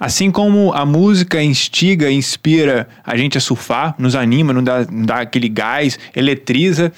Assim 0.00 0.30
como 0.30 0.72
a 0.72 0.86
música 0.86 1.42
instiga, 1.42 2.10
inspira 2.10 2.88
a 3.04 3.14
gente 3.18 3.36
a 3.36 3.40
surfar, 3.40 3.94
nos 3.98 4.16
anima, 4.16 4.50
nos 4.54 4.64
dá, 4.64 4.78
nos 4.90 5.06
dá 5.06 5.20
aquele 5.20 5.50
gás, 5.50 5.98
eletriza, 6.16 6.90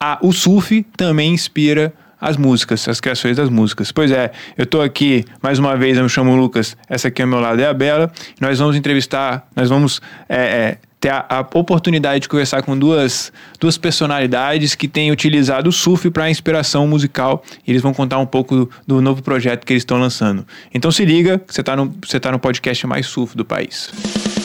a, 0.00 0.18
o 0.22 0.32
surf 0.32 0.82
também 0.96 1.34
inspira 1.34 1.92
as 2.18 2.38
músicas, 2.38 2.88
as 2.88 2.98
criações 2.98 3.36
das 3.36 3.50
músicas. 3.50 3.92
Pois 3.92 4.10
é, 4.10 4.32
eu 4.56 4.64
estou 4.64 4.80
aqui 4.80 5.22
mais 5.42 5.58
uma 5.58 5.76
vez, 5.76 5.98
eu 5.98 6.02
me 6.02 6.08
chamo 6.08 6.34
Lucas, 6.34 6.76
essa 6.88 7.08
aqui 7.08 7.20
ao 7.20 7.28
meu 7.28 7.40
lado 7.40 7.60
é 7.60 7.66
a 7.66 7.74
Bela, 7.74 8.10
nós 8.40 8.58
vamos 8.58 8.74
entrevistar, 8.74 9.46
nós 9.54 9.68
vamos 9.68 10.00
é, 10.26 10.36
é, 10.36 10.78
ter 11.06 11.10
a, 11.10 11.24
a, 11.28 11.40
oportunidade 11.58 12.20
de 12.20 12.28
conversar 12.28 12.62
com 12.62 12.76
duas, 12.76 13.32
duas 13.60 13.78
personalidades 13.78 14.74
que 14.74 14.88
têm 14.88 15.12
utilizado 15.12 15.70
o 15.70 15.72
surf 15.72 16.10
para 16.10 16.28
inspiração 16.28 16.86
musical 16.88 17.44
e 17.64 17.70
eles 17.70 17.80
vão 17.80 17.94
contar 17.94 18.18
um 18.18 18.26
pouco 18.26 18.56
do, 18.56 18.70
do 18.86 19.00
novo 19.00 19.22
projeto 19.22 19.64
que 19.64 19.72
eles 19.72 19.82
estão 19.82 19.98
lançando. 19.98 20.44
Então 20.74 20.90
se 20.90 21.04
liga, 21.04 21.40
você 21.46 21.60
está 21.60 21.76
no, 21.76 21.94
você 22.04 22.18
tá 22.18 22.32
no 22.32 22.38
podcast 22.38 22.86
mais 22.86 23.06
surf 23.06 23.36
do 23.36 23.44
país. 23.44 24.35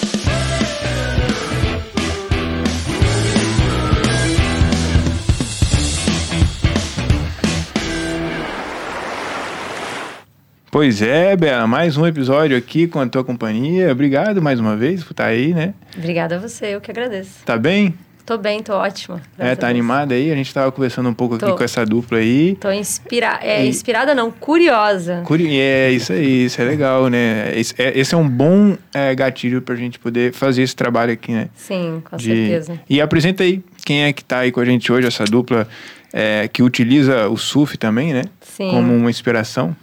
Pois 10.72 11.02
é, 11.02 11.36
Bela, 11.36 11.68
mais 11.68 11.98
um 11.98 12.08
episódio 12.08 12.56
aqui 12.56 12.88
com 12.88 13.02
a 13.02 13.06
tua 13.06 13.26
companhia. 13.26 13.92
Obrigado 13.92 14.42
mais 14.42 14.58
uma 14.58 14.78
vez 14.78 15.04
por 15.04 15.12
estar 15.12 15.26
aí, 15.26 15.54
né? 15.54 15.74
Obrigada 15.98 16.38
a 16.38 16.40
você, 16.40 16.68
eu 16.68 16.80
que 16.80 16.90
agradeço. 16.90 17.44
Tá 17.44 17.58
bem? 17.58 17.94
Tô 18.26 18.38
bem, 18.38 18.64
tô 18.64 18.72
ótima. 18.76 19.22
É, 19.38 19.54
tá 19.54 19.68
animada 19.68 20.16
aí? 20.16 20.32
A 20.32 20.36
gente 20.36 20.54
tava 20.54 20.72
conversando 20.72 21.10
um 21.10 21.14
pouco 21.14 21.38
tô. 21.38 21.46
aqui 21.46 21.58
com 21.58 21.64
essa 21.66 21.86
dupla 21.86 22.20
aí. 22.20 22.56
Tô 22.56 22.72
inspirada. 22.72 23.44
É, 23.44 23.66
e... 23.66 23.68
inspirada 23.68 24.16
não, 24.16 24.32
curiosa. 24.32 25.24
Curi... 25.26 25.60
É, 25.60 25.92
isso 25.92 26.14
aí, 26.14 26.46
isso 26.46 26.62
é 26.62 26.64
legal, 26.64 27.10
né? 27.10 27.52
Esse 27.54 27.76
é, 27.78 28.00
esse 28.00 28.16
é 28.16 28.18
um 28.18 28.30
bom 28.30 28.78
é, 28.94 29.14
gatilho 29.14 29.62
pra 29.62 29.76
gente 29.76 30.00
poder 30.00 30.32
fazer 30.32 30.62
esse 30.62 30.76
trabalho 30.76 31.12
aqui, 31.12 31.34
né? 31.34 31.50
Sim, 31.54 32.02
com 32.10 32.16
De... 32.16 32.24
certeza. 32.24 32.80
E 32.90 33.02
apresenta 33.02 33.44
aí 33.44 33.62
quem 33.84 34.04
é 34.04 34.14
que 34.14 34.24
tá 34.24 34.38
aí 34.38 34.54
com 34.54 34.62
a 34.62 34.66
gente 34.66 34.90
hoje, 34.90 35.06
essa 35.06 35.26
dupla 35.26 35.68
é, 36.14 36.48
que 36.48 36.64
utiliza 36.64 37.28
o 37.28 37.36
surf 37.36 37.78
também, 37.78 38.14
né? 38.14 38.24
Sim. 38.40 38.70
Como 38.70 38.96
uma 38.96 39.10
inspiração. 39.10 39.76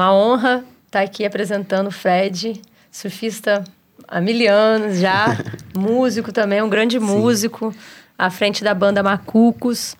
Uma 0.00 0.14
honra 0.14 0.64
estar 0.86 1.02
aqui 1.02 1.26
apresentando 1.26 1.88
o 1.88 1.90
Fred, 1.90 2.62
surfista 2.90 3.62
há 4.08 4.18
mil 4.18 4.50
anos 4.50 4.98
já, 4.98 5.36
músico 5.76 6.32
também, 6.32 6.62
um 6.62 6.70
grande 6.70 6.98
Sim. 6.98 7.04
músico, 7.04 7.74
à 8.18 8.30
frente 8.30 8.64
da 8.64 8.72
banda 8.72 9.02
Macucos. 9.02 9.94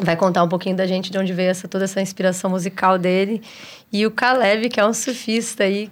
Vai 0.00 0.16
contar 0.16 0.42
um 0.42 0.48
pouquinho 0.48 0.74
da 0.74 0.84
gente 0.84 1.12
de 1.12 1.16
onde 1.16 1.32
veio 1.32 1.48
essa, 1.48 1.68
toda 1.68 1.84
essa 1.84 2.00
inspiração 2.00 2.50
musical 2.50 2.98
dele. 2.98 3.40
E 3.92 4.04
o 4.04 4.10
Caleb, 4.10 4.68
que 4.68 4.80
é 4.80 4.84
um 4.84 4.92
surfista 4.92 5.62
aí, 5.62 5.88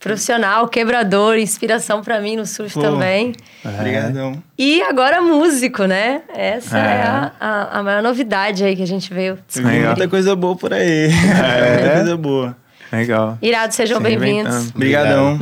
profissional, 0.00 0.66
quebrador, 0.66 1.38
inspiração 1.38 2.02
para 2.02 2.20
mim 2.20 2.34
no 2.34 2.44
surf 2.44 2.74
Pô, 2.74 2.80
também. 2.80 3.36
Obrigadão. 3.64 4.42
E 4.58 4.82
agora 4.82 5.22
músico, 5.22 5.84
né? 5.84 6.22
Essa 6.34 6.76
é, 6.76 6.80
é 6.80 7.02
a, 7.02 7.32
a, 7.38 7.78
a, 7.78 7.82
maior 7.84 8.02
novidade 8.02 8.64
aí 8.64 8.74
que 8.74 8.82
a 8.82 8.86
gente 8.86 9.14
veio 9.14 9.38
descobrir. 9.46 9.86
Muita 9.86 10.08
coisa 10.08 10.34
boa 10.34 10.56
por 10.56 10.72
aí. 10.72 11.04
É. 11.04 11.70
Muita 11.78 11.94
coisa 11.94 12.16
boa. 12.16 12.56
Legal. 12.92 13.38
Irado, 13.40 13.72
sejam 13.72 14.00
bem-vindos. 14.00 14.70
Obrigadão. 14.70 15.38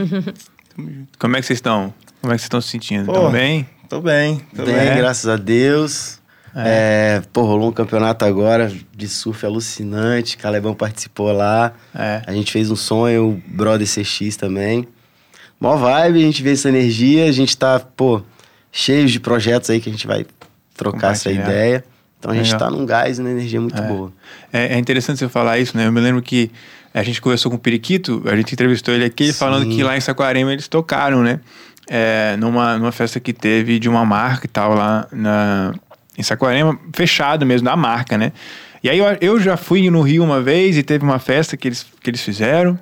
Como 1.18 1.36
é 1.36 1.40
que 1.40 1.46
vocês 1.46 1.56
estão? 1.56 1.94
Como 2.20 2.32
é 2.32 2.36
que 2.36 2.40
vocês 2.40 2.44
estão 2.44 2.60
se 2.60 2.68
sentindo? 2.68 3.10
Estão 3.10 3.30
bem? 3.30 3.68
Tô 3.88 4.00
bem. 4.02 4.40
Tô 4.54 4.64
bem, 4.64 4.74
bem, 4.74 4.96
graças 4.96 5.26
a 5.26 5.36
Deus. 5.36 6.20
É. 6.54 7.16
é. 7.16 7.22
pô, 7.32 7.42
rolou 7.42 7.70
um 7.70 7.72
campeonato 7.72 8.24
agora 8.24 8.70
de 8.94 9.08
surf 9.08 9.46
alucinante. 9.46 10.36
Calebão 10.36 10.74
participou 10.74 11.32
lá. 11.32 11.72
É. 11.94 12.22
A 12.26 12.32
gente 12.32 12.52
fez 12.52 12.70
um 12.70 12.76
sonho, 12.76 13.30
o 13.30 13.42
Brother 13.46 13.86
CX 13.86 14.36
também. 14.36 14.86
Mó 15.58 15.76
vibe, 15.76 16.18
a 16.18 16.26
gente 16.26 16.42
vê 16.42 16.52
essa 16.52 16.68
energia. 16.68 17.24
A 17.28 17.32
gente 17.32 17.56
tá, 17.56 17.80
pô, 17.80 18.22
cheio 18.70 19.06
de 19.06 19.18
projetos 19.18 19.70
aí 19.70 19.80
que 19.80 19.88
a 19.88 19.92
gente 19.92 20.06
vai 20.06 20.26
trocar 20.76 21.12
essa 21.12 21.30
ideia. 21.30 21.82
Então 22.18 22.32
a 22.32 22.34
gente 22.34 22.52
Legal. 22.52 22.58
tá 22.58 22.70
num 22.70 22.84
gás 22.84 23.18
e 23.18 23.22
numa 23.22 23.30
energia 23.30 23.60
muito 23.60 23.80
é. 23.80 23.86
boa. 23.86 24.12
É, 24.52 24.74
é, 24.74 24.78
interessante 24.78 25.18
você 25.18 25.28
falar 25.28 25.58
isso, 25.58 25.76
né? 25.76 25.86
Eu 25.86 25.92
me 25.92 26.00
lembro 26.00 26.20
que 26.20 26.50
a 26.92 27.02
gente 27.02 27.20
conversou 27.20 27.50
com 27.50 27.56
o 27.56 27.60
Periquito, 27.60 28.22
a 28.26 28.36
gente 28.36 28.52
entrevistou 28.52 28.94
ele 28.94 29.04
aqui, 29.04 29.26
Sim. 29.26 29.38
falando 29.38 29.68
que 29.68 29.82
lá 29.82 29.96
em 29.96 30.00
Saquarema 30.00 30.52
eles 30.52 30.68
tocaram, 30.68 31.22
né? 31.22 31.40
É, 31.90 32.36
numa, 32.36 32.78
numa 32.78 32.92
festa 32.92 33.18
que 33.18 33.32
teve 33.32 33.78
de 33.78 33.88
uma 33.88 34.04
marca 34.04 34.46
e 34.46 34.48
tal, 34.48 34.74
lá 34.74 35.06
na, 35.10 35.72
em 36.16 36.22
Saquarema, 36.22 36.78
fechado 36.94 37.46
mesmo, 37.46 37.64
da 37.64 37.76
marca, 37.76 38.18
né? 38.18 38.32
E 38.82 38.88
aí 38.88 38.98
eu, 38.98 39.06
eu 39.20 39.40
já 39.40 39.56
fui 39.56 39.90
no 39.90 40.02
Rio 40.02 40.22
uma 40.22 40.40
vez 40.40 40.76
e 40.76 40.82
teve 40.82 41.04
uma 41.04 41.18
festa 41.18 41.56
que 41.56 41.68
eles, 41.68 41.86
que 42.02 42.10
eles 42.10 42.22
fizeram. 42.22 42.78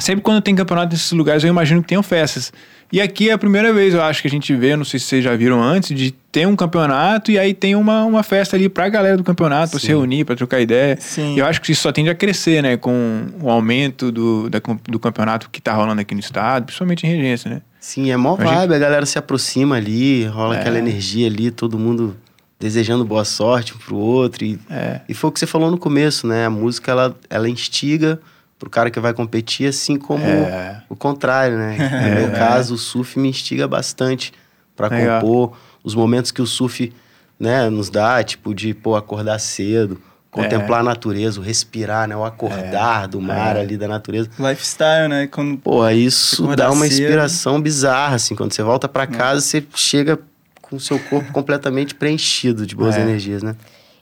Sempre 0.00 0.22
quando 0.22 0.40
tem 0.40 0.54
campeonato 0.54 0.92
nesses 0.92 1.12
lugares, 1.12 1.44
eu 1.44 1.50
imagino 1.50 1.82
que 1.82 1.88
tenham 1.88 2.02
festas. 2.02 2.52
E 2.92 3.00
aqui 3.00 3.30
é 3.30 3.32
a 3.32 3.38
primeira 3.38 3.72
vez, 3.72 3.94
eu 3.94 4.02
acho, 4.02 4.22
que 4.22 4.28
a 4.28 4.30
gente 4.30 4.54
vê, 4.54 4.76
não 4.76 4.84
sei 4.84 5.00
se 5.00 5.06
vocês 5.06 5.24
já 5.24 5.34
viram 5.34 5.62
antes, 5.62 5.96
de 5.96 6.12
ter 6.30 6.46
um 6.46 6.54
campeonato 6.54 7.30
e 7.30 7.38
aí 7.38 7.52
tem 7.52 7.74
uma, 7.74 8.04
uma 8.04 8.22
festa 8.22 8.56
ali 8.56 8.68
pra 8.68 8.88
galera 8.88 9.16
do 9.16 9.24
campeonato, 9.24 9.72
pra 9.72 9.80
se 9.80 9.88
reunir, 9.88 10.24
pra 10.24 10.36
trocar 10.36 10.60
ideia. 10.60 10.96
Sim. 11.00 11.34
E 11.34 11.38
eu 11.38 11.46
acho 11.46 11.60
que 11.60 11.72
isso 11.72 11.82
só 11.82 11.90
tende 11.90 12.10
a 12.10 12.14
crescer, 12.14 12.62
né? 12.62 12.76
Com 12.76 13.26
o 13.40 13.50
aumento 13.50 14.12
do, 14.12 14.48
da, 14.48 14.60
do 14.84 14.98
campeonato 14.98 15.50
que 15.50 15.60
tá 15.60 15.72
rolando 15.72 16.00
aqui 16.00 16.14
no 16.14 16.20
estado, 16.20 16.66
principalmente 16.66 17.06
em 17.06 17.10
regência, 17.10 17.50
né? 17.50 17.62
Sim, 17.80 18.10
é 18.10 18.16
mó 18.16 18.34
vibe, 18.34 18.74
a 18.74 18.78
galera 18.78 19.06
se 19.06 19.18
aproxima 19.18 19.76
ali, 19.76 20.24
rola 20.24 20.56
é. 20.56 20.60
aquela 20.60 20.78
energia 20.78 21.26
ali, 21.26 21.50
todo 21.50 21.78
mundo 21.78 22.16
desejando 22.58 23.04
boa 23.04 23.24
sorte 23.24 23.74
um 23.74 23.78
pro 23.78 23.96
outro. 23.96 24.44
E, 24.44 24.58
é. 24.70 25.00
e 25.08 25.14
foi 25.14 25.30
o 25.30 25.32
que 25.32 25.40
você 25.40 25.46
falou 25.46 25.70
no 25.70 25.78
começo, 25.78 26.26
né? 26.26 26.46
A 26.46 26.50
música, 26.50 26.90
ela, 26.90 27.16
ela 27.28 27.48
instiga 27.48 28.20
pro 28.58 28.70
cara 28.70 28.90
que 28.90 28.98
vai 28.98 29.12
competir, 29.12 29.68
assim 29.68 29.96
como 29.96 30.24
é. 30.24 30.82
o 30.88 30.96
contrário, 30.96 31.56
né? 31.56 31.76
No 32.08 32.20
meu 32.20 32.30
caso, 32.32 32.74
o 32.74 32.78
surf 32.78 33.18
me 33.18 33.28
instiga 33.28 33.68
bastante 33.68 34.32
para 34.74 34.88
compor. 34.88 35.56
Os 35.82 35.94
momentos 35.94 36.30
que 36.30 36.42
o 36.42 36.46
surf 36.46 36.92
né, 37.38 37.68
nos 37.70 37.90
dá, 37.90 38.22
tipo, 38.24 38.54
de 38.54 38.74
pô, 38.74 38.96
acordar 38.96 39.38
cedo, 39.38 40.00
contemplar 40.30 40.78
é. 40.78 40.80
a 40.80 40.84
natureza, 40.84 41.40
o 41.40 41.42
respirar, 41.42 42.08
né? 42.08 42.16
O 42.16 42.24
acordar 42.24 43.04
é. 43.04 43.08
do 43.08 43.20
mar 43.20 43.56
é. 43.56 43.60
ali 43.60 43.76
da 43.76 43.88
natureza. 43.88 44.30
Lifestyle, 44.38 45.08
né? 45.08 45.26
Quando 45.26 45.56
Pô, 45.58 45.88
isso 45.88 46.54
dá 46.56 46.70
uma 46.70 46.86
cedo. 46.86 47.00
inspiração 47.00 47.60
bizarra, 47.60 48.16
assim. 48.16 48.34
Quando 48.34 48.52
você 48.52 48.62
volta 48.62 48.88
para 48.88 49.06
casa, 49.06 49.40
você 49.40 49.64
chega 49.74 50.18
com 50.60 50.76
o 50.76 50.80
seu 50.80 50.98
corpo 50.98 51.32
completamente 51.32 51.94
preenchido 51.94 52.66
de 52.66 52.74
boas 52.74 52.96
é. 52.96 53.00
energias, 53.00 53.42
né? 53.42 53.54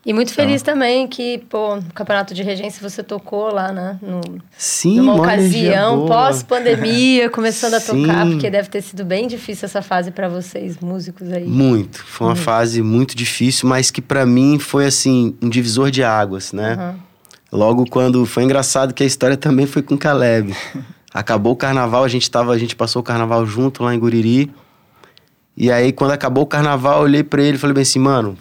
E 0.07 0.13
muito 0.13 0.35
feliz 0.35 0.61
então. 0.61 0.75
também 0.75 1.09
que, 1.09 1.39
pô, 1.49 1.77
no 1.77 1.93
Campeonato 1.95 2.35
de 2.35 2.43
Regência 2.43 2.87
você 2.87 3.03
tocou 3.03 3.51
lá, 3.51 3.73
né? 3.73 3.99
No, 4.03 4.21
Sim, 4.57 4.99
numa 4.99 5.15
ocasião 5.15 6.07
pós-pandemia, 6.07 7.31
começando 7.31 7.75
a 7.75 7.81
Sim. 7.81 8.03
tocar, 8.03 8.27
porque 8.27 8.51
deve 8.51 8.69
ter 8.69 8.83
sido 8.83 9.03
bem 9.03 9.27
difícil 9.27 9.65
essa 9.65 9.81
fase 9.81 10.11
para 10.11 10.29
vocês, 10.29 10.79
músicos 10.79 11.33
aí. 11.33 11.47
Muito. 11.47 12.05
Foi 12.05 12.27
uma 12.27 12.37
fase 12.37 12.83
muito 12.83 13.17
difícil, 13.17 13.67
mas 13.67 13.91
que 13.91 14.03
para 14.03 14.27
mim 14.27 14.59
foi, 14.59 14.85
assim, 14.85 15.35
um 15.41 15.49
divisor 15.49 15.91
de 15.91 16.05
águas, 16.05 16.53
né? 16.53 16.77
Uhum. 16.79 17.59
Logo 17.59 17.87
quando. 17.89 18.27
Foi 18.27 18.43
engraçado 18.43 18.93
que 18.93 19.03
a 19.03 19.07
história 19.07 19.39
também 19.39 19.67
foi 19.67 19.81
com 19.83 19.97
Caleb. 19.97 20.55
Acabou 21.15 21.53
o 21.53 21.57
carnaval, 21.57 22.05
a 22.05 22.09
gente 22.09 22.29
tava, 22.31 22.53
a 22.53 22.59
gente 22.59 22.75
passou 22.75 23.01
o 23.01 23.03
carnaval 23.05 23.47
junto 23.47 23.85
lá 23.85 23.95
em 23.95 23.99
Guriri. 23.99 24.53
E 25.57 25.71
aí, 25.71 25.93
quando 25.93 26.11
acabou 26.11 26.43
o 26.43 26.47
carnaval, 26.47 26.99
eu 26.99 27.05
olhei 27.05 27.23
para 27.23 27.41
ele 27.41 27.57
e 27.57 27.59
falei 27.61 27.73
bem 27.73 27.83
assim, 27.83 28.01
mano, 28.01 28.37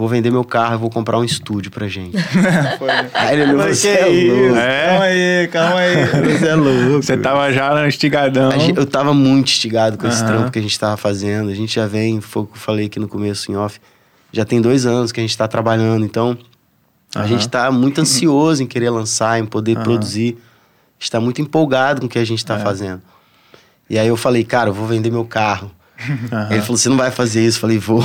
vou 0.00 0.08
vender 0.08 0.30
meu 0.30 0.42
carro, 0.42 0.78
vou 0.78 0.88
comprar 0.88 1.18
um 1.18 1.24
estúdio 1.24 1.70
pra 1.70 1.86
gente. 1.86 2.16
aí 3.12 3.38
ele 3.38 3.52
falou, 3.52 3.68
você 3.68 3.88
é 3.88 4.06
louco. 4.06 4.56
É? 4.56 4.86
Calma 4.86 5.04
aí, 5.04 5.48
calma 5.48 5.80
aí. 5.80 6.38
Você 6.38 6.48
é 6.48 6.54
louco. 6.54 7.02
Você 7.02 7.16
tava 7.18 7.52
já 7.52 7.86
instigadão. 7.86 8.50
Eu 8.74 8.86
tava 8.86 9.12
muito 9.12 9.48
instigado 9.48 9.98
com 9.98 10.08
esse 10.08 10.24
trampo 10.24 10.50
que 10.50 10.58
a 10.58 10.62
gente 10.62 10.78
tava 10.80 10.96
fazendo. 10.96 11.50
A 11.50 11.54
gente 11.54 11.74
já 11.74 11.86
vem, 11.86 12.18
foi 12.18 12.44
o 12.44 12.46
que 12.46 12.54
eu 12.54 12.60
falei 12.60 12.86
aqui 12.86 12.98
no 12.98 13.06
começo 13.06 13.52
em 13.52 13.56
off, 13.56 13.78
já 14.32 14.42
tem 14.42 14.58
dois 14.58 14.86
anos 14.86 15.12
que 15.12 15.20
a 15.20 15.22
gente 15.22 15.36
tá 15.36 15.46
trabalhando, 15.46 16.02
então 16.06 16.38
a 17.14 17.26
gente 17.26 17.46
tá 17.46 17.70
muito 17.70 18.00
ansioso 18.00 18.62
em 18.62 18.66
querer 18.66 18.88
lançar, 18.88 19.38
em 19.38 19.44
poder 19.44 19.78
produzir. 19.80 20.38
está 20.98 21.20
muito 21.20 21.42
empolgado 21.42 22.00
com 22.00 22.06
o 22.06 22.10
que 22.10 22.18
a 22.18 22.24
gente 22.24 22.42
tá 22.42 22.56
é. 22.56 22.60
fazendo. 22.60 23.02
E 23.90 23.98
aí 23.98 24.08
eu 24.08 24.16
falei, 24.16 24.44
cara, 24.44 24.70
eu 24.70 24.74
vou 24.74 24.86
vender 24.86 25.10
meu 25.10 25.26
carro. 25.26 25.70
Uhum. 26.08 26.46
Ele 26.50 26.60
falou: 26.62 26.76
você 26.76 26.88
não 26.88 26.96
vai 26.96 27.10
fazer 27.10 27.44
isso? 27.44 27.58
Eu 27.58 27.60
falei, 27.60 27.78
vou. 27.78 28.02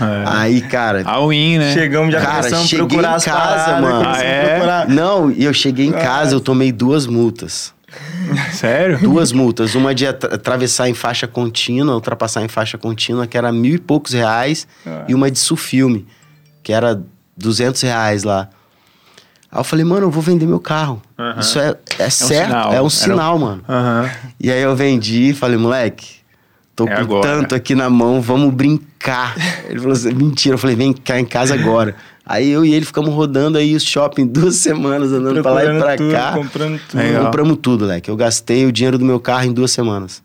É. 0.00 0.24
Aí, 0.26 0.60
cara. 0.62 1.02
All 1.04 1.32
in, 1.32 1.58
né? 1.58 1.72
Chegamos 1.72 2.12
já 2.12 2.20
cara, 2.20 2.36
começamos 2.36 2.72
procurar 2.72 3.08
em 3.08 3.20
casa, 3.20 3.30
paradas, 3.30 3.80
mano. 3.80 4.08
Ah, 4.08 4.22
é? 4.22 4.86
Não, 4.88 5.30
e 5.30 5.44
eu 5.44 5.52
cheguei 5.52 5.86
em 5.86 5.92
casa, 5.92 6.34
eu 6.34 6.40
tomei 6.40 6.72
duas 6.72 7.06
multas. 7.06 7.74
Sério? 8.52 8.98
Duas 8.98 9.32
multas. 9.32 9.74
Uma 9.74 9.94
de 9.94 10.06
atravessar 10.06 10.88
em 10.88 10.94
faixa 10.94 11.26
contínua, 11.26 11.94
ultrapassar 11.94 12.42
em 12.42 12.48
faixa 12.48 12.78
contínua, 12.78 13.26
que 13.26 13.36
era 13.36 13.52
mil 13.52 13.74
e 13.74 13.78
poucos 13.78 14.12
reais, 14.12 14.66
ah. 14.86 15.04
e 15.08 15.14
uma 15.14 15.30
de 15.30 15.38
sufilme, 15.38 16.06
que 16.62 16.72
era 16.72 17.00
duzentos 17.36 17.82
reais 17.82 18.24
lá. 18.24 18.48
Aí 19.50 19.60
eu 19.60 19.64
falei, 19.64 19.84
mano, 19.84 20.06
eu 20.06 20.10
vou 20.10 20.22
vender 20.22 20.46
meu 20.46 20.58
carro. 20.58 21.00
Uhum. 21.16 21.40
Isso 21.40 21.58
é, 21.58 21.76
é, 21.98 22.04
é 22.04 22.10
certo, 22.10 22.52
um 22.52 22.72
é 22.72 22.82
um 22.82 22.90
sinal, 22.90 23.36
um... 23.36 23.38
mano. 23.38 23.64
Uhum. 23.68 24.10
E 24.40 24.50
aí 24.50 24.60
eu 24.60 24.74
vendi 24.74 25.30
e 25.30 25.34
falei, 25.34 25.56
moleque, 25.56 26.23
Tô 26.76 26.86
é 26.86 26.94
com 26.96 27.00
agora. 27.02 27.22
tanto 27.22 27.54
aqui 27.54 27.74
na 27.74 27.88
mão, 27.88 28.20
vamos 28.20 28.52
brincar. 28.52 29.34
Ele 29.68 29.78
falou 29.78 29.92
assim, 29.92 30.12
mentira. 30.12 30.54
Eu 30.54 30.58
falei, 30.58 30.74
vem 30.74 30.92
cá 30.92 31.20
em 31.20 31.24
casa 31.24 31.54
agora. 31.54 31.94
Aí 32.26 32.50
eu 32.50 32.64
e 32.64 32.74
ele 32.74 32.84
ficamos 32.86 33.12
rodando 33.14 33.58
aí 33.58 33.76
o 33.76 33.80
shopping 33.80 34.26
duas 34.26 34.56
semanas, 34.56 35.12
andando 35.12 35.42
pra 35.42 35.52
lá 35.52 35.64
e 35.64 35.78
pra 35.78 35.96
tudo, 35.96 36.12
cá. 36.12 36.32
Comprando 36.32 36.80
tudo. 36.88 37.00
Legal. 37.00 37.24
Compramos 37.24 37.58
tudo, 37.60 37.84
leque. 37.84 38.10
Eu 38.10 38.16
gastei 38.16 38.66
o 38.66 38.72
dinheiro 38.72 38.98
do 38.98 39.04
meu 39.04 39.20
carro 39.20 39.44
em 39.44 39.52
duas 39.52 39.70
semanas. 39.70 40.22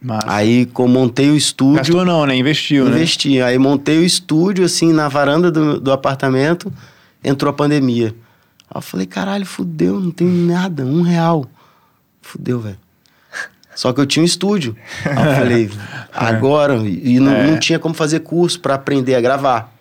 Massa. 0.00 0.26
Aí 0.26 0.66
com- 0.66 0.88
montei 0.88 1.30
o 1.30 1.36
estúdio. 1.36 1.76
Gastou 1.76 2.04
não, 2.04 2.26
né? 2.26 2.34
Investiu, 2.34 2.84
né? 2.86 2.96
Investi. 2.96 3.40
Aí 3.40 3.58
montei 3.58 3.98
o 3.98 4.04
estúdio, 4.04 4.64
assim, 4.64 4.92
na 4.92 5.08
varanda 5.08 5.50
do, 5.50 5.78
do 5.78 5.92
apartamento. 5.92 6.72
Entrou 7.22 7.50
a 7.50 7.52
pandemia. 7.52 8.14
Aí 8.70 8.78
eu 8.78 8.80
falei, 8.80 9.06
caralho, 9.06 9.44
fudeu, 9.46 10.00
não 10.00 10.10
tem 10.10 10.26
nada, 10.26 10.84
um 10.84 11.02
real. 11.02 11.46
Fudeu, 12.20 12.58
velho. 12.58 12.78
Só 13.74 13.92
que 13.92 14.00
eu 14.00 14.06
tinha 14.06 14.22
um 14.22 14.26
estúdio. 14.26 14.76
Aí 15.04 15.12
eu 15.12 15.34
falei, 15.34 15.70
agora. 16.12 16.76
E 16.86 17.18
não, 17.18 17.32
É. 17.32 17.50
não 17.50 17.58
tinha 17.58 17.78
como 17.78 17.94
fazer 17.94 18.20
curso 18.20 18.60
para 18.60 18.74
aprender 18.74 19.14
a 19.14 19.20
gravar. 19.20 19.72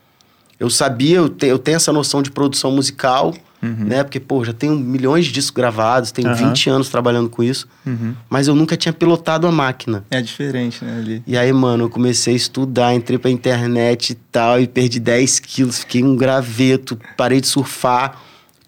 Eu 0.59 0.69
sabia, 0.69 1.17
eu, 1.17 1.27
te- 1.29 1.47
eu 1.47 1.57
tenho 1.59 1.75
essa 1.77 1.91
noção 1.91 2.21
de 2.21 2.29
produção 2.31 2.71
musical, 2.71 3.33
né? 3.63 4.03
Porque, 4.03 4.19
pô, 4.19 4.43
já 4.43 4.53
tenho 4.53 4.75
milhões 4.75 5.25
de 5.25 5.31
discos 5.31 5.51
gravados, 5.51 6.11
tenho 6.11 6.29
Uhum. 6.29 6.35
20 6.35 6.69
anos 6.69 6.89
trabalhando 6.89 7.29
com 7.29 7.43
isso. 7.43 7.67
Uhum. 7.85 8.15
Mas 8.29 8.47
eu 8.47 8.55
nunca 8.55 8.75
tinha 8.77 8.91
pilotado 8.93 9.45
a 9.45 9.51
máquina. 9.51 10.03
É 10.09 10.19
diferente, 10.21 10.83
né, 10.85 10.97
ali. 10.97 11.23
E 11.27 11.37
aí, 11.37 11.51
mano, 11.53 11.83
eu 11.85 11.89
comecei 11.89 12.33
a 12.33 12.37
estudar, 12.37 12.93
entrei 12.95 13.19
pra 13.19 13.29
internet 13.29 14.11
e 14.11 14.15
tal, 14.15 14.59
e 14.59 14.67
perdi 14.67 14.99
10 14.99 15.39
quilos, 15.39 15.79
fiquei 15.79 16.03
um 16.03 16.15
graveto, 16.15 16.97
parei 17.17 17.39
de 17.41 17.47
surfar, 17.47 18.19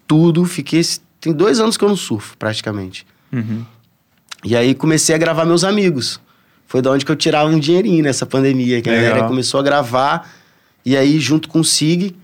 tudo, 0.06 0.44
fiquei. 0.44 0.80
Tem 1.20 1.32
dois 1.32 1.58
anos 1.58 1.76
que 1.76 1.84
eu 1.84 1.88
não 1.88 1.96
surfo, 1.96 2.36
praticamente. 2.36 3.04
Uhum. 3.32 3.64
E 4.44 4.56
aí 4.56 4.74
comecei 4.74 5.14
a 5.14 5.18
gravar 5.18 5.44
meus 5.44 5.64
amigos. 5.64 6.20
Foi 6.66 6.82
da 6.82 6.90
onde 6.90 7.04
que 7.04 7.10
eu 7.12 7.16
tirava 7.16 7.48
um 7.48 7.58
dinheirinho 7.58 8.02
nessa 8.02 8.26
pandemia, 8.26 8.80
que 8.82 8.88
a 8.88 8.92
Legal. 8.92 9.08
galera 9.10 9.28
começou 9.28 9.60
a 9.60 9.62
gravar, 9.62 10.28
e 10.84 10.96
aí, 10.96 11.18
junto 11.18 11.48
com 11.48 11.60
o 11.60 11.64
Sig, 11.64 12.14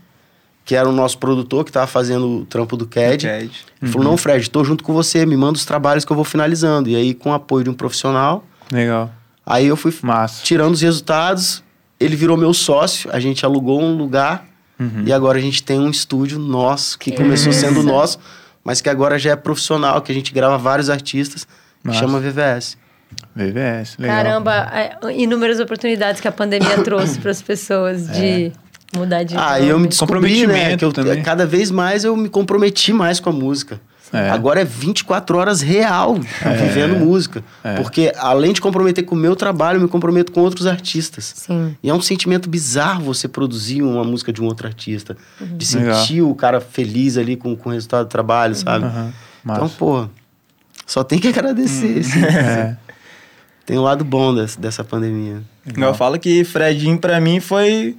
que 0.64 0.74
era 0.74 0.88
o 0.88 0.92
nosso 0.92 1.18
produtor, 1.18 1.64
que 1.64 1.72
tava 1.72 1.86
fazendo 1.86 2.40
o 2.40 2.44
trampo 2.44 2.76
do 2.76 2.86
CAD, 2.86 3.26
Cad. 3.26 3.50
ele 3.82 3.90
falou: 3.90 4.08
Não, 4.08 4.16
Fred, 4.16 4.50
tô 4.50 4.62
junto 4.64 4.84
com 4.84 4.92
você, 4.92 5.24
me 5.24 5.36
manda 5.36 5.56
os 5.56 5.64
trabalhos 5.64 6.04
que 6.04 6.12
eu 6.12 6.16
vou 6.16 6.24
finalizando. 6.24 6.88
E 6.88 6.96
aí, 6.96 7.14
com 7.14 7.30
o 7.30 7.32
apoio 7.32 7.64
de 7.64 7.70
um 7.70 7.74
profissional, 7.74 8.44
Legal. 8.70 9.10
aí 9.46 9.66
eu 9.66 9.76
fui 9.76 9.94
Massa. 10.02 10.42
tirando 10.44 10.74
os 10.74 10.80
resultados, 10.82 11.62
ele 11.98 12.16
virou 12.16 12.36
meu 12.36 12.52
sócio, 12.52 13.08
a 13.12 13.18
gente 13.20 13.44
alugou 13.44 13.80
um 13.80 13.96
lugar 13.96 14.48
Uhum. 14.78 15.02
e 15.04 15.12
agora 15.12 15.36
a 15.36 15.40
gente 15.42 15.62
tem 15.62 15.78
um 15.78 15.90
estúdio 15.90 16.38
nosso, 16.38 16.98
que 16.98 17.12
começou 17.12 17.52
sendo 17.52 17.82
nosso, 17.82 18.18
mas 18.64 18.80
que 18.80 18.88
agora 18.88 19.18
já 19.18 19.32
é 19.32 19.36
profissional, 19.36 20.00
que 20.00 20.10
a 20.10 20.14
gente 20.14 20.32
grava 20.32 20.56
vários 20.56 20.88
artistas, 20.88 21.46
Massa. 21.84 21.98
chama 21.98 22.20
VVS. 22.20 22.76
VVS, 23.34 23.96
legal. 23.98 24.16
Caramba, 24.16 24.70
é, 24.72 24.96
inúmeras 25.16 25.58
oportunidades 25.60 26.20
que 26.20 26.28
a 26.28 26.32
pandemia 26.32 26.78
trouxe 26.84 27.18
para 27.18 27.30
as 27.30 27.42
pessoas 27.42 28.08
de 28.08 28.52
mudar 28.96 29.22
de 29.24 29.36
Ah, 29.36 29.60
eu 29.60 29.78
me 29.78 29.88
descobri, 29.88 30.46
né, 30.46 30.76
que 30.76 30.84
eu, 30.84 30.92
também. 30.92 31.22
cada 31.22 31.46
vez 31.46 31.70
mais 31.70 32.04
eu 32.04 32.16
me 32.16 32.28
comprometi 32.28 32.92
mais 32.92 33.18
com 33.18 33.30
a 33.30 33.32
música. 33.32 33.80
É. 34.12 34.28
Agora 34.30 34.60
é 34.60 34.64
24 34.64 35.38
horas 35.38 35.60
real 35.60 36.16
vivendo 36.16 36.96
música. 36.98 37.44
É. 37.62 37.76
Porque 37.76 38.12
além 38.18 38.52
de 38.52 38.60
comprometer 38.60 39.04
com 39.04 39.14
o 39.14 39.18
meu 39.18 39.36
trabalho, 39.36 39.76
eu 39.76 39.82
me 39.82 39.88
comprometo 39.88 40.32
com 40.32 40.40
outros 40.40 40.66
artistas. 40.66 41.32
Sim. 41.36 41.76
E 41.80 41.88
é 41.88 41.94
um 41.94 42.00
sentimento 42.00 42.48
bizarro 42.48 43.04
você 43.04 43.28
produzir 43.28 43.82
uma 43.82 44.02
música 44.02 44.32
de 44.32 44.42
um 44.42 44.46
outro 44.46 44.66
artista. 44.66 45.16
De 45.40 45.76
Legal. 45.76 45.94
sentir 45.94 46.22
o 46.22 46.34
cara 46.34 46.60
feliz 46.60 47.16
ali 47.16 47.36
com, 47.36 47.54
com 47.54 47.68
o 47.68 47.72
resultado 47.72 48.06
do 48.06 48.10
trabalho, 48.10 48.56
sabe? 48.56 48.84
Aham. 48.84 49.12
Então, 49.44 49.68
pô, 49.68 50.08
só 50.90 51.04
tem 51.04 51.18
que 51.20 51.28
agradecer. 51.28 52.00
assim. 52.00 52.20
É. 52.26 52.76
Tem 53.64 53.78
um 53.78 53.82
lado 53.82 54.04
bom 54.04 54.34
dessa, 54.34 54.60
dessa 54.60 54.82
pandemia. 54.82 55.42
Eu 55.76 55.94
falo 55.94 56.18
que 56.18 56.42
Fredinho 56.42 56.98
pra 56.98 57.20
mim 57.20 57.38
foi 57.38 57.96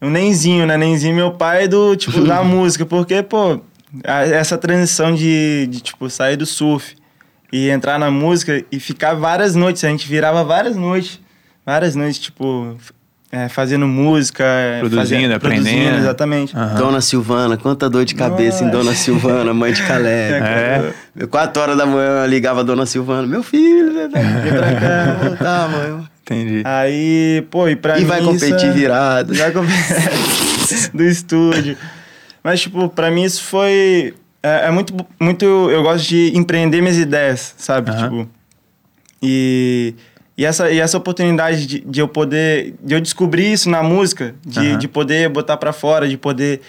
um 0.00 0.08
nenzinho, 0.08 0.64
né? 0.64 0.76
Nenzinho 0.76 1.16
meu 1.16 1.32
pai 1.32 1.66
do, 1.66 1.96
tipo, 1.96 2.20
da 2.24 2.44
música. 2.44 2.86
Porque, 2.86 3.20
pô, 3.20 3.60
a- 4.04 4.22
essa 4.24 4.56
transição 4.56 5.12
de, 5.12 5.66
de, 5.68 5.80
tipo, 5.80 6.08
sair 6.08 6.36
do 6.36 6.46
surf 6.46 6.94
e 7.52 7.68
entrar 7.68 7.98
na 7.98 8.12
música 8.12 8.64
e 8.70 8.78
ficar 8.78 9.14
várias 9.14 9.56
noites. 9.56 9.82
A 9.82 9.88
gente 9.88 10.06
virava 10.06 10.44
várias 10.44 10.76
noites. 10.76 11.18
Várias 11.66 11.96
noites, 11.96 12.20
tipo, 12.20 12.76
é, 13.32 13.48
fazendo 13.48 13.88
música. 13.88 14.44
é, 14.44 14.78
Produzindo, 14.80 15.34
aprendendo. 15.34 15.64
Produzindo, 15.64 15.96
exatamente. 15.96 16.54
Aham. 16.56 16.74
Dona 16.74 17.00
Silvana, 17.00 17.56
quanta 17.56 17.88
dor 17.88 18.04
de 18.04 18.14
cabeça 18.14 18.62
em 18.62 18.66
Nossa. 18.66 18.78
Dona 18.78 18.94
Silvana, 18.94 19.54
mãe 19.54 19.72
de 19.72 19.82
Caleb. 19.88 20.34
É. 20.44 20.92
Eu, 21.16 21.26
Quatro 21.28 21.62
horas 21.62 21.76
da 21.78 21.86
manhã 21.86 22.24
eu 22.24 22.26
ligava 22.26 22.60
a 22.60 22.62
Dona 22.62 22.84
Silvana, 22.86 23.26
meu 23.26 23.42
filho, 23.42 23.94
vem 23.94 24.10
pra 24.10 24.20
cá, 24.80 25.16
voltar, 25.24 25.68
mãe. 25.70 26.04
Entendi. 26.22 26.62
Aí, 26.64 27.44
pô, 27.50 27.68
e 27.68 27.74
pra 27.74 27.96
E 27.98 28.02
mim. 28.02 28.06
vai 28.06 28.20
isso 28.20 28.28
competir 28.30 28.68
é- 28.68 28.72
virado. 28.72 29.34
Já 29.34 29.50
competir 29.50 30.90
do 30.94 31.02
estúdio. 31.02 31.76
Mas, 32.44 32.60
tipo, 32.60 32.88
pra 32.88 33.10
mim 33.10 33.22
isso 33.24 33.42
foi. 33.42 34.14
É, 34.42 34.66
é 34.66 34.70
muito, 34.70 34.94
muito. 35.20 35.44
Eu 35.44 35.82
gosto 35.82 36.06
de 36.06 36.32
empreender 36.36 36.80
minhas 36.80 36.96
ideias, 36.98 37.54
sabe? 37.56 37.90
Aham. 37.90 38.02
Tipo. 38.08 38.28
E. 39.22 39.94
E 40.36 40.44
essa, 40.44 40.70
e 40.70 40.80
essa 40.80 40.96
oportunidade 40.96 41.66
de, 41.66 41.80
de 41.80 42.00
eu 42.00 42.08
poder. 42.08 42.74
De 42.82 42.94
eu 42.94 43.00
descobrir 43.00 43.52
isso 43.52 43.68
na 43.68 43.82
música, 43.82 44.34
de, 44.44 44.58
Aham. 44.58 44.78
de 44.78 44.88
poder 44.88 45.28
botar 45.28 45.56
pra 45.56 45.72
fora, 45.72 46.08
de 46.08 46.16
poder 46.16 46.60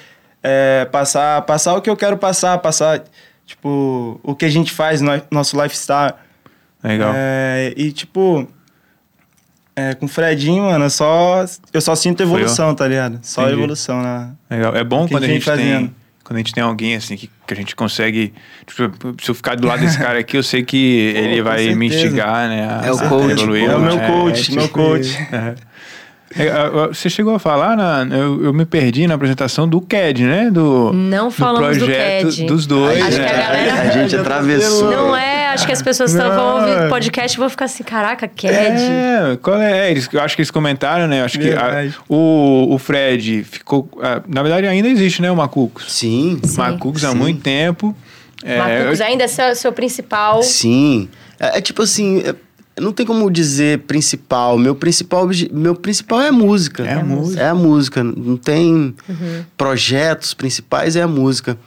é, 0.41 0.85
passar, 0.91 1.41
passar 1.43 1.73
o 1.75 1.81
que 1.81 1.89
eu 1.89 1.95
quero 1.95 2.17
passar, 2.17 2.57
passar, 2.57 3.03
tipo, 3.45 4.19
o 4.21 4.35
que 4.35 4.45
a 4.45 4.49
gente 4.49 4.71
faz 4.71 4.99
no 4.99 5.21
nosso 5.31 5.61
lifestyle. 5.61 6.13
Legal. 6.83 7.13
É, 7.15 7.73
e 7.77 7.93
tipo, 7.93 8.45
é, 9.75 9.93
com 9.95 10.05
o 10.05 10.09
Fredinho, 10.09 10.63
mano, 10.63 10.85
eu 10.85 10.89
só, 10.89 11.45
eu 11.71 11.81
só 11.81 11.95
sinto 11.95 12.21
evolução, 12.21 12.75
tá 12.75 12.87
ligado? 12.87 13.19
Só 13.23 13.43
Entendi. 13.43 13.57
evolução 13.57 14.01
na. 14.03 14.31
Legal. 14.49 14.75
É 14.75 14.83
bom 14.83 15.07
quando 15.07 15.23
a 15.23 15.27
vem 15.27 15.35
gente 15.35 15.45
tem. 15.45 15.55
fazendo. 15.55 15.95
Quando 16.23 16.37
a 16.37 16.39
gente 16.39 16.53
tem 16.53 16.63
alguém 16.63 16.95
assim 16.95 17.17
que, 17.17 17.29
que 17.45 17.53
a 17.53 17.57
gente 17.57 17.75
consegue. 17.75 18.33
Tipo, 18.65 19.15
se 19.21 19.29
eu 19.29 19.35
ficar 19.35 19.55
do 19.55 19.67
lado 19.67 19.81
desse 19.81 19.97
cara 19.99 20.19
aqui, 20.19 20.37
eu 20.37 20.43
sei 20.43 20.63
que 20.63 20.77
ele 21.17 21.37
com 21.39 21.43
vai 21.43 21.75
me 21.75 21.89
certeza. 21.89 22.05
instigar, 22.07 22.47
né? 22.47 22.67
A, 22.81 22.85
É 22.87 22.91
o 22.91 22.95
a 22.97 23.09
coach, 23.09 23.31
evoluir. 23.31 23.69
É 23.69 23.75
o 23.75 23.79
meu 23.81 23.99
É, 23.99 24.07
coach, 24.07 24.51
é, 24.51 24.55
meu 24.55 24.63
tipo, 24.63 24.73
coach. 24.73 25.17
é. 25.31 25.55
É, 26.35 26.45
é, 26.47 26.87
Você 26.87 27.09
chegou 27.11 27.35
a 27.35 27.39
falar, 27.39 27.75
na, 27.77 28.15
eu, 28.15 28.43
eu 28.45 28.53
me 28.53 28.65
perdi 28.65 29.05
na 29.05 29.13
apresentação 29.15 29.67
do 29.67 29.79
CAD, 29.79 30.23
né? 30.23 30.49
Do, 30.49 30.91
Não 30.91 31.29
falamos 31.29 31.77
do 31.77 31.85
projeto 31.85 32.23
CAD. 32.25 32.45
dos 32.45 32.65
dois. 32.65 32.99
Acho 33.03 33.11
que 33.11 33.19
né? 33.21 33.27
a 33.29 33.37
galera- 33.37 33.81
A 33.81 33.87
gente 33.91 34.15
atravessou. 34.17 34.89
Não 34.91 35.15
é, 35.15 35.42
acho 35.53 35.65
que 35.65 35.71
as 35.71 35.81
pessoas 35.81 36.13
vão 36.13 36.57
ouvir 36.59 36.71
é. 36.71 36.85
o 36.85 36.89
podcast 36.89 37.37
e 37.37 37.39
vão 37.39 37.49
ficar 37.49 37.65
assim, 37.65 37.83
caraca, 37.83 38.27
CAD. 38.27 38.53
É, 38.53 39.37
qual 39.41 39.61
é? 39.61 39.91
Eles, 39.91 40.09
eu 40.11 40.21
acho 40.21 40.35
que 40.35 40.41
eles 40.41 40.51
comentaram, 40.51 41.07
né? 41.07 41.21
Eu 41.21 41.25
acho 41.25 41.39
que 41.39 41.51
a- 41.53 41.63
Verdade. 41.69 41.95
o, 42.09 42.67
o 42.73 42.77
Fred 42.77 43.43
ficou. 43.43 43.89
ah, 44.01 44.21
na 44.27 44.41
verdade, 44.41 44.67
ainda 44.67 44.87
existe, 44.87 45.21
né? 45.21 45.31
O 45.31 45.35
Macucos. 45.35 45.91
Sim, 45.93 46.39
Sim. 46.43 46.57
Macucos 46.57 47.03
há 47.03 47.13
muito 47.13 47.41
tempo. 47.41 47.95
É, 48.43 48.57
Marcos 48.57 48.99
eu- 48.99 49.05
ainda 49.05 49.23
é 49.23 49.27
seu, 49.27 49.55
seu 49.55 49.71
principal. 49.71 50.43
sim. 50.43 51.07
É, 51.39 51.57
é 51.57 51.61
tipo 51.61 51.81
assim, 51.81 52.21
é- 52.25 52.35
não 52.79 52.91
tem 52.91 53.05
como 53.05 53.29
dizer 53.29 53.79
principal. 53.79 54.57
Meu 54.57 54.73
principal, 54.73 55.29
meu 55.51 55.75
principal 55.75 56.21
é 56.21 56.29
a 56.29 56.31
música. 56.31 56.83
É 56.83 56.93
a 56.93 57.03
música. 57.03 57.41
É 57.41 57.47
a 57.49 57.55
música. 57.55 58.03
Não 58.03 58.35
tem 58.35 58.95
projetos 59.55 60.33
principais, 60.33 60.95
é 60.95 61.01
a 61.01 61.07
música. 61.07 61.57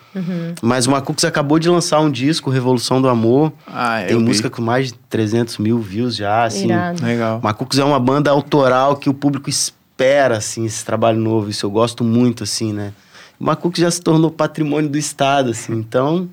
Mas 0.61 0.87
o 0.87 0.90
Macux 0.90 1.25
acabou 1.25 1.59
de 1.59 1.69
lançar 1.69 2.00
um 2.00 2.11
disco, 2.11 2.50
Revolução 2.50 3.00
do 3.00 3.09
Amor. 3.09 3.52
Ah, 3.66 4.02
tem 4.07 4.19
vi. 4.19 4.25
música 4.25 4.50
com 4.50 4.62
mais 4.62 4.88
de 4.88 4.95
300 5.09 5.59
mil 5.59 5.78
views 5.80 6.16
já, 6.16 6.45
assim. 6.45 6.66
Irado. 6.66 7.04
Legal. 7.04 7.40
Macux 7.42 7.78
é 7.78 7.85
uma 7.85 8.00
banda 8.00 8.30
autoral 8.30 8.97
que 8.97 9.09
o 9.09 9.14
público 9.14 9.49
espera, 9.49 10.38
assim, 10.38 10.64
esse 10.64 10.85
trabalho 10.85 11.21
novo. 11.21 11.50
Isso 11.50 11.64
eu 11.64 11.71
gosto 11.71 12.02
muito, 12.02 12.42
assim, 12.42 12.73
né? 12.73 12.92
O 13.38 13.45
Macux 13.45 13.78
já 13.78 13.90
se 13.90 14.00
tornou 14.00 14.30
patrimônio 14.30 14.90
do 14.90 14.99
Estado, 14.99 15.50
assim. 15.50 15.73
Então, 15.75 16.28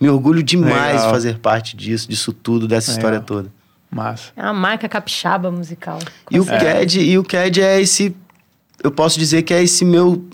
me 0.00 0.08
orgulho 0.08 0.42
demais 0.42 0.92
Legal. 0.92 1.06
de 1.06 1.10
fazer 1.12 1.38
parte 1.38 1.76
disso, 1.76 2.08
disso 2.08 2.32
tudo, 2.32 2.68
dessa 2.68 2.92
Legal. 2.92 2.98
história 2.98 3.20
toda. 3.20 3.61
Massa. 3.94 4.32
É 4.34 4.42
uma 4.42 4.54
marca 4.54 4.88
capixaba 4.88 5.50
musical. 5.50 5.98
E 6.30 6.40
o. 6.40 6.46
CAD, 6.46 7.00
e 7.00 7.18
o 7.18 7.22
CAD 7.22 7.60
é 7.60 7.80
esse... 7.80 8.16
Eu 8.82 8.90
posso 8.90 9.18
dizer 9.18 9.42
que 9.42 9.52
é 9.52 9.62
esse 9.62 9.84
meu 9.84 10.24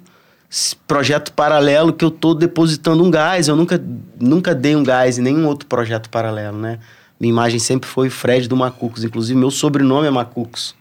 projeto 0.86 1.32
paralelo 1.32 1.92
que 1.92 2.04
eu 2.04 2.10
tô 2.10 2.34
depositando 2.34 3.04
um 3.04 3.10
gás. 3.10 3.48
Eu 3.48 3.56
nunca, 3.56 3.82
nunca 4.18 4.54
dei 4.54 4.76
um 4.76 4.82
gás 4.82 5.18
em 5.18 5.22
nenhum 5.22 5.46
outro 5.46 5.66
projeto 5.66 6.08
paralelo, 6.08 6.56
né? 6.56 6.78
Minha 7.20 7.32
imagem 7.32 7.58
sempre 7.58 7.88
foi 7.88 8.08
Fred 8.08 8.48
do 8.48 8.56
Macucos. 8.56 9.02
Inclusive, 9.02 9.38
meu 9.38 9.50
sobrenome 9.50 10.06
é 10.06 10.10
Macucos. 10.10 10.74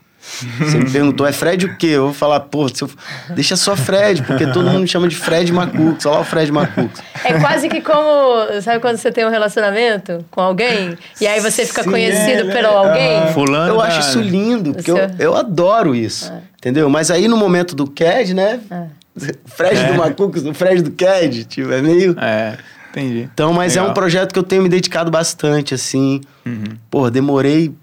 Você 0.60 0.78
me 0.78 0.90
perguntou, 0.92 1.26
é 1.26 1.32
Fred 1.32 1.66
o 1.66 1.78
quê? 1.78 1.88
Eu 1.88 2.06
vou 2.06 2.14
falar, 2.14 2.42
pô, 2.42 2.68
eu- 2.68 2.90
deixa 3.36 3.56
só 3.56 3.76
Fred, 3.76 4.22
porque 4.24 4.46
todo 4.48 4.66
mundo 4.70 4.82
me 4.82 4.88
chama 4.88 5.08
de 5.08 5.16
Fred 5.16 5.52
Macucos. 5.54 6.06
Olha 6.06 6.16
lá 6.16 6.22
o 6.22 6.24
Fred 6.26 6.52
Macucos. 6.52 7.02
É 7.24 7.40
quase 7.40 7.70
que 7.70 7.82
como. 7.82 8.62
Sabe 8.62 8.80
quando 8.80 8.98
você 8.98 9.12
tem 9.12 9.26
um 9.26 9.30
relacionamento 9.30 10.24
com 10.30 10.42
alguém? 10.42 10.98
E 11.22 11.26
aí 11.26 11.40
você 11.40 11.66
fica 11.66 11.84
Sim, 11.84 11.92
conhecido 11.92 12.50
é, 12.50 12.54
pelo 12.54 12.68
é, 12.68 12.76
alguém? 12.76 13.34
Fulano. 13.34 13.74
Eu 13.74 13.78
da- 13.78 13.84
acho 13.86 14.00
isso 14.02 14.20
lindo, 14.22 14.74
porque 14.74 14.92
eu, 14.92 14.98
eu 15.18 15.36
adoro 15.36 15.96
isso. 15.96 16.32
Entendeu? 16.58 16.90
Mas 16.90 17.10
aí 17.10 17.28
no 17.28 17.38
momento 17.38 17.76
do 17.76 17.88
CAD, 17.90 18.34
né? 18.34 18.60
Fred 19.46 19.80
É. 19.80 19.92
do 19.92 19.94
Macucos, 19.96 20.44
no 20.44 20.54
Fred 20.54 20.82
do 20.84 20.92
CAD, 20.92 21.46
tipo, 21.46 21.72
é 21.72 21.82
meio. 21.82 22.16
É, 22.20 22.58
entendi. 22.92 23.30
Então, 23.34 23.54
mas 23.54 23.76
é 23.76 23.80
Legal. 23.80 23.92
um 23.92 23.94
projeto 23.94 24.34
que 24.34 24.38
eu 24.40 24.44
tenho 24.44 24.62
me 24.62 24.70
dedicado 24.70 25.10
bastante, 25.10 25.74
assim. 25.74 26.22
Uhum. 26.46 26.64
Pô, 26.92 27.10
demorei 27.10 27.74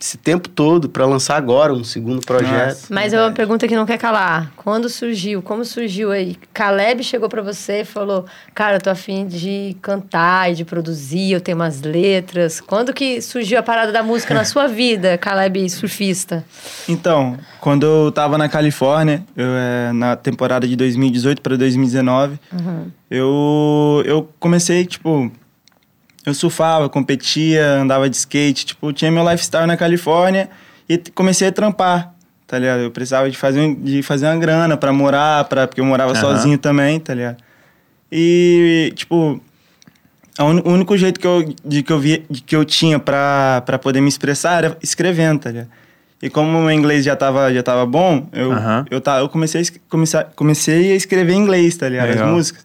esse 0.00 0.18
tempo 0.18 0.48
todo 0.48 0.88
para 0.88 1.06
lançar 1.06 1.36
agora 1.36 1.72
um 1.72 1.84
segundo 1.84 2.24
projeto. 2.24 2.68
Nossa, 2.68 2.94
Mas 2.94 3.12
é 3.12 3.20
uma 3.20 3.32
pergunta 3.32 3.66
que 3.66 3.74
não 3.74 3.86
quer 3.86 3.96
calar. 3.96 4.52
Quando 4.56 4.88
surgiu? 4.88 5.40
Como 5.40 5.64
surgiu 5.64 6.10
aí? 6.10 6.36
Caleb 6.52 7.02
chegou 7.02 7.28
para 7.28 7.40
você 7.40 7.80
e 7.80 7.84
falou: 7.84 8.26
"Cara, 8.54 8.76
eu 8.76 8.80
tô 8.80 8.90
afim 8.90 9.26
de 9.26 9.76
cantar 9.80 10.52
e 10.52 10.54
de 10.54 10.64
produzir, 10.64 11.32
eu 11.32 11.40
tenho 11.40 11.56
umas 11.56 11.80
letras". 11.80 12.60
Quando 12.60 12.92
que 12.92 13.22
surgiu 13.22 13.58
a 13.58 13.62
parada 13.62 13.92
da 13.92 14.02
música 14.02 14.34
na 14.34 14.44
sua 14.44 14.66
vida, 14.68 15.16
Caleb 15.16 15.70
surfista? 15.70 16.44
Então, 16.88 17.38
quando 17.60 17.86
eu 17.86 18.12
tava 18.12 18.36
na 18.36 18.48
Califórnia, 18.48 19.24
eu, 19.36 19.46
é, 19.46 19.92
na 19.92 20.16
temporada 20.16 20.66
de 20.66 20.76
2018 20.76 21.40
para 21.40 21.56
2019, 21.56 22.38
uhum. 22.52 22.90
eu 23.10 24.02
eu 24.04 24.28
comecei 24.38 24.84
tipo 24.84 25.30
eu 26.24 26.32
surfava, 26.32 26.88
competia, 26.88 27.72
andava 27.72 28.08
de 28.08 28.16
skate, 28.16 28.66
tipo, 28.66 28.92
tinha 28.92 29.10
meu 29.10 29.28
lifestyle 29.28 29.66
na 29.66 29.76
Califórnia 29.76 30.48
e 30.88 30.98
comecei 31.14 31.48
a 31.48 31.52
trampar, 31.52 32.14
tá 32.46 32.58
ligado? 32.58 32.80
Eu 32.80 32.90
precisava 32.90 33.30
de 33.30 33.36
fazer, 33.36 33.74
de 33.76 34.02
fazer 34.02 34.26
uma 34.26 34.36
grana 34.36 34.76
para 34.76 34.92
morar, 34.92 35.44
pra, 35.44 35.66
porque 35.66 35.80
eu 35.80 35.84
morava 35.84 36.14
uhum. 36.14 36.20
sozinho 36.20 36.58
também, 36.58 36.98
tá 36.98 37.14
ligado? 37.14 37.36
E, 38.10 38.92
tipo, 38.94 39.40
o 40.38 40.70
único 40.70 40.96
jeito 40.96 41.20
que 41.20 41.26
eu, 41.26 41.54
de 41.64 41.82
que 41.82 41.92
eu, 41.92 41.98
vi, 41.98 42.24
de 42.30 42.40
que 42.40 42.56
eu 42.56 42.64
tinha 42.64 42.98
pra, 42.98 43.62
poder 43.82 44.00
me 44.00 44.08
expressar 44.08 44.64
era 44.64 44.78
escrevendo, 44.82 45.40
tá 45.40 45.50
ligado? 45.50 45.68
E 46.22 46.30
como 46.30 46.48
o 46.58 46.62
meu 46.62 46.70
inglês 46.70 47.04
já 47.04 47.14
tava, 47.14 47.52
já 47.52 47.62
tava 47.62 47.84
bom, 47.84 48.28
eu, 48.32 48.50
uhum. 48.50 48.84
eu, 48.90 49.00
tá, 49.00 49.18
eu 49.18 49.28
comecei, 49.28 49.60
a, 49.60 49.64
comecei, 49.90 50.20
comecei 50.34 50.92
a 50.92 50.94
escrever 50.96 51.34
em 51.34 51.38
inglês, 51.38 51.76
tá 51.76 51.86
ligado? 51.86 52.08
Legal. 52.08 52.28
As 52.28 52.32
músicas. 52.32 52.64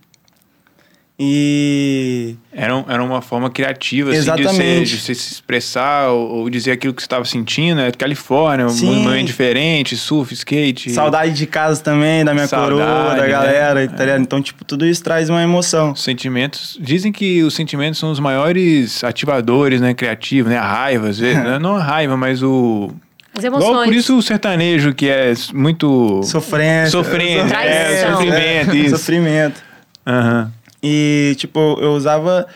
E. 1.22 2.36
Era, 2.54 2.86
era 2.88 3.04
uma 3.04 3.22
forma 3.22 3.50
criativa, 3.50 4.16
Exatamente. 4.16 4.48
assim, 4.48 4.84
de, 4.84 4.98
você, 5.02 5.12
de 5.12 5.20
se 5.20 5.34
expressar 5.34 6.08
ou, 6.12 6.30
ou, 6.30 6.50
dizer 6.50 6.72
aquilo 6.72 6.94
que 6.94 7.02
você 7.02 7.08
estava 7.08 7.26
sentindo, 7.26 7.76
né? 7.76 7.92
Califórnia, 7.92 8.70
Sim. 8.70 8.90
um 8.90 9.04
momento 9.04 9.28
diferente, 9.28 9.98
surf, 9.98 10.34
skate. 10.34 10.90
Saudade 10.92 11.34
de 11.34 11.46
casa 11.46 11.84
também, 11.84 12.24
da 12.24 12.34
minha 12.34 12.48
Saudade, 12.48 12.72
coroa, 12.72 13.16
da 13.16 13.22
né? 13.24 13.28
galera, 13.28 13.88
tá 13.90 14.06
é. 14.06 14.18
Então, 14.18 14.42
tipo, 14.42 14.64
tudo 14.64 14.86
isso 14.86 15.04
traz 15.04 15.30
uma 15.30 15.44
emoção. 15.44 15.94
Sentimentos. 15.94 16.78
Dizem 16.80 17.12
que 17.12 17.44
os 17.44 17.54
sentimentos 17.54 18.00
são 18.00 18.12
os 18.12 18.20
maiores 18.20 19.04
ativadores, 19.04 19.82
né? 19.82 19.94
Criativos, 19.94 20.50
né? 20.50 20.58
A 20.58 20.66
raiva, 20.66 21.10
às 21.10 21.20
vezes. 21.20 21.44
né? 21.44 21.60
Não 21.60 21.76
a 21.76 21.84
raiva, 21.84 22.16
mas 22.16 22.42
o. 22.42 22.92
As 23.38 23.44
emoções. 23.44 23.74
Logo, 23.74 23.84
por 23.84 23.94
isso 23.94 24.18
o 24.18 24.22
sertanejo, 24.22 24.94
que 24.94 25.10
é 25.10 25.34
muito. 25.54 26.24
Sofrência. 26.24 26.92
Sofrência. 26.92 27.58
É, 27.58 28.10
sofrimento, 28.10 28.76
isso. 28.78 28.98
Sofrimento. 28.98 29.62
Aham. 30.08 30.44
Uhum. 30.44 30.59
E, 30.82 31.36
tipo, 31.38 31.78
eu 31.82 31.92
usava. 31.92 32.48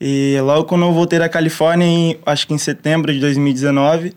E 0.00 0.36
logo 0.40 0.64
quando 0.64 0.84
eu 0.84 0.92
voltei 0.92 1.18
da 1.18 1.28
Califórnia, 1.28 1.86
em, 1.86 2.18
acho 2.26 2.46
que 2.46 2.52
em 2.54 2.58
setembro 2.58 3.12
de 3.12 3.20
2019, 3.20 4.14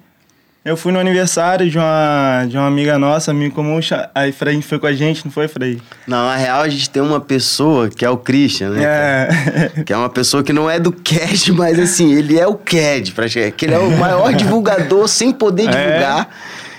eu 0.66 0.76
fui 0.76 0.92
no 0.92 0.98
aniversário 0.98 1.70
de 1.70 1.78
uma, 1.78 2.44
de 2.50 2.58
uma 2.58 2.66
amiga 2.66 2.98
nossa, 2.98 3.30
amigo 3.30 3.54
comum, 3.54 3.80
a 4.16 4.28
Efraim 4.28 4.64
foi 4.64 4.80
com 4.80 4.88
a 4.88 4.94
gente, 4.94 5.24
não 5.24 5.32
foi, 5.32 5.46
Efraim? 5.46 5.80
Não, 6.08 6.26
na 6.26 6.36
real 6.36 6.62
a 6.62 6.70
gente 6.70 6.90
tem 6.90 7.04
uma 7.04 7.22
pessoa 7.22 7.88
que 7.88 8.04
é 8.04 8.10
o 8.10 8.18
Christian, 8.18 8.72
né? 8.72 8.84
É. 8.84 9.72
Que 9.86 9.94
é 9.94 9.98
uma 9.98 10.10
pessoa 10.10 10.44
que 10.44 10.52
não 10.52 10.68
é 10.68 10.80
do 10.80 10.92
CAD, 10.92 11.52
mas 11.54 11.78
assim, 11.78 12.16
ele 12.16 12.40
é 12.40 12.48
o 12.48 12.56
CAD, 12.56 13.12
praticamente. 13.14 13.56
Que 13.56 13.66
ele 13.66 13.76
é 13.76 13.78
o 13.78 13.96
maior 13.96 14.34
divulgador 14.34 15.08
sem 15.08 15.32
poder 15.32 15.68
é. 15.70 15.72
divulgar. 15.72 16.30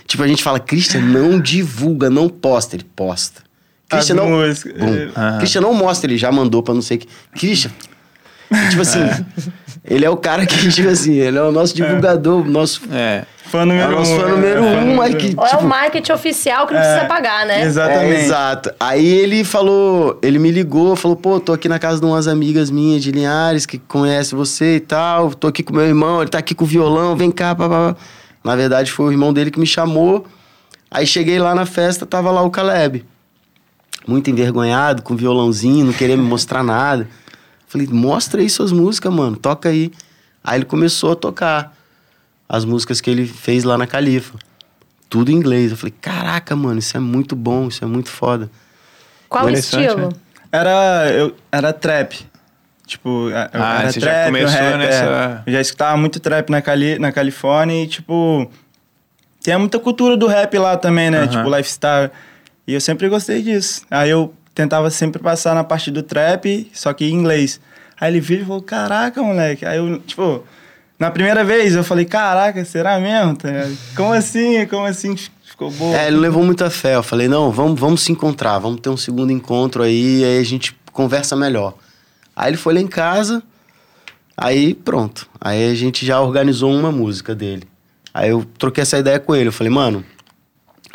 Tipo, 0.05 0.25
a 0.25 0.27
gente 0.27 0.43
fala, 0.43 0.59
Christian, 0.59 1.03
não 1.03 1.39
divulga, 1.39 2.11
não 2.11 2.29
posta. 2.29 2.75
Ele 2.75 2.87
posta. 2.97 3.46
Christian 3.89 4.17
não, 4.17 4.29
ah. 5.15 5.37
Christian 5.39 5.61
não 5.61 5.73
mostra, 5.73 6.11
ele 6.11 6.19
já 6.19 6.33
mandou 6.33 6.63
pra 6.63 6.75
não 6.75 6.83
sei 6.83 6.97
o 6.97 7.01
que. 7.01 7.09
Christian. 7.39 7.71
tipo 8.71 8.83
assim, 8.83 9.01
ele 9.85 10.05
é 10.05 10.11
o 10.11 10.17
cara 10.17 10.45
que, 10.45 10.69
tipo 10.71 10.89
assim, 10.89 11.15
ele 11.15 11.39
é 11.39 11.43
o 11.43 11.53
nosso 11.53 11.75
divulgador, 11.75 12.45
é. 12.45 12.49
nosso. 12.49 12.83
É. 12.91 13.25
Fã 13.45 13.65
número 13.65 13.93
é 13.93 13.95
o 13.95 13.99
nosso 13.99 14.13
um. 14.13 14.21
fã 14.21 14.29
número 14.29 14.65
é. 14.65 14.79
um, 14.79 14.97
mas 14.97 15.15
que. 15.15 15.27
Ou 15.27 15.31
tipo, 15.31 15.43
é 15.43 15.47
o 15.47 15.51
tipo, 15.51 15.69
marketing 15.69 16.13
oficial 16.13 16.67
que 16.67 16.75
não 16.75 16.81
é, 16.81 16.85
precisa 16.85 17.07
pagar, 17.07 17.47
né? 17.47 17.63
Exatamente. 17.63 18.15
É, 18.15 18.25
exato. 18.25 18.75
Aí 18.81 19.07
ele 19.07 19.45
falou, 19.45 20.19
ele 20.21 20.41
me 20.41 20.51
ligou, 20.51 20.97
falou, 20.97 21.17
pô, 21.17 21.39
tô 21.39 21.53
aqui 21.53 21.69
na 21.69 21.79
casa 21.79 22.01
de 22.01 22.07
umas 22.07 22.27
amigas 22.27 22.71
minhas 22.71 23.05
de 23.05 23.13
Linhares 23.13 23.67
que 23.67 23.79
conhecem 23.79 24.37
você 24.37 24.77
e 24.77 24.81
tal. 24.81 25.33
Tô 25.33 25.47
aqui 25.47 25.63
com 25.63 25.73
meu 25.73 25.87
irmão, 25.87 26.21
ele 26.21 26.31
tá 26.31 26.39
aqui 26.39 26.57
com 26.57 26.65
o 26.65 26.67
violão, 26.67 27.15
vem 27.15 27.31
cá, 27.31 27.55
papá. 27.55 27.95
Na 28.43 28.57
verdade, 28.57 28.91
foi 28.91 29.07
o 29.07 29.13
irmão 29.13 29.33
dele 29.33 29.53
que 29.53 29.61
me 29.61 29.67
chamou. 29.67 30.27
Aí 30.91 31.07
cheguei 31.07 31.39
lá 31.39 31.55
na 31.55 31.67
festa, 31.67 32.05
tava 32.05 32.33
lá 32.33 32.43
o 32.43 32.51
Caleb 32.51 33.05
muito 34.07 34.31
envergonhado, 34.31 35.03
com 35.03 35.17
violãozinho, 35.17 35.87
não 35.87 35.93
queria 35.93 36.17
me 36.17 36.23
mostrar 36.23 36.63
nada. 36.63 37.09
Falei, 37.67 37.87
mostra 37.89 38.41
aí 38.41 38.49
suas 38.49 38.73
músicas, 38.73 39.13
mano, 39.13 39.37
toca 39.37 39.69
aí. 39.69 39.91
Aí 40.43 40.59
ele 40.59 40.65
começou 40.65 41.13
a 41.13 41.17
tocar 41.17 41.77
as 42.49 42.65
músicas 42.65 43.01
que 43.01 43.11
ele 43.11 43.27
fez 43.27 43.65
lá 43.65 43.77
na 43.77 43.87
Califa. 43.87 44.39
Tudo 45.11 45.31
em 45.31 45.35
inglês. 45.35 45.73
Eu 45.73 45.77
falei, 45.77 45.95
caraca, 46.01 46.55
mano, 46.55 46.79
isso 46.79 46.97
é 46.97 47.01
muito 47.01 47.35
bom, 47.35 47.69
isso 47.69 47.85
é 47.85 47.87
muito 47.87 48.09
foda. 48.09 48.49
Qual 49.29 49.51
estilo? 49.51 50.09
Né? 50.09 50.09
Era, 50.53 51.11
eu, 51.13 51.35
era 51.51 51.73
trap. 51.73 52.25
Tipo, 52.87 53.29
ah, 53.35 53.51
era 53.81 53.93
você 53.93 53.99
trap, 53.99 54.15
já 54.15 54.27
começou 54.27 54.61
rap, 54.61 54.79
nessa... 54.79 55.05
É. 55.05 55.51
Eu 55.51 55.53
já 55.55 55.61
escutava 55.61 55.97
muito 55.97 56.21
trap 56.21 56.51
na, 56.51 56.63
Cali, 56.63 56.99
na 56.99 57.11
Califórnia 57.11 57.83
e, 57.83 57.87
tipo... 57.89 58.49
Tem 59.43 59.59
muita 59.59 59.79
cultura 59.79 60.17
do 60.17 60.27
rap 60.27 60.57
lá 60.59 60.77
também, 60.77 61.11
né? 61.11 61.27
Tipo, 61.27 61.49
lifestyle. 61.49 62.11
E 62.67 62.75
eu 62.75 62.81
sempre 62.81 63.09
gostei 63.09 63.43
disso. 63.43 63.83
Aí 63.91 64.11
eu 64.11 64.35
tentava 64.55 64.91
sempre 64.91 65.23
passar 65.23 65.55
na 65.55 65.63
parte 65.63 65.91
do 65.91 66.03
trap, 66.03 66.69
só 66.73 66.93
que 66.93 67.05
em 67.05 67.13
inglês. 67.13 67.61
Aí 68.01 68.11
ele 68.11 68.21
viu 68.21 68.41
e 68.41 68.45
falou: 68.45 68.63
Caraca, 68.63 69.23
moleque. 69.23 69.65
Aí 69.65 69.79
eu, 69.79 70.01
tipo, 70.01 70.43
na 70.99 71.11
primeira 71.11 71.45
vez 71.45 71.75
eu 71.75 71.85
falei: 71.85 72.05
Caraca, 72.05 72.65
será 72.65 72.99
mesmo? 72.99 73.37
Tá 73.37 73.49
Como 73.95 74.13
assim? 74.13 74.67
Como 74.67 74.85
assim? 74.85 75.15
Ficou 75.45 75.71
bom. 75.71 75.95
É, 75.95 76.09
ele 76.09 76.17
levou 76.17 76.43
muita 76.43 76.69
fé. 76.69 76.97
Eu 76.97 77.03
falei: 77.03 77.29
Não, 77.29 77.53
vamos, 77.53 77.79
vamos 77.79 78.03
se 78.03 78.11
encontrar, 78.11 78.59
vamos 78.59 78.81
ter 78.81 78.89
um 78.89 78.97
segundo 78.97 79.31
encontro 79.31 79.83
aí, 79.83 80.25
aí 80.25 80.39
a 80.39 80.45
gente 80.45 80.77
conversa 80.93 81.37
melhor. 81.37 81.75
Aí 82.35 82.51
ele 82.51 82.57
foi 82.57 82.75
lá 82.75 82.81
em 82.81 82.89
casa, 82.89 83.43
aí 84.37 84.75
pronto. 84.75 85.29
Aí 85.41 85.71
a 85.71 85.75
gente 85.75 86.05
já 86.05 86.21
organizou 86.21 86.73
uma 86.73 86.91
música 86.91 87.35
dele. 87.35 87.63
Aí 88.13 88.31
eu 88.31 88.45
troquei 88.59 88.83
essa 88.83 88.99
ideia 88.99 89.21
com 89.21 89.37
ele. 89.37 89.49
Eu 89.49 89.53
falei: 89.53 89.73
Mano 89.73 90.05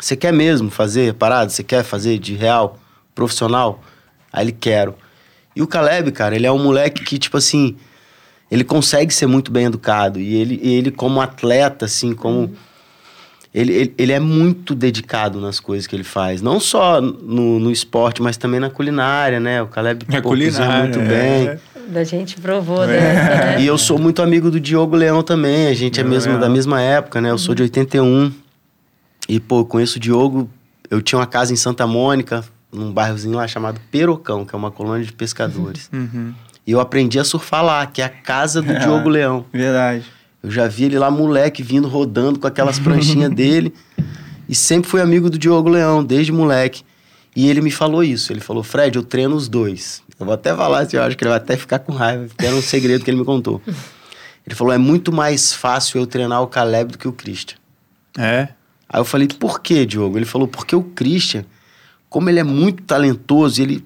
você 0.02 0.16
quer 0.16 0.32
mesmo 0.32 0.68
fazer 0.68 1.14
parada? 1.14 1.48
Você 1.48 1.62
quer 1.62 1.84
fazer 1.84 2.18
de 2.18 2.34
real, 2.34 2.76
profissional? 3.14 3.80
Aí 4.32 4.44
ele 4.44 4.52
quero. 4.52 4.96
E 5.54 5.62
o 5.62 5.66
Caleb, 5.66 6.10
cara, 6.10 6.34
ele 6.34 6.44
é 6.44 6.50
um 6.50 6.58
moleque 6.58 7.04
que, 7.04 7.18
tipo 7.20 7.36
assim, 7.36 7.76
ele 8.50 8.64
consegue 8.64 9.14
ser 9.14 9.28
muito 9.28 9.52
bem 9.52 9.66
educado. 9.66 10.18
E 10.18 10.34
ele, 10.34 10.60
ele 10.60 10.90
como 10.90 11.20
atleta, 11.20 11.84
assim, 11.84 12.14
como. 12.14 12.38
Uhum. 12.38 12.54
Ele, 13.54 13.72
ele, 13.72 13.94
ele, 13.96 14.12
é 14.12 14.18
muito 14.18 14.74
dedicado 14.74 15.38
nas 15.38 15.60
coisas 15.60 15.86
que 15.86 15.94
ele 15.94 16.02
faz. 16.02 16.42
Não 16.42 16.58
só 16.58 17.00
no, 17.00 17.60
no 17.60 17.70
esporte, 17.70 18.22
mas 18.22 18.36
também 18.36 18.58
na 18.58 18.70
culinária, 18.70 19.38
né? 19.38 19.62
O 19.62 19.68
Caleb 19.68 20.04
é 20.10 20.20
culinária, 20.20 20.84
muito 20.84 20.98
é. 20.98 21.04
bem. 21.04 21.58
Da 21.92 22.02
gente 22.02 22.40
provou 22.40 22.82
é. 22.84 22.86
dessa, 22.88 23.44
né? 23.44 23.60
E 23.60 23.66
eu 23.66 23.78
sou 23.78 23.98
muito 23.98 24.20
amigo 24.20 24.50
do 24.50 24.58
Diogo 24.58 24.96
Leão 24.96 25.22
também. 25.22 25.68
A 25.68 25.74
gente 25.74 26.00
é 26.00 26.02
mesmo 26.02 26.38
da 26.38 26.48
mesma 26.48 26.80
época, 26.80 27.20
né? 27.20 27.30
Eu 27.30 27.38
sou 27.38 27.54
de 27.54 27.62
81. 27.62 28.41
E, 29.28 29.40
pô, 29.40 29.64
conheço 29.64 29.96
o 29.96 30.00
Diogo. 30.00 30.48
Eu 30.90 31.00
tinha 31.00 31.18
uma 31.18 31.26
casa 31.26 31.52
em 31.52 31.56
Santa 31.56 31.86
Mônica, 31.86 32.44
num 32.72 32.92
bairrozinho 32.92 33.36
lá 33.36 33.46
chamado 33.46 33.80
Perocão, 33.90 34.44
que 34.44 34.54
é 34.54 34.58
uma 34.58 34.70
colônia 34.70 35.04
de 35.04 35.12
pescadores. 35.12 35.88
Uhum. 35.92 36.34
E 36.66 36.72
eu 36.72 36.80
aprendi 36.80 37.18
a 37.18 37.24
surfar 37.24 37.64
lá, 37.64 37.86
que 37.86 38.00
é 38.00 38.04
a 38.04 38.08
casa 38.08 38.62
do 38.62 38.74
Diogo 38.78 39.08
Leão. 39.08 39.44
Verdade. 39.52 40.04
Eu 40.42 40.50
já 40.50 40.66
vi 40.66 40.84
ele 40.84 40.98
lá, 40.98 41.10
moleque, 41.10 41.62
vindo 41.62 41.88
rodando 41.88 42.38
com 42.38 42.46
aquelas 42.46 42.78
pranchinhas 42.78 43.30
dele. 43.34 43.72
E 44.48 44.54
sempre 44.54 44.90
fui 44.90 45.00
amigo 45.00 45.30
do 45.30 45.38
Diogo 45.38 45.68
Leão, 45.68 46.04
desde 46.04 46.32
moleque. 46.32 46.82
E 47.34 47.48
ele 47.48 47.60
me 47.60 47.70
falou 47.70 48.02
isso. 48.04 48.32
Ele 48.32 48.40
falou, 48.40 48.62
Fred, 48.62 48.96
eu 48.96 49.02
treino 49.02 49.34
os 49.34 49.48
dois. 49.48 50.02
Eu 50.18 50.26
vou 50.26 50.34
até 50.34 50.54
falar, 50.54 50.80
assim, 50.80 50.96
eu 50.96 51.02
acho 51.02 51.16
que 51.16 51.24
ele 51.24 51.30
vai 51.30 51.38
até 51.38 51.56
ficar 51.56 51.78
com 51.78 51.92
raiva, 51.92 52.26
porque 52.26 52.44
era 52.44 52.54
um 52.54 52.62
segredo 52.62 53.04
que 53.04 53.10
ele 53.10 53.18
me 53.18 53.24
contou. 53.24 53.60
Ele 54.44 54.56
falou, 54.56 54.72
é 54.72 54.78
muito 54.78 55.12
mais 55.12 55.52
fácil 55.52 56.00
eu 56.00 56.06
treinar 56.06 56.42
o 56.42 56.48
Caleb 56.48 56.90
do 56.90 56.98
que 56.98 57.06
o 57.06 57.12
Christian. 57.12 57.56
É? 58.18 58.48
Aí 58.92 59.00
eu 59.00 59.04
falei, 59.04 59.26
por 59.26 59.60
que, 59.60 59.86
Diogo? 59.86 60.18
Ele 60.18 60.26
falou, 60.26 60.46
porque 60.46 60.76
o 60.76 60.82
Christian, 60.82 61.44
como 62.10 62.28
ele 62.28 62.38
é 62.38 62.44
muito 62.44 62.82
talentoso, 62.82 63.62
ele, 63.62 63.84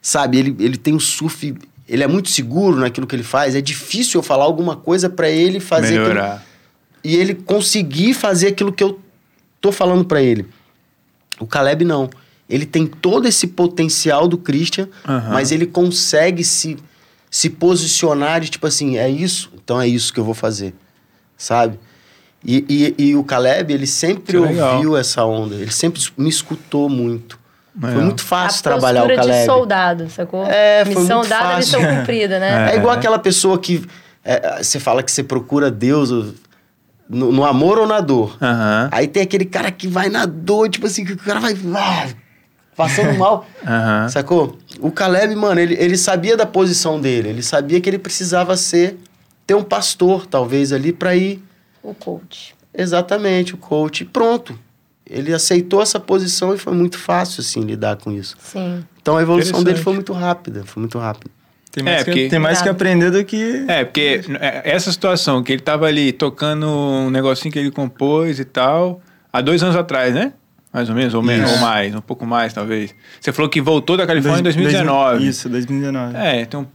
sabe, 0.00 0.38
ele, 0.38 0.56
ele 0.58 0.76
tem 0.76 0.94
o 0.94 1.00
surf, 1.00 1.54
ele 1.86 2.02
é 2.02 2.08
muito 2.08 2.30
seguro 2.30 2.76
naquilo 2.76 3.06
que 3.06 3.14
ele 3.14 3.22
faz, 3.22 3.54
é 3.54 3.60
difícil 3.60 4.18
eu 4.18 4.22
falar 4.22 4.44
alguma 4.44 4.74
coisa 4.74 5.10
para 5.10 5.28
ele 5.28 5.60
fazer... 5.60 6.00
Melhorar. 6.00 6.32
Aquilo, 6.32 6.48
e 7.04 7.16
ele 7.16 7.34
conseguir 7.34 8.14
fazer 8.14 8.48
aquilo 8.48 8.72
que 8.72 8.82
eu 8.82 9.00
tô 9.60 9.70
falando 9.70 10.04
para 10.04 10.20
ele. 10.20 10.46
O 11.38 11.46
Caleb 11.46 11.84
não. 11.84 12.10
Ele 12.48 12.66
tem 12.66 12.86
todo 12.86 13.28
esse 13.28 13.46
potencial 13.46 14.26
do 14.26 14.38
Christian, 14.38 14.88
uhum. 15.06 15.30
mas 15.30 15.52
ele 15.52 15.66
consegue 15.66 16.42
se, 16.42 16.76
se 17.30 17.50
posicionar 17.50 18.40
de 18.40 18.50
tipo 18.50 18.66
assim, 18.66 18.96
é 18.96 19.08
isso, 19.08 19.52
então 19.62 19.80
é 19.80 19.86
isso 19.86 20.12
que 20.12 20.18
eu 20.18 20.24
vou 20.24 20.34
fazer, 20.34 20.74
sabe? 21.36 21.78
E, 22.44 22.94
e, 22.98 23.08
e, 23.08 23.16
o 23.16 23.24
Caleb, 23.24 23.72
ele 23.72 23.86
sempre 23.86 24.36
é 24.36 24.40
ouviu 24.40 24.96
essa 24.96 25.24
onda, 25.24 25.56
ele 25.56 25.72
sempre 25.72 26.00
me 26.16 26.28
escutou 26.28 26.88
muito. 26.88 27.38
É. 27.82 27.92
Foi 27.92 28.02
muito 28.02 28.22
fácil 28.22 28.60
a 28.60 28.62
trabalhar 28.62 29.04
o 29.04 29.08
Caleb. 29.08 29.40
de 29.40 29.44
soldado, 29.44 30.10
sacou? 30.10 30.44
É, 30.46 30.84
foi 30.84 30.94
missão 30.94 31.18
muito 31.18 31.28
dada, 31.28 31.54
fácil. 31.56 31.80
missão 31.80 31.96
cumprida, 31.96 32.38
né? 32.38 32.70
É, 32.70 32.74
é 32.74 32.76
igual 32.76 32.94
aquela 32.94 33.18
pessoa 33.18 33.58
que 33.58 33.84
é, 34.24 34.62
você 34.62 34.78
fala 34.78 35.02
que 35.02 35.10
você 35.10 35.22
procura 35.22 35.70
Deus, 35.70 36.10
no, 37.08 37.32
no 37.32 37.44
amor 37.44 37.78
ou 37.78 37.86
na 37.86 38.00
dor. 38.00 38.36
Aham. 38.40 38.88
Aí 38.92 39.08
tem 39.08 39.22
aquele 39.22 39.44
cara 39.44 39.70
que 39.70 39.88
vai 39.88 40.08
na 40.08 40.26
dor, 40.26 40.68
tipo 40.68 40.86
assim, 40.86 41.04
que 41.04 41.12
o 41.12 41.16
cara 41.16 41.40
vai 41.40 41.56
ah, 41.74 42.08
passando 42.76 43.16
mal. 43.18 43.46
Aham. 43.66 44.08
Sacou? 44.08 44.58
O 44.80 44.90
Caleb, 44.90 45.34
mano, 45.34 45.60
ele, 45.60 45.74
ele 45.74 45.96
sabia 45.96 46.36
da 46.36 46.46
posição 46.46 47.00
dele. 47.00 47.30
Ele 47.30 47.42
sabia 47.42 47.80
que 47.80 47.88
ele 47.88 47.98
precisava 47.98 48.56
ser, 48.56 48.98
ter 49.46 49.54
um 49.54 49.64
pastor, 49.64 50.26
talvez, 50.26 50.72
ali 50.72 50.92
pra 50.92 51.16
ir 51.16 51.42
O 51.82 51.94
coach. 51.94 52.54
exatamente, 52.74 53.54
o 53.54 53.58
coach. 53.58 54.02
E 54.02 54.04
pronto. 54.04 54.58
Ele 55.10 55.32
aceitou 55.32 55.80
essa 55.80 55.98
posição 55.98 56.54
e 56.54 56.58
foi 56.58 56.74
muito 56.74 56.98
fácil, 56.98 57.40
assim, 57.40 57.60
lidar 57.62 57.96
com 57.96 58.12
isso. 58.12 58.36
Sim. 58.40 58.84
Então 59.00 59.16
a 59.16 59.22
evolução 59.22 59.62
dele 59.64 59.78
foi 59.78 59.94
muito 59.94 60.12
rápida, 60.12 60.64
foi 60.66 60.80
muito 60.82 60.98
rápida. 60.98 61.30
Tem 61.72 61.82
mais, 61.82 61.96
É, 62.00 62.04
que, 62.04 62.10
porque- 62.10 62.28
tem 62.28 62.38
mais 62.38 62.60
que 62.60 62.68
aprender 62.68 63.10
do 63.10 63.24
que. 63.24 63.64
É, 63.68 63.84
porque 63.84 64.20
é, 64.40 64.62
essa 64.70 64.92
situação 64.92 65.42
que 65.42 65.50
ele 65.52 65.62
tava 65.62 65.86
ali 65.86 66.12
tocando 66.12 66.66
um 66.66 67.08
negocinho 67.08 67.50
que 67.52 67.58
ele 67.58 67.70
compôs 67.70 68.38
e 68.38 68.44
tal, 68.44 69.00
há 69.32 69.40
dois 69.40 69.62
anos 69.62 69.76
atrás, 69.76 70.12
né? 70.14 70.32
Mais 70.72 70.90
ou 70.90 70.94
menos, 70.94 71.14
ou 71.14 71.22
menos, 71.22 71.46
Isso. 71.50 71.54
ou 71.58 71.64
mais, 71.66 71.94
um 71.94 72.00
pouco 72.02 72.26
mais, 72.26 72.52
talvez. 72.52 72.94
Você 73.18 73.32
falou 73.32 73.48
que 73.48 73.62
voltou 73.62 73.96
da 73.96 74.06
Califórnia 74.06 74.40
em 74.40 74.42
Dois- 74.42 74.54
2019. 74.56 75.26
Isso, 75.26 75.48
2019. 75.48 76.16
É, 76.16 76.44
tem 76.44 76.60
um 76.60 76.66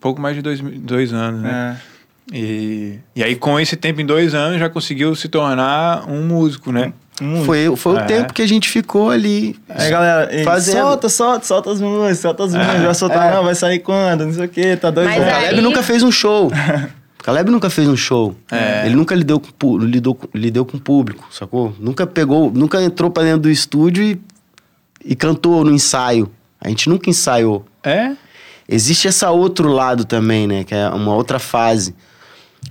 pouco 0.00 0.18
mais 0.20 0.34
de 0.34 0.40
dois, 0.40 0.60
dois 0.60 1.12
anos, 1.12 1.42
né? 1.42 1.76
É. 1.78 1.91
E, 2.32 2.98
e 3.16 3.22
aí, 3.22 3.34
com 3.36 3.58
esse 3.58 3.76
tempo, 3.76 4.00
em 4.00 4.06
dois 4.06 4.34
anos, 4.34 4.58
já 4.60 4.68
conseguiu 4.68 5.14
se 5.14 5.28
tornar 5.28 6.08
um 6.08 6.22
músico, 6.26 6.70
né? 6.70 6.92
Muito. 7.20 7.44
Foi, 7.44 7.76
foi 7.76 7.96
É. 7.98 8.02
o 8.02 8.06
tempo 8.06 8.32
que 8.32 8.42
a 8.42 8.46
gente 8.48 8.68
ficou 8.68 9.10
ali. 9.10 9.56
Aí, 9.68 9.90
galera, 9.90 10.30
Fazendo. 10.44 10.78
solta, 10.80 11.08
solta, 11.08 11.46
solta 11.46 11.70
as 11.72 11.80
músicas, 11.80 12.18
solta 12.18 12.44
as 12.44 12.54
músicas. 12.54 12.82
Vai 12.82 12.94
soltar, 12.94 13.30
É. 13.32 13.34
não, 13.36 13.44
vai 13.44 13.54
sair 13.54 13.78
quando, 13.80 14.24
não 14.26 14.32
sei 14.32 14.46
o 14.46 14.48
que, 14.48 14.76
tá 14.76 14.90
doido. 14.90 15.08
Mas 15.08 15.18
O 15.18 15.20
né? 15.20 15.32
aí- 15.32 15.44
Caleb 15.46 15.60
nunca 15.62 15.82
fez 15.82 16.02
um 16.02 16.10
show. 16.10 16.50
O 17.20 17.24
Caleb 17.24 17.50
nunca 17.52 17.70
fez 17.70 17.86
um 17.86 17.96
show. 17.96 18.34
É. 18.50 18.84
Ele 18.84 18.96
nunca 18.96 19.14
lidou 19.14 19.38
com, 19.40 19.78
lidou, 19.78 20.12
com- 20.16 20.26
lidou 20.34 20.64
com 20.64 20.76
o 20.76 20.80
público, 20.80 21.24
sacou? 21.30 21.72
Nunca 21.78 22.04
pegou, 22.04 22.50
nunca 22.52 22.82
entrou 22.82 23.10
pra 23.12 23.22
dentro 23.22 23.42
do 23.42 23.48
estúdio 23.50 24.02
e, 24.02 24.20
e 25.04 25.14
cantou 25.14 25.62
no 25.64 25.70
ensaio. 25.70 26.28
A 26.60 26.68
gente 26.68 26.88
nunca 26.88 27.08
ensaiou. 27.08 27.64
É? 27.84 28.10
Existe 28.68 29.06
esse 29.06 29.24
outro 29.24 29.68
lado 29.68 30.04
também, 30.04 30.48
né? 30.48 30.64
Que 30.64 30.74
é 30.74 30.88
uma 30.88 31.14
outra 31.14 31.38
fase. 31.38 31.94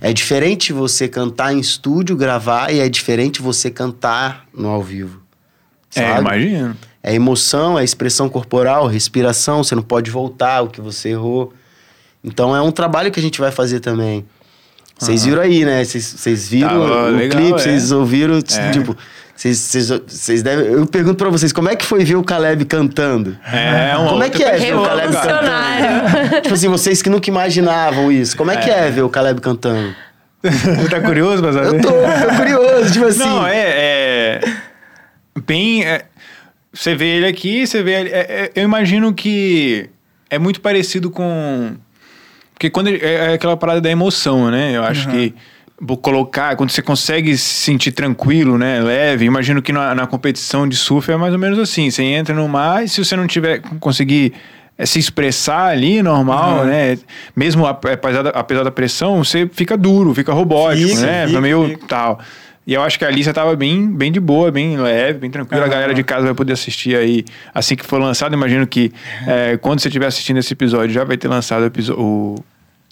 É 0.04 0.12
diferente 0.12 0.72
você 0.72 1.06
cantar 1.06 1.54
em 1.54 1.60
estúdio, 1.60 2.16
gravar, 2.16 2.72
e 2.72 2.80
é 2.80 2.88
diferente 2.88 3.40
você 3.40 3.70
cantar 3.70 4.46
no 4.52 4.68
ao 4.68 4.82
vivo. 4.82 5.22
É, 5.94 6.08
Sabe? 6.08 6.20
imagino. 6.20 6.76
É 7.02 7.14
emoção, 7.14 7.78
é 7.78 7.84
expressão 7.84 8.28
corporal, 8.28 8.86
respiração, 8.86 9.62
você 9.62 9.74
não 9.76 9.82
pode 9.82 10.10
voltar 10.10 10.62
o 10.62 10.68
que 10.68 10.80
você 10.80 11.10
errou. 11.10 11.52
Então 12.24 12.54
é 12.54 12.60
um 12.60 12.70
trabalho 12.72 13.10
que 13.12 13.20
a 13.20 13.22
gente 13.22 13.40
vai 13.40 13.50
fazer 13.52 13.78
também. 13.80 14.24
Vocês 14.98 15.24
viram 15.24 15.42
aí, 15.42 15.64
né? 15.64 15.84
Vocês- 15.84 16.48
viram 16.48 16.68
Tava 16.68 17.08
o 17.08 17.16
legal, 17.16 17.40
clipe, 17.40 17.54
é. 17.54 17.62
vocês 17.62 17.90
ouviram, 17.92 18.38
É. 18.38 18.70
tipo, 18.70 18.96
vocês- 19.42 19.58
vocês 19.58 19.88
vocês 20.06 20.42
devem. 20.42 20.66
Eu 20.66 20.86
pergunto 20.86 21.16
pra 21.16 21.28
vocês, 21.30 21.52
como 21.52 21.68
é 21.68 21.74
que 21.76 21.84
foi 21.84 22.04
ver 22.04 22.14
o 22.16 22.22
Caleb 22.22 22.64
cantando? 22.64 23.36
É, 23.52 23.96
uma 23.96 24.10
Como 24.10 24.22
é 24.22 24.30
que 24.30 24.42
é 24.42 24.56
ver 24.56 24.74
o 24.76 24.82
Caleb. 24.82 25.08
Revolucionário. 25.14 26.40
tipo 26.42 26.54
assim, 26.54 26.68
vocês 26.68 27.02
que 27.02 27.10
nunca 27.10 27.28
imaginavam 27.28 28.12
isso, 28.12 28.36
como 28.36 28.50
é 28.50 28.56
que 28.56 28.70
é 28.70 28.90
ver 28.90 29.02
o 29.02 29.08
Caleb 29.08 29.40
cantando? 29.40 29.94
tá 30.90 31.00
curioso 31.00 31.42
saber? 31.52 31.66
Eu 31.76 31.80
tô, 31.80 31.88
tô 31.90 32.36
curioso, 32.36 32.92
tipo 32.92 33.04
assim. 33.06 33.18
Não, 33.20 33.46
é, 33.46 33.60
é 33.60 34.40
bem. 35.46 35.84
é, 35.84 36.04
você 36.72 36.94
vê 36.94 37.16
ele 37.16 37.26
aqui, 37.26 37.66
você 37.66 37.82
vê 37.82 37.92
ele. 38.00 38.10
é, 38.10 38.18
é, 38.20 38.52
eu 38.54 38.62
imagino 38.64 39.12
que 39.12 39.88
é 40.30 40.38
muito 40.38 40.60
parecido 40.60 41.10
com. 41.10 41.74
Porque 42.54 42.70
quando 42.70 42.88
ele- 42.88 43.04
é, 43.04 43.30
é 43.30 43.32
aquela 43.34 43.56
parada 43.56 43.80
da 43.80 43.90
emoção, 43.90 44.50
né? 44.50 44.76
Eu 44.76 44.84
acho 44.84 45.08
que 45.08 45.34
vou 45.84 45.96
colocar 45.96 46.54
quando 46.54 46.70
você 46.70 46.80
consegue 46.80 47.36
se 47.36 47.44
sentir 47.64 47.90
tranquilo, 47.90 48.56
né, 48.56 48.80
leve. 48.80 49.24
Imagino 49.24 49.60
que 49.60 49.72
na, 49.72 49.94
na 49.96 50.06
competição 50.06 50.68
de 50.68 50.76
surf 50.76 51.10
é 51.10 51.16
mais 51.16 51.32
ou 51.32 51.38
menos 51.40 51.58
assim. 51.58 51.90
Você 51.90 52.04
entra 52.04 52.32
no 52.34 52.48
mar 52.48 52.84
e 52.84 52.88
se 52.88 53.04
você 53.04 53.16
não 53.16 53.26
tiver 53.26 53.60
conseguir 53.80 54.32
é, 54.78 54.86
se 54.86 54.98
expressar 55.00 55.66
ali 55.66 56.00
normal, 56.00 56.64
né? 56.66 56.96
Mesmo 57.34 57.66
ap- 57.66 57.84
apesar 57.86 58.22
da, 58.22 58.30
apesar 58.30 58.62
da 58.62 58.70
pressão, 58.70 59.24
você 59.24 59.48
fica 59.52 59.76
duro, 59.76 60.14
fica 60.14 60.32
robótico, 60.32 60.88
Fica, 60.90 61.00
né? 61.00 61.26
fica, 61.26 61.40
meio 61.40 61.68
fica. 61.70 61.86
tal. 61.88 62.20
E 62.64 62.74
eu 62.74 62.82
acho 62.82 62.96
que 62.96 63.04
a 63.04 63.08
Alicia 63.08 63.34
tava 63.34 63.56
bem, 63.56 63.88
bem 63.90 64.12
de 64.12 64.20
boa, 64.20 64.52
bem 64.52 64.76
leve, 64.76 65.18
bem 65.18 65.30
tranquila. 65.32 65.62
A 65.62 65.64
Aham. 65.64 65.72
galera 65.72 65.92
de 65.94 66.04
casa 66.04 66.26
vai 66.26 66.34
poder 66.34 66.52
assistir 66.52 66.94
aí 66.94 67.24
assim 67.52 67.74
que 67.74 67.84
for 67.84 68.00
lançado. 68.00 68.32
Imagino 68.34 68.64
que 68.68 68.92
é, 69.26 69.56
quando 69.56 69.80
você 69.80 69.88
estiver 69.88 70.06
assistindo 70.06 70.36
esse 70.38 70.52
episódio, 70.52 70.94
já 70.94 71.02
vai 71.02 71.16
ter 71.16 71.26
lançado 71.26 71.72
o, 71.88 71.92
o, 72.00 72.44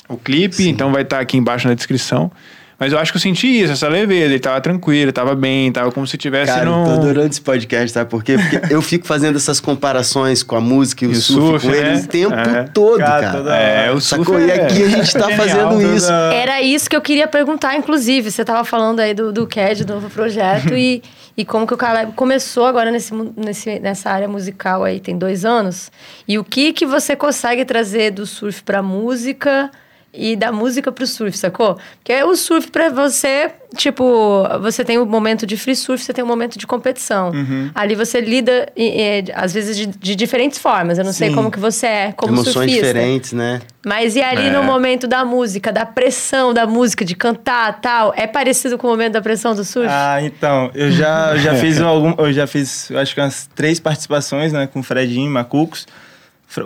o 0.09 0.17
clipe, 0.17 0.69
então 0.69 0.91
vai 0.91 1.03
estar 1.03 1.21
aqui 1.21 1.37
embaixo 1.37 1.69
na 1.69 1.75
descrição. 1.75 2.33
Mas 2.81 2.95
eu 2.95 2.99
acho 2.99 3.13
que 3.13 3.19
eu 3.19 3.21
senti 3.21 3.47
isso, 3.47 3.73
essa 3.75 3.87
leveza. 3.89 4.25
Ele 4.25 4.39
tava 4.39 4.59
tranquilo, 4.61 5.13
tava 5.13 5.35
bem, 5.35 5.71
tava 5.71 5.93
como 5.93 6.07
se 6.07 6.17
tivesse 6.17 6.51
Cara, 6.51 6.65
num... 6.65 6.81
eu 6.81 6.85
tô 6.87 6.91
adorando 7.03 7.27
esse 7.29 7.41
podcast, 7.43 7.91
sabe 7.93 8.09
por 8.09 8.25
quê? 8.25 8.37
Porque 8.39 8.73
eu 8.75 8.81
fico 8.81 9.07
fazendo 9.07 9.37
essas 9.37 9.61
comparações 9.61 10.43
com 10.43 10.57
a 10.57 10.61
música 10.63 11.05
e 11.05 11.09
o, 11.09 11.11
E 11.13 11.17
o 11.17 11.21
surf, 11.21 11.61
surf, 11.61 11.67
com 11.67 11.73
né? 11.73 11.79
ele 11.93 12.01
o 12.01 12.07
tempo 12.07 12.35
É. 12.35 12.63
todo, 12.73 12.99
Cara, 12.99 13.21
cara. 13.21 13.39
toda- 13.39 13.55
É, 13.57 13.91
o 13.93 14.01
surf 14.01 14.25
Sacou? 14.25 14.41
E 14.41 14.51
é- 14.51 14.65
aqui 14.65 14.83
a 14.83 14.89
gente 14.89 15.13
tá 15.13 15.29
Genial, 15.29 15.37
fazendo 15.37 15.71
toda- 15.83 15.95
isso. 15.95 16.11
Era 16.13 16.63
isso 16.63 16.89
que 16.89 16.97
eu 16.97 17.03
queria 17.03 17.29
perguntar, 17.29 17.77
inclusive. 17.77 18.31
Você 18.31 18.43
tava 18.47 18.65
falando 18.65 19.01
aí 19.01 19.13
do, 19.13 19.31
do 19.31 19.47
CAD, 19.47 19.85
do 19.85 19.95
novo 19.95 20.09
projeto, 20.09 20.75
e, 20.75 21.03
e 21.37 21.45
como 21.45 21.67
que 21.67 21.75
o 21.75 21.77
Caleb 21.77 22.13
começou 22.17 22.65
agora 22.65 22.91
nesse, 22.91 23.13
nesse, 23.37 23.79
nessa 23.79 24.09
área 24.11 24.27
musical 24.27 24.85
aí, 24.85 25.01
tem 25.01 25.19
dois 25.19 25.45
anos. 25.45 25.93
E 26.27 26.39
o 26.39 26.45
que 26.45 26.73
que 26.73 26.87
você 26.87 27.15
consegue 27.15 27.63
trazer 27.67 28.11
do 28.11 28.25
surf 28.25 28.63
pra 28.63 28.81
música 28.83 29.71
e 30.13 30.35
da 30.35 30.51
música 30.51 30.91
pro 30.91 31.07
surf, 31.07 31.37
sacou? 31.39 31.79
Porque 31.99 32.23
o 32.25 32.35
surf 32.35 32.69
pra 32.71 32.89
você, 32.91 33.53
tipo, 33.77 34.43
você 34.61 34.85
tem 34.85 34.99
o 34.99 35.07
momento 35.07 35.47
de 35.47 35.57
free 35.57 35.77
surf, 35.77 36.03
você 36.05 36.13
tem 36.13 36.25
o 36.25 36.27
momento 36.27 36.59
de 36.59 36.67
competição. 36.67 37.31
Ali 37.75 37.95
você 37.95 38.21
lida, 38.21 38.69
e- 38.77 39.23
e, 39.29 39.33
às 39.33 39.53
vezes, 39.53 39.77
de, 39.77 39.87
de 39.87 40.17
diferentes 40.17 40.59
formas. 40.59 40.99
Eu 40.99 41.05
não 41.05 41.13
sei 41.13 41.29
Sim. 41.29 41.35
como 41.37 41.51
que 41.51 41.61
você 41.61 41.87
é 41.87 42.13
como 42.13 42.33
Emoções 42.35 42.53
surfista. 42.55 42.87
diferentes, 42.87 43.33
né? 43.33 43.61
Mas 43.87 44.17
e 44.17 44.21
ali 44.23 44.49
É. 44.49 44.51
no 44.51 44.63
momento 44.65 45.07
da 45.07 45.25
música, 45.25 45.71
da 45.73 45.87
pressão 45.87 46.53
da 46.53 46.67
música, 46.67 47.05
de 47.05 47.15
cantar 47.15 47.81
tal, 47.81 48.13
é 48.17 48.27
parecido 48.27 48.77
com 48.77 48.89
o 48.89 48.91
momento 48.91 49.13
da 49.13 49.23
pressão 49.23 49.55
do 49.55 49.65
surf? 49.65 49.89
Ah, 49.89 50.19
então, 50.23 50.71
eu 50.75 50.91
já, 50.91 51.33
eu 51.35 51.39
já 51.39 51.55
fiz 51.55 51.79
algum, 51.81 52.15
eu 52.19 52.33
já 52.33 52.47
fiz, 52.49 52.91
acho 52.91 53.15
que 53.15 53.21
umas 53.21 53.49
três 53.55 53.79
participações, 53.79 54.53
né, 54.53 54.67
com 54.67 54.81
o 54.81 54.83
Fredinho 54.83 55.31
Macucos, 55.31 55.87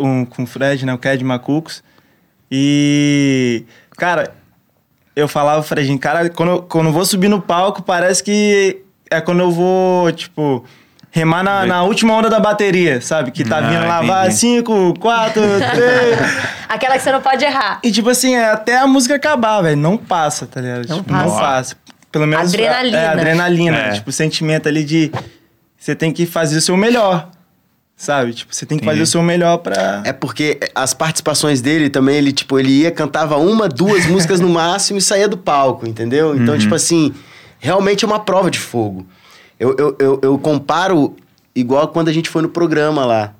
um, 0.00 0.24
com 0.24 0.44
o 0.44 0.46
Fred, 0.46 0.86
né, 0.86 0.94
o 0.94 0.98
Cad 0.98 1.22
Macucos. 1.22 1.82
E, 2.56 3.64
cara, 3.96 4.32
eu 5.16 5.26
falava 5.26 5.58
pro 5.58 5.68
Fredinho, 5.68 5.98
cara, 5.98 6.30
quando 6.30 6.48
eu, 6.50 6.62
quando 6.62 6.86
eu 6.86 6.92
vou 6.92 7.04
subir 7.04 7.26
no 7.26 7.42
palco, 7.42 7.82
parece 7.82 8.22
que 8.22 8.80
é 9.10 9.20
quando 9.20 9.40
eu 9.40 9.50
vou, 9.50 10.12
tipo, 10.12 10.64
remar 11.10 11.42
na, 11.42 11.66
na 11.66 11.82
última 11.82 12.14
onda 12.14 12.30
da 12.30 12.38
bateria, 12.38 13.00
sabe? 13.00 13.32
Que 13.32 13.42
tá 13.42 13.58
Ah, 13.58 13.60
vindo 13.62 13.84
lá, 13.88 14.02
vai, 14.02 14.30
cinco, 14.30 14.94
quatro, 15.00 15.42
três... 15.74 16.16
Aquela 16.68 16.96
que 16.96 17.02
você 17.02 17.10
não 17.10 17.20
pode 17.20 17.44
errar. 17.44 17.80
E 17.82 17.90
tipo 17.90 18.08
assim, 18.08 18.36
é 18.36 18.44
até 18.50 18.78
a 18.78 18.86
música 18.86 19.16
acabar, 19.16 19.60
velho. 19.60 19.76
Não 19.76 19.96
passa, 19.96 20.46
tá 20.46 20.60
ligado? 20.60 20.88
Não 20.88 20.98
tipo, 20.98 21.10
passa. 21.10 21.24
Não 21.26 21.36
passa. 21.36 21.76
Pelo 22.12 22.26
menos. 22.28 22.54
Adrenalina. 22.54 22.98
É, 22.98 23.06
adrenalina. 23.08 23.76
É. 23.76 23.92
Tipo, 23.94 24.10
o 24.10 24.12
sentimento 24.12 24.68
ali 24.68 24.84
de. 24.84 25.10
Você 25.76 25.96
tem 25.96 26.12
que 26.12 26.24
fazer 26.24 26.56
o 26.56 26.60
seu 26.60 26.76
melhor. 26.76 27.28
Sabe? 27.96 28.34
Tipo, 28.34 28.54
você 28.54 28.66
tem 28.66 28.78
que 28.78 28.84
fazer 28.84 28.96
Entendi. 28.96 29.08
o 29.08 29.12
seu 29.12 29.22
melhor 29.22 29.58
pra. 29.58 30.02
É 30.04 30.12
porque 30.12 30.58
as 30.74 30.92
participações 30.92 31.60
dele 31.60 31.88
também, 31.88 32.16
ele, 32.16 32.32
tipo, 32.32 32.58
ele 32.58 32.70
ia, 32.70 32.90
cantava 32.90 33.36
uma, 33.36 33.68
duas 33.68 34.06
músicas 34.06 34.40
no 34.40 34.48
máximo 34.48 34.98
e 34.98 35.02
saía 35.02 35.28
do 35.28 35.38
palco, 35.38 35.86
entendeu? 35.86 36.36
Então, 36.36 36.58
tipo 36.58 36.74
assim, 36.74 37.14
realmente 37.58 38.04
é 38.04 38.08
uma 38.08 38.20
prova 38.20 38.50
de 38.50 38.58
fogo. 38.58 39.06
Eu, 39.58 39.76
eu, 39.78 39.96
eu, 39.98 40.20
eu 40.22 40.38
comparo 40.38 41.14
igual 41.54 41.88
quando 41.88 42.08
a 42.08 42.12
gente 42.12 42.28
foi 42.28 42.42
no 42.42 42.48
programa 42.48 43.06
lá, 43.06 43.32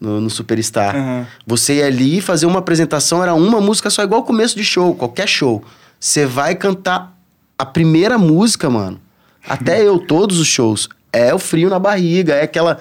no, 0.00 0.20
no 0.20 0.30
Superstar. 0.30 0.94
Aham. 0.94 1.26
Você 1.46 1.74
ia 1.74 1.86
ali 1.86 2.20
fazer 2.20 2.46
uma 2.46 2.60
apresentação, 2.60 3.22
era 3.22 3.34
uma 3.34 3.60
música 3.60 3.90
só, 3.90 4.02
igual 4.02 4.22
começo 4.22 4.56
de 4.56 4.64
show, 4.64 4.94
qualquer 4.94 5.26
show. 5.28 5.62
Você 5.98 6.24
vai 6.24 6.54
cantar 6.54 7.16
a 7.58 7.66
primeira 7.66 8.16
música, 8.16 8.70
mano. 8.70 9.00
Até 9.46 9.82
eu, 9.82 9.98
todos 9.98 10.38
os 10.38 10.46
shows. 10.46 10.88
É 11.12 11.34
o 11.34 11.38
frio 11.38 11.68
na 11.68 11.78
barriga, 11.78 12.34
é 12.34 12.42
aquela, 12.42 12.78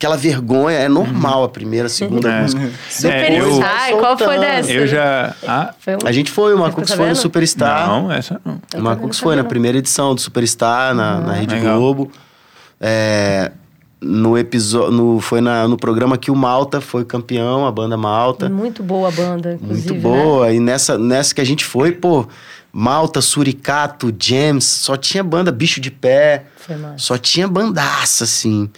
aquela 0.00 0.16
vergonha. 0.16 0.78
É 0.78 0.88
normal 0.88 1.44
a 1.44 1.48
primeira, 1.50 1.86
a 1.86 1.90
segunda 1.90 2.30
É. 2.30 2.40
música. 2.40 2.70
Super 2.88 3.12
É, 3.12 3.38
eu- 3.38 3.62
Ai, 3.62 3.92
qual 3.92 4.16
foi 4.16 4.26
soltando. 4.26 4.40
dessa? 4.40 4.72
Eu 4.72 4.86
já... 4.86 5.34
Ah, 5.46 5.74
Foi 5.78 5.94
um... 5.94 5.98
A 6.06 6.10
gente 6.12 6.30
foi, 6.30 6.54
o 6.54 6.64
ficou 6.70 6.86
foi 6.86 7.08
no? 7.10 7.16
Superstar. 7.16 7.86
não, 7.86 8.10
essa 8.10 8.40
não. 8.42 8.54
O 8.74 8.80
não 8.82 9.12
foi 9.12 9.36
na 9.36 9.44
primeira 9.44 9.76
edição 9.76 10.14
do 10.14 10.20
Superstar, 10.20 10.94
na, 10.94 11.20
na 11.20 11.32
Rede 11.34 11.54
Legal. 11.54 11.78
Globo. 11.78 12.10
É, 12.80 13.52
no 14.00 14.38
episódio, 14.38 14.90
no, 14.90 15.20
foi 15.20 15.42
na, 15.42 15.68
no 15.68 15.76
programa 15.76 16.16
que 16.16 16.30
o 16.30 16.34
Malta 16.34 16.80
foi 16.80 17.04
campeão, 17.04 17.66
a 17.66 17.70
banda 17.70 17.94
Malta. 17.98 18.48
Muito 18.48 18.82
boa 18.82 19.08
a 19.08 19.10
banda, 19.10 19.52
inclusive. 19.52 19.90
Muito 19.90 19.94
né? 19.94 20.00
boa. 20.00 20.50
E 20.50 20.58
nessa, 20.58 20.96
nessa 20.96 21.34
que 21.34 21.42
a 21.42 21.44
gente 21.44 21.62
foi, 21.62 21.92
pô, 21.92 22.26
Malta, 22.72 23.20
Suricato, 23.20 24.10
James, 24.18 24.64
só 24.64 24.96
tinha 24.96 25.22
banda 25.22 25.52
Bicho 25.52 25.78
de 25.78 25.90
Pé, 25.90 26.44
Foi 26.56 26.76
massa. 26.76 26.94
só 26.98 27.18
tinha 27.18 27.46
bandaça, 27.46 28.24
assim. 28.24 28.70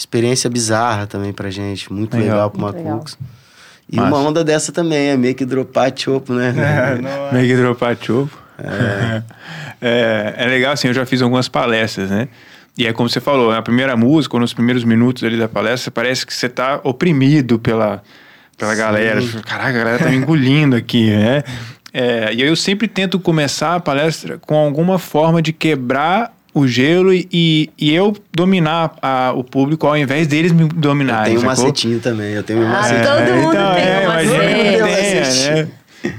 Experiência 0.00 0.48
bizarra 0.48 1.06
também 1.06 1.30
pra 1.30 1.50
gente, 1.50 1.92
muito 1.92 2.16
Legal. 2.16 2.50
legal, 2.50 2.50
pro. 2.50 2.60
Macux. 2.62 3.18
E 3.86 3.96
Massa. 3.96 4.08
uma 4.08 4.18
onda 4.18 4.42
dessa 4.42 4.72
também, 4.72 5.08
é 5.10 5.16
meio 5.16 5.34
que 5.34 5.44
dropar 5.44 5.92
chopo, 5.94 6.32
né? 6.32 6.54
É, 6.56 6.96
não 7.02 7.28
é. 7.28 7.32
Meio 7.34 7.48
que 7.48 7.56
dropar 7.56 7.94
chopo. 8.00 8.38
É. 8.58 9.22
é, 9.78 10.34
é 10.38 10.46
legal, 10.46 10.72
assim, 10.72 10.88
eu 10.88 10.94
já 10.94 11.04
fiz 11.04 11.20
algumas 11.20 11.48
palestras, 11.48 12.08
né? 12.08 12.28
E 12.78 12.86
é 12.86 12.94
como 12.94 13.10
você 13.10 13.20
falou, 13.20 13.52
na 13.52 13.60
primeira 13.60 13.94
música, 13.94 14.36
ou 14.36 14.40
nos 14.40 14.54
primeiros 14.54 14.84
minutos 14.84 15.22
ali 15.22 15.36
da 15.36 15.48
palestra, 15.48 15.90
parece 15.90 16.24
que 16.24 16.32
você 16.32 16.48
tá 16.48 16.80
oprimido 16.82 17.58
pela, 17.58 18.02
pela 18.56 18.74
galera. 18.74 19.20
Caraca, 19.44 19.68
a 19.68 19.72
galera 19.72 19.98
tá 19.98 20.08
me 20.08 20.16
engolindo 20.16 20.76
aqui, 20.76 21.10
né? 21.10 21.44
É, 21.92 22.32
e 22.32 22.40
eu 22.40 22.56
sempre 22.56 22.88
tento 22.88 23.20
começar 23.20 23.74
a 23.74 23.80
palestra 23.80 24.38
com 24.38 24.56
alguma 24.56 24.98
forma 24.98 25.42
de 25.42 25.52
quebrar 25.52 26.32
o 26.52 26.66
gelo 26.66 27.12
e, 27.14 27.70
e 27.78 27.94
eu 27.94 28.16
dominar 28.34 28.92
a, 29.00 29.32
o 29.34 29.44
público 29.44 29.86
ao 29.86 29.96
invés 29.96 30.26
deles 30.26 30.52
me 30.52 30.64
dominarem. 30.68 31.34
Eu 31.34 31.40
tenho 31.40 31.42
um 31.42 31.44
macetinho 31.44 32.00
também, 32.00 32.32
eu 32.34 32.42
tenho 32.42 32.60
um 32.60 32.66
Ah, 32.66 32.70
macetinho. 32.70 33.02
todo 33.04 33.34
mundo 33.36 33.54
então, 33.54 33.74
tem 33.74 33.84
é, 33.84 33.98
um 33.98 34.02
imagina 34.02 34.38
macete. 34.82 35.42
tenha, 35.44 35.54
né? 35.56 35.68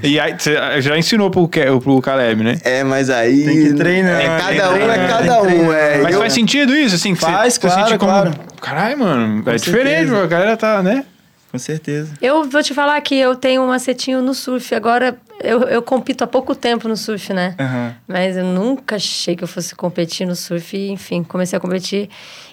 E 0.00 0.20
aí, 0.20 0.32
você 0.38 0.54
já 0.80 0.96
ensinou 0.96 1.28
pro, 1.28 1.48
pro 1.48 2.00
Caleb, 2.00 2.44
né? 2.44 2.56
É, 2.62 2.84
mas 2.84 3.10
aí. 3.10 3.44
Tem 3.44 3.62
que 3.64 3.74
treinar, 3.74 4.20
É, 4.20 4.38
cada 4.38 4.70
um 4.70 4.74
treinar, 4.74 4.98
é 5.00 5.08
cada 5.08 5.42
um. 5.42 5.72
É, 5.72 5.98
Mas 6.02 6.14
eu- 6.14 6.20
faz 6.20 6.32
sentido 6.32 6.72
isso, 6.72 6.94
assim? 6.94 7.16
você- 7.16 7.26
Faz, 7.26 7.54
você 7.54 7.58
claro, 7.58 7.98
como... 7.98 8.12
claro. 8.12 8.32
Caralho, 8.60 8.98
mano, 9.00 9.40
é 9.40 9.42
Com 9.50 9.56
diferente, 9.56 9.96
certeza. 10.08 10.22
a 10.22 10.26
galera 10.28 10.56
tá, 10.56 10.82
né? 10.84 11.04
Com 11.50 11.58
certeza. 11.58 12.10
Eu 12.22 12.44
vou 12.48 12.62
te 12.62 12.72
falar 12.72 13.00
que 13.00 13.14
eu 13.18 13.34
tenho 13.34 13.60
um 13.60 13.66
macetinho 13.66 14.22
no 14.22 14.34
surf. 14.34 14.72
Agora, 14.72 15.16
eu, 15.40 15.62
eu 15.62 15.82
compito 15.82 16.22
há 16.24 16.26
pouco 16.26 16.54
tempo 16.54 16.88
no 16.88 16.96
surf, 16.96 17.32
né? 17.32 17.54
Aham. 17.58 17.94
Mas 18.06 18.36
eu 18.36 18.44
nunca 18.44 18.96
achei 18.96 19.34
que 19.36 19.42
eu 19.44 19.48
fosse 19.48 19.74
competir 19.74 20.26
no 20.26 20.34
surf. 20.36 20.76
E, 20.76 20.90
enfim, 20.90 21.22
comecei 21.22 21.56
a 21.56 21.60
competir. 21.60 22.08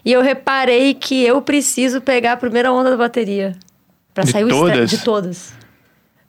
E 0.05 0.11
eu 0.11 0.21
reparei 0.21 0.93
que 0.93 1.23
eu 1.23 1.41
preciso 1.41 2.01
pegar 2.01 2.33
a 2.33 2.37
primeira 2.37 2.71
onda 2.71 2.89
da 2.91 2.97
bateria. 2.97 3.55
Pra 4.13 4.23
De 4.23 4.31
sair 4.31 4.43
o 4.43 4.47
estre- 4.49 4.59
todas? 4.71 4.89
De 4.89 4.97
todas. 4.99 5.53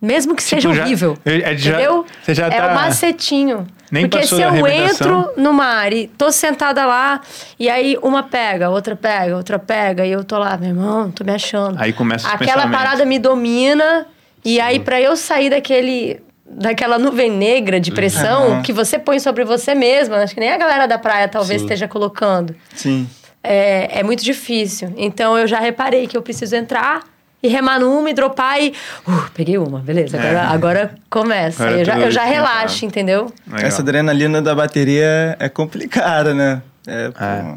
Mesmo 0.03 0.35
que 0.35 0.43
seja 0.43 0.63
Tipo, 0.63 0.75
já- 0.75 0.83
horrível. 0.85 1.19
é- 1.27 1.53
é 1.53 1.57
já- 1.59 1.73
entendeu? 1.73 2.07
você 2.23 2.35
já 2.35 2.47
é 2.47 2.51
tá- 2.51 2.69
o 2.73 2.75
macetinho. 2.75 3.67
Nem 3.93 4.09
Porque 4.09 4.25
se 4.27 4.41
eu 4.41 4.67
entro 4.67 5.31
no 5.37 5.53
mar 5.53 5.93
e 5.93 6.07
tô 6.07 6.31
sentada 6.31 6.87
lá, 6.87 7.21
e 7.59 7.69
aí 7.69 7.99
uma 8.01 8.23
pega, 8.23 8.71
outra 8.71 8.95
pega, 8.97 9.37
outra 9.37 9.59
pega, 9.59 10.07
e 10.07 10.13
eu 10.13 10.23
tô 10.25 10.39
lá, 10.39 10.57
meu 10.57 10.69
irmão, 10.71 11.11
tô 11.11 11.25
me 11.25 11.33
achando. 11.33 11.77
Aí 11.79 11.93
começa 11.93 12.29
Aquela 12.29 12.69
parada 12.69 13.05
me 13.05 13.19
domina, 13.19 14.07
e 14.45 14.61
aí 14.61 14.79
pra 14.81 15.01
eu 15.01 15.17
sair 15.17 15.51
daquele 15.51 16.23
daquela 16.51 16.99
nuvem 16.99 17.31
negra 17.31 17.79
de 17.79 17.93
pressão 17.93 18.55
Uhum. 18.57 18.63
que 18.63 18.73
você 18.73 18.99
põe 18.99 19.19
sobre 19.21 19.45
você 19.45 19.75
mesma, 19.75 20.17
acho 20.19 20.35
que 20.35 20.41
nem 20.41 20.51
a 20.53 20.59
galera 20.59 20.87
da 20.87 20.99
praia 20.99 21.29
talvez 21.29 21.61
Sim. 21.61 21.67
esteja 21.67 21.87
colocando. 21.89 22.55
Sim. 22.75 23.09
É, 23.43 24.01
é 24.01 24.03
muito 24.03 24.23
difícil. 24.25 24.93
Então 24.97 25.39
eu 25.39 25.47
já 25.47 25.61
reparei 25.61 26.07
que 26.07 26.17
eu 26.17 26.23
preciso 26.23 26.55
entrar 26.57 27.01
e 27.43 27.49
remar 27.49 27.79
numa 27.79 28.11
e 28.11 28.13
dropar 28.13 28.61
e. 28.61 28.75
Uh, 29.09 29.31
peguei 29.33 29.57
uma, 29.57 29.79
beleza. 29.79 30.19
Agora, 30.19 30.39
É. 30.39 30.41
agora 30.45 30.95
começa. 31.09 31.63
Agora 31.65 31.79
eu 31.81 31.85
já, 31.87 31.95
eu 31.99 32.11
já 32.11 32.25
esquentado. 32.25 32.33
relaxo, 32.35 32.85
entendeu? 32.85 33.33
Legal. 33.47 33.67
Essa 33.67 33.81
adrenalina 33.81 34.43
da 34.43 34.55
bateria 34.55 35.37
é 35.39 35.49
complicada, 35.49 36.35
né? 36.35 36.61
É, 36.87 37.11
pô. 37.11 37.25
É. 37.25 37.55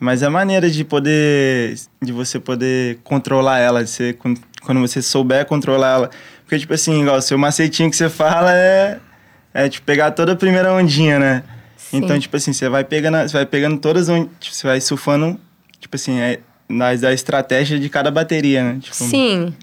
Mas 0.00 0.22
é 0.22 0.26
a 0.26 0.30
maneira 0.30 0.68
de 0.68 0.84
poder. 0.84 1.74
de 2.02 2.12
você 2.12 2.40
poder 2.40 2.98
controlar 3.04 3.60
ela, 3.60 3.84
de 3.84 3.90
você, 3.90 4.12
quando 4.66 4.80
você 4.80 5.00
souber 5.00 5.46
controlar 5.46 5.94
ela. 5.94 6.10
Porque, 6.42 6.58
tipo 6.58 6.74
assim, 6.74 7.02
igual 7.02 7.16
o 7.16 7.22
seu 7.22 7.38
macetinho 7.38 7.88
que 7.88 7.96
você 7.96 8.10
fala 8.10 8.52
é. 8.52 8.98
É 9.54 9.70
tipo 9.70 9.86
pegar 9.86 10.10
toda 10.10 10.32
a 10.32 10.36
primeira 10.36 10.70
ondinha, 10.70 11.18
né? 11.18 11.42
Sim. 11.78 11.98
Então, 11.98 12.18
tipo 12.18 12.36
assim, 12.36 12.52
você 12.52 12.68
vai 12.68 12.84
pegando, 12.84 13.16
você 13.26 13.32
vai 13.32 13.46
pegando 13.46 13.78
todas 13.78 14.06
tipo, 14.06 14.54
você 14.54 14.66
vai 14.66 14.78
surfando, 14.82 15.40
tipo 15.80 15.96
assim, 15.96 16.18
é, 16.20 16.40
nas, 16.68 17.00
da 17.00 17.10
estratégia 17.10 17.78
de 17.78 17.88
cada 17.88 18.10
bateria, 18.10 18.62
né? 18.62 18.78
Tipo, 18.82 18.94
Sim. 18.94 19.54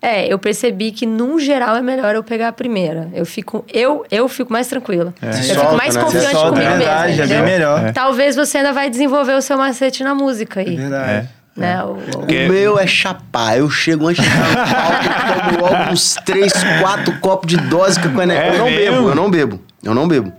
É, 0.00 0.32
eu 0.32 0.38
percebi 0.38 0.92
que, 0.92 1.04
num 1.04 1.38
geral, 1.38 1.76
é 1.76 1.82
melhor 1.82 2.14
eu 2.14 2.22
pegar 2.22 2.48
a 2.48 2.52
primeira. 2.52 3.10
Eu 3.12 3.26
fico, 3.26 3.64
eu, 3.72 4.06
eu 4.10 4.28
fico 4.28 4.52
mais 4.52 4.68
tranquila. 4.68 5.12
É. 5.20 5.28
Eu 5.28 5.32
Você 5.32 5.42
fico 5.42 5.60
solta, 5.60 5.76
mais 5.76 5.94
né? 5.94 6.00
Você 6.00 6.06
confiante 6.06 6.34
solta, 6.34 6.48
comigo 6.50 6.70
é 6.70 6.76
verdade, 6.78 7.16
mesma, 7.16 7.24
é 7.24 7.26
bem 7.26 7.42
melhor. 7.42 7.86
É. 7.86 7.92
Talvez 7.92 8.36
você 8.36 8.58
ainda 8.58 8.72
vai 8.72 8.88
desenvolver 8.88 9.34
o 9.34 9.42
seu 9.42 9.58
macete 9.58 10.04
na 10.04 10.14
música 10.14 10.60
aí. 10.60 10.74
É 10.74 10.80
verdade. 10.80 11.28
Né? 11.56 11.82
O- 11.82 11.86
o- 11.88 12.24
O 12.24 12.26
meu 12.52 12.78
é 12.78 12.86
chapar. 12.86 13.56
Eu 13.58 13.70
chego 13.70 14.06
antes 14.08 14.22
de 14.22 14.30
chegar 14.30 14.48
no 14.50 14.56
palco, 14.74 15.50
tomo 15.56 15.60
logo 15.62 15.92
uns 15.92 16.14
três, 16.24 16.52
quatro 16.80 17.18
copos 17.20 17.46
de 17.48 17.56
dose 17.56 17.98
com 18.00 18.08
a 18.20 18.24
É 18.34 18.54
Eu 18.54 18.58
não 18.58 18.64
mesmo? 18.70 18.76
bebo, 18.96 19.08
eu 19.08 19.14
não 19.14 19.30
bebo. 19.30 19.60
Eu 19.82 19.94
não 19.94 20.06
bebo. 20.08 20.32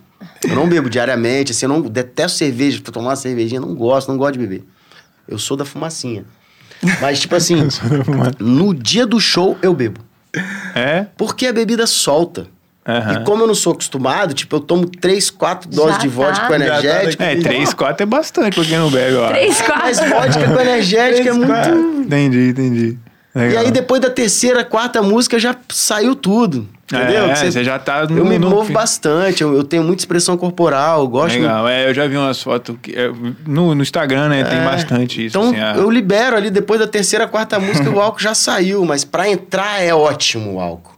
Eu 0.47 0.55
não 0.55 0.69
bebo 0.69 0.89
diariamente, 0.89 1.51
assim, 1.51 1.65
eu 1.65 1.69
não 1.69 1.81
detesto 1.81 2.37
cerveja, 2.37 2.79
pra 2.81 2.91
tomar 2.91 3.09
uma 3.09 3.15
cervejinha, 3.15 3.59
não 3.59 3.73
gosto, 3.73 4.09
não 4.09 4.17
gosto 4.17 4.33
de 4.33 4.39
beber. 4.39 4.63
Eu 5.27 5.39
sou 5.39 5.57
da 5.57 5.65
fumacinha. 5.65 6.23
Mas, 7.01 7.19
tipo 7.19 7.35
assim, 7.35 7.67
no 8.39 8.73
dia 8.75 9.07
do 9.07 9.19
show 9.19 9.57
eu 9.61 9.73
bebo. 9.73 10.01
É? 10.75 11.07
Porque 11.17 11.47
a 11.47 11.53
bebida 11.53 11.87
solta. 11.87 12.45
Aham. 12.87 13.13
E 13.13 13.23
como 13.25 13.43
eu 13.43 13.47
não 13.47 13.55
sou 13.55 13.73
acostumado, 13.73 14.33
tipo, 14.33 14.55
eu 14.55 14.59
tomo 14.61 14.87
três, 14.87 15.29
quatro 15.29 15.69
doses 15.69 15.95
Já 15.95 16.01
de 16.01 16.07
vodka 16.07 16.35
tá. 16.35 16.41
com 16.43 16.49
tá 16.49 16.55
energético. 16.55 17.21
É, 17.23 17.35
3, 17.35 17.73
4 17.73 18.03
é 18.03 18.05
bastante 18.05 18.55
pra 18.55 18.63
quem 18.63 18.77
não 18.77 18.89
bebe, 18.89 19.15
ó. 19.17 19.27
Três, 19.27 19.61
quatro. 19.61 19.81
Mas 19.83 19.99
vodka 19.99 20.47
com 20.53 20.61
energético 20.61 21.27
é 21.27 21.31
Três, 21.33 21.45
quatro. 21.45 21.75
muito... 21.75 22.01
Entendi, 22.07 22.49
entendi. 22.49 22.97
E 23.35 23.39
Legal. 23.39 23.65
aí, 23.65 23.71
depois 23.71 24.01
da 24.01 24.09
terceira, 24.09 24.63
quarta 24.63 25.01
música, 25.01 25.37
já 25.37 25.55
saiu 25.69 26.15
tudo. 26.15 26.67
Entendeu? 26.91 27.25
É, 27.25 27.33
Que 27.33 27.51
você 27.51 27.63
já 27.63 27.77
tá 27.77 28.05
no- 28.07 28.17
Eu 28.19 28.25
me 28.25 28.39
no- 28.39 28.49
movo 28.49 28.71
bastante, 28.71 29.43
eu, 29.43 29.53
eu 29.53 29.63
tenho 29.65 29.83
muita 29.83 30.01
expressão 30.01 30.37
corporal, 30.37 31.01
eu 31.01 31.07
gosto... 31.09 31.35
Legal, 31.35 31.67
é, 31.67 31.89
eu 31.89 31.93
já 31.93 32.07
vi 32.07 32.15
umas 32.15 32.41
fotos 32.41 32.77
que, 32.81 32.95
é, 32.95 33.11
no, 33.45 33.75
no 33.75 33.81
Instagram, 33.83 34.29
né? 34.29 34.43
Tem 34.45 34.59
É. 34.59 34.63
bastante 34.63 35.25
isso. 35.25 35.37
Então, 35.37 35.49
assim, 35.51 35.59
a- 35.59 35.75
eu 35.75 35.91
libero 35.91 36.37
ali, 36.37 36.49
depois 36.49 36.79
da 36.79 36.87
terceira, 36.87 37.27
quarta 37.27 37.59
música, 37.59 37.89
o 37.91 37.99
álcool 37.99 38.21
já 38.21 38.33
saiu. 38.33 38.85
Mas 38.85 39.03
pra 39.03 39.29
entrar 39.29 39.83
é 39.83 39.93
ótimo 39.93 40.53
o 40.53 40.59
álcool. 40.61 40.96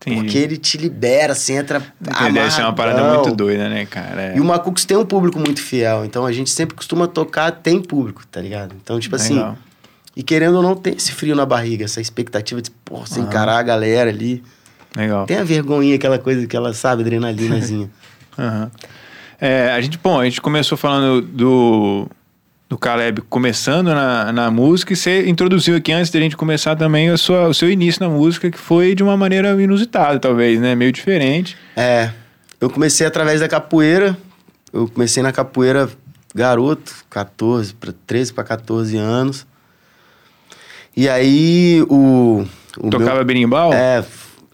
Entendi. 0.00 0.20
Porque 0.20 0.38
ele 0.38 0.56
te 0.56 0.78
libera, 0.78 1.34
você 1.34 1.54
entra 1.54 1.82
Porque 2.00 2.32
deve 2.32 2.50
ser 2.52 2.62
uma 2.62 2.72
parada 2.72 3.02
muito 3.14 3.34
doida, 3.34 3.68
né, 3.68 3.84
cara? 3.84 4.22
É. 4.22 4.36
E 4.36 4.40
o 4.40 4.44
Macucos 4.44 4.84
tem 4.84 4.96
um 4.96 5.04
público 5.04 5.38
muito 5.38 5.60
fiel. 5.60 6.04
Então, 6.04 6.24
a 6.24 6.30
gente 6.30 6.50
sempre 6.50 6.76
costuma 6.76 7.08
tocar, 7.08 7.50
tem 7.50 7.82
público, 7.82 8.24
tá 8.26 8.40
ligado? 8.40 8.74
Então, 8.80 8.98
tipo 9.00 9.16
assim... 9.16 9.34
Legal. 9.34 9.58
E 10.18 10.22
querendo 10.24 10.56
ou 10.56 10.62
não, 10.64 10.74
tem 10.74 10.94
esse 10.94 11.12
frio 11.12 11.36
na 11.36 11.46
barriga, 11.46 11.84
essa 11.84 12.00
expectativa 12.00 12.60
de, 12.60 12.72
pô, 12.84 13.06
você 13.06 13.20
encarar 13.20 13.56
a 13.56 13.62
galera 13.62 14.10
ali. 14.10 14.42
Legal. 14.96 15.26
Tem 15.26 15.36
a 15.36 15.44
vergonhinha, 15.44 15.94
aquela 15.94 16.18
coisa, 16.18 16.44
aquela, 16.44 16.74
sabe, 16.74 17.02
adrenalinazinha. 17.02 17.88
Aham. 18.36 18.68
É, 19.40 19.70
a 19.70 19.80
gente, 19.80 19.96
bom, 20.02 20.18
a 20.18 20.24
gente 20.24 20.40
começou 20.40 20.76
falando 20.76 21.22
do, 21.22 22.08
do 22.68 22.76
Caleb 22.76 23.22
começando 23.22 23.86
na, 23.86 24.30
na 24.32 24.50
música 24.50 24.92
e 24.92 24.96
você 24.96 25.26
introduziu 25.26 25.76
aqui 25.76 25.90
antes 25.90 26.10
da 26.10 26.20
gente 26.20 26.36
começar 26.36 26.76
também 26.76 27.08
a 27.08 27.16
sua, 27.16 27.48
o 27.48 27.54
seu 27.54 27.70
início 27.70 28.02
na 28.02 28.10
música, 28.10 28.50
que 28.50 28.58
foi 28.58 28.94
de 28.94 29.02
uma 29.02 29.16
maneira 29.16 29.50
inusitada, 29.60 30.18
talvez, 30.18 30.60
né? 30.60 30.74
Meio 30.74 30.92
diferente. 30.92 31.56
É, 31.74 32.10
eu 32.60 32.68
comecei 32.68 33.06
através 33.06 33.40
da 33.40 33.48
capoeira. 33.48 34.16
Eu 34.70 34.86
comecei 34.86 35.22
na 35.22 35.32
capoeira 35.32 35.88
garoto, 36.34 36.92
14, 37.08 37.72
pra 37.72 37.92
13 38.06 38.34
para 38.34 38.44
14 38.44 38.98
anos. 38.98 39.46
E 40.94 41.08
aí 41.08 41.82
o. 41.88 42.44
o 42.78 42.90
Tocava 42.90 43.14
meu- 43.14 43.24
berimbau? 43.24 43.72
É, 43.72 44.04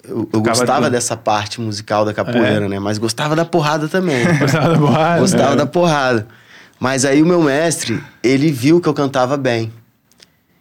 eu, 0.09 0.29
eu 0.33 0.40
gostava 0.40 0.83
tudo. 0.83 0.90
dessa 0.92 1.16
parte 1.16 1.61
musical 1.61 2.05
da 2.05 2.14
capoeira, 2.14 2.66
É. 2.66 2.68
né? 2.68 2.79
Mas 2.79 2.96
gostava 2.98 3.35
da 3.35 3.44
porrada 3.44 3.88
também. 3.88 4.22
Gostava 4.38 4.68
da 4.68 4.79
porrada? 4.79 5.20
Gostava 5.20 5.53
É. 5.55 5.57
da 5.57 5.66
porrada. 5.66 6.29
Mas 6.85 7.07
aí 7.07 7.23
o 7.23 7.27
meu 7.27 7.42
mestre, 7.42 7.99
ele 8.23 8.53
viu 8.53 8.79
que 8.79 8.87
eu 8.87 8.92
cantava 8.92 9.38
bem. 9.38 9.73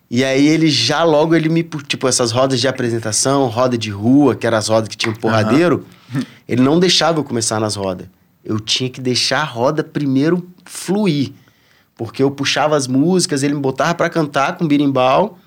E 0.10 0.24
aí 0.24 0.48
ele 0.48 0.70
já 0.70 1.04
logo 1.04 1.36
ele 1.36 1.50
me, 1.50 1.64
tipo, 1.86 2.08
essas 2.08 2.32
rodas 2.32 2.62
de 2.62 2.68
apresentação, 2.70 3.46
roda 3.48 3.78
de 3.78 3.90
rua, 3.90 4.34
que 4.34 4.48
eram 4.48 4.58
as 4.58 4.70
rodas 4.70 4.88
que 4.88 4.96
tinham 4.96 5.14
porradeiro, 5.14 5.86
ele 6.48 6.62
não 6.62 6.80
deixava 6.80 7.20
eu 7.20 7.26
começar 7.26 7.60
nas 7.60 7.76
rodas. 7.76 8.08
Eu 8.42 8.58
tinha 8.58 8.90
que 8.90 9.02
deixar 9.02 9.42
a 9.42 9.44
roda 9.44 9.84
primeiro 9.84 10.48
fluir. 10.64 11.34
Porque 11.98 12.24
eu 12.24 12.32
puxava 12.32 12.78
as 12.78 12.88
músicas, 12.88 13.44
ele 13.44 13.56
me 13.56 13.60
botava 13.60 13.94
pra 13.94 14.10
cantar 14.10 14.56
com 14.56 14.66
birimbau. 14.66 15.38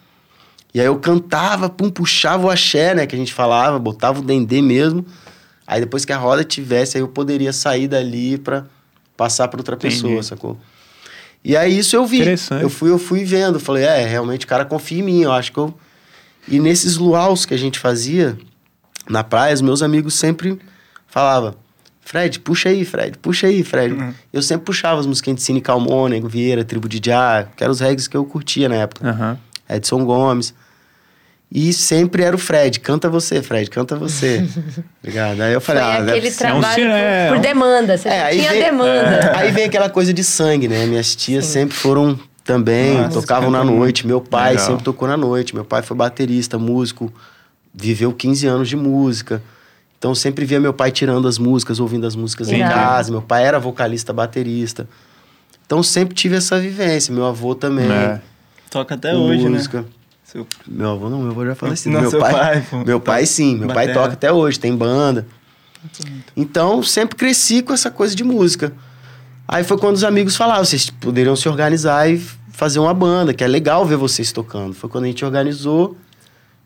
E 0.74 0.80
aí 0.80 0.84
eu 0.84 0.98
cantava, 0.98 1.70
pum, 1.70 1.88
puxava 1.88 2.48
o 2.48 2.50
axé, 2.50 2.94
né, 2.94 3.06
que 3.06 3.16
a 3.16 3.18
gente 3.18 3.32
falava, 3.32 3.78
botava 3.78 4.20
o 4.20 4.22
dendê 4.22 4.60
mesmo. 4.60 5.06
Aí 5.66 5.80
depois 5.80 6.04
que 6.04 6.12
a 6.12 6.18
roda 6.18 6.44
tivesse, 6.44 6.98
aí 6.98 7.02
eu 7.02 7.08
poderia 7.08 7.50
sair 7.50 7.88
dali 7.88 8.36
pra 8.36 8.66
passar 9.16 9.48
pra 9.48 9.60
outra 9.60 9.74
Entendi. 9.76 9.94
pessoa, 9.94 10.22
sacou? 10.22 10.58
E 11.44 11.56
aí 11.56 11.78
isso 11.78 11.94
eu 11.94 12.06
vi. 12.06 12.20
Interessante. 12.20 12.62
Eu 12.62 12.70
fui, 12.70 12.90
eu 12.90 12.98
fui 12.98 13.24
vendo, 13.24 13.60
falei, 13.60 13.84
é, 13.84 14.04
realmente 14.04 14.44
o 14.44 14.48
cara 14.48 14.64
confia 14.64 14.98
em 14.98 15.02
mim, 15.02 15.22
eu 15.22 15.32
acho 15.32 15.52
que 15.52 15.58
eu... 15.58 15.72
E 16.48 16.60
nesses 16.60 16.96
luaus 16.96 17.44
que 17.44 17.54
a 17.54 17.56
gente 17.56 17.78
fazia 17.78 18.36
na 19.08 19.24
praia, 19.24 19.54
os 19.54 19.60
meus 19.60 19.82
amigos 19.82 20.14
sempre 20.14 20.58
falavam, 21.06 21.54
Fred, 22.00 22.38
puxa 22.38 22.68
aí, 22.68 22.84
Fred, 22.84 23.18
puxa 23.18 23.48
aí, 23.48 23.64
Fred. 23.64 23.94
Uhum. 23.94 24.14
Eu 24.32 24.40
sempre 24.40 24.64
puxava 24.64 25.00
as 25.00 25.06
musiquinhas 25.06 25.38
de 25.38 25.42
Cine 25.42 25.60
Calmon, 25.60 26.06
Nego 26.08 26.28
Vieira, 26.28 26.64
Tribo 26.64 26.88
de 26.88 27.00
Já, 27.04 27.48
que 27.56 27.64
eram 27.64 27.72
os 27.72 27.80
regs 27.80 28.06
que 28.06 28.16
eu 28.16 28.24
curtia 28.24 28.68
na 28.68 28.76
época. 28.76 29.08
Aham. 29.08 29.38
Edson 29.68 30.04
Gomes. 30.04 30.54
E 31.50 31.72
sempre 31.72 32.22
era 32.24 32.34
o 32.34 32.38
Fred, 32.38 32.80
canta 32.80 33.08
você, 33.08 33.40
Fred, 33.40 33.70
canta 33.70 33.94
você. 33.96 34.44
Ligado? 35.02 35.40
Aí 35.40 35.52
eu 35.52 35.60
Foi 35.60 35.76
falei, 35.76 35.82
ah, 35.90 36.00
deve 36.00 36.18
aquele 36.18 36.30
trabalho 36.34 36.84
é, 36.88 37.26
por, 37.28 37.32
por 37.34 37.38
um- 37.38 37.40
demanda. 37.40 37.96
Você 37.96 38.08
É, 38.08 38.30
tinha 38.30 38.50
vem- 38.50 38.62
demanda. 38.64 39.32
Aí 39.36 39.52
vem 39.52 39.64
aquela 39.64 39.88
coisa 39.88 40.12
de 40.12 40.24
sangue, 40.24 40.66
né? 40.66 40.84
Minhas 40.86 41.14
tias 41.14 41.44
Sim. 41.46 41.52
sempre 41.52 41.76
foram 41.76 42.18
também, 42.44 42.94
Nossa, 42.98 43.20
tocavam 43.20 43.50
na 43.50 43.62
noite. 43.64 44.06
Meu 44.06 44.20
pai 44.20 44.52
Legal. 44.52 44.66
sempre 44.66 44.84
tocou 44.84 45.06
na 45.06 45.16
noite. 45.16 45.54
Meu 45.54 45.64
pai 45.64 45.82
foi 45.82 45.96
baterista, 45.96 46.58
músico, 46.58 47.12
viveu 47.72 48.12
15 48.12 48.46
anos 48.46 48.68
de 48.68 48.76
música. 48.76 49.40
Então 49.98 50.14
sempre 50.14 50.44
via 50.44 50.60
meu 50.60 50.74
pai 50.74 50.90
tirando 50.90 51.26
as 51.28 51.38
músicas, 51.38 51.78
ouvindo 51.80 52.06
as 52.06 52.14
músicas 52.16 52.50
em 52.50 52.58
casa. 52.58 53.10
Meu 53.10 53.22
pai 53.22 53.44
era 53.44 53.58
vocalista, 53.58 54.12
baterista. 54.12 54.86
Então 55.64 55.80
sempre 55.82 56.14
tive 56.14 56.36
essa 56.36 56.58
vivência. 56.60 57.14
Meu 57.14 57.24
avô 57.24 57.54
também. 57.54 57.90
É. 57.90 58.20
Toca 58.68 58.94
até 58.96 59.14
hoje, 59.14 59.48
né? 59.48 59.58
Seu- 60.26 60.46
Meu 60.66 60.90
avô 60.90 61.08
não, 61.08 61.20
meu 61.22 61.30
avô 61.30 61.46
já 61.46 61.54
falecido. 61.54 61.94
Não, 61.94 62.02
meu 62.10 62.18
pai, 62.18 62.32
pai, 62.32 62.66
pô. 62.68 62.78
meu 62.84 63.00
pai 63.00 63.26
sim, 63.26 63.56
meu 63.56 63.68
pai 63.68 63.86
Batera. 63.86 63.94
toca 63.94 64.12
até 64.14 64.32
hoje, 64.32 64.58
tem 64.58 64.74
banda. 64.76 65.26
Então 66.36 66.82
sempre 66.82 67.16
cresci 67.16 67.62
com 67.62 67.72
essa 67.72 67.90
coisa 67.90 68.14
de 68.14 68.24
música. 68.24 68.72
Aí 69.46 69.62
foi 69.62 69.78
quando 69.78 69.94
os 69.94 70.02
amigos 70.02 70.34
falaram, 70.34 70.64
vocês 70.64 70.90
poderiam 70.90 71.36
se 71.36 71.48
organizar 71.48 72.10
e 72.10 72.18
fazer 72.50 72.80
uma 72.80 72.92
banda, 72.92 73.32
que 73.32 73.44
é 73.44 73.46
legal 73.46 73.86
ver 73.86 73.96
vocês 73.96 74.32
tocando. 74.32 74.74
Foi 74.74 74.90
quando 74.90 75.04
a 75.04 75.06
gente 75.06 75.24
organizou, 75.24 75.96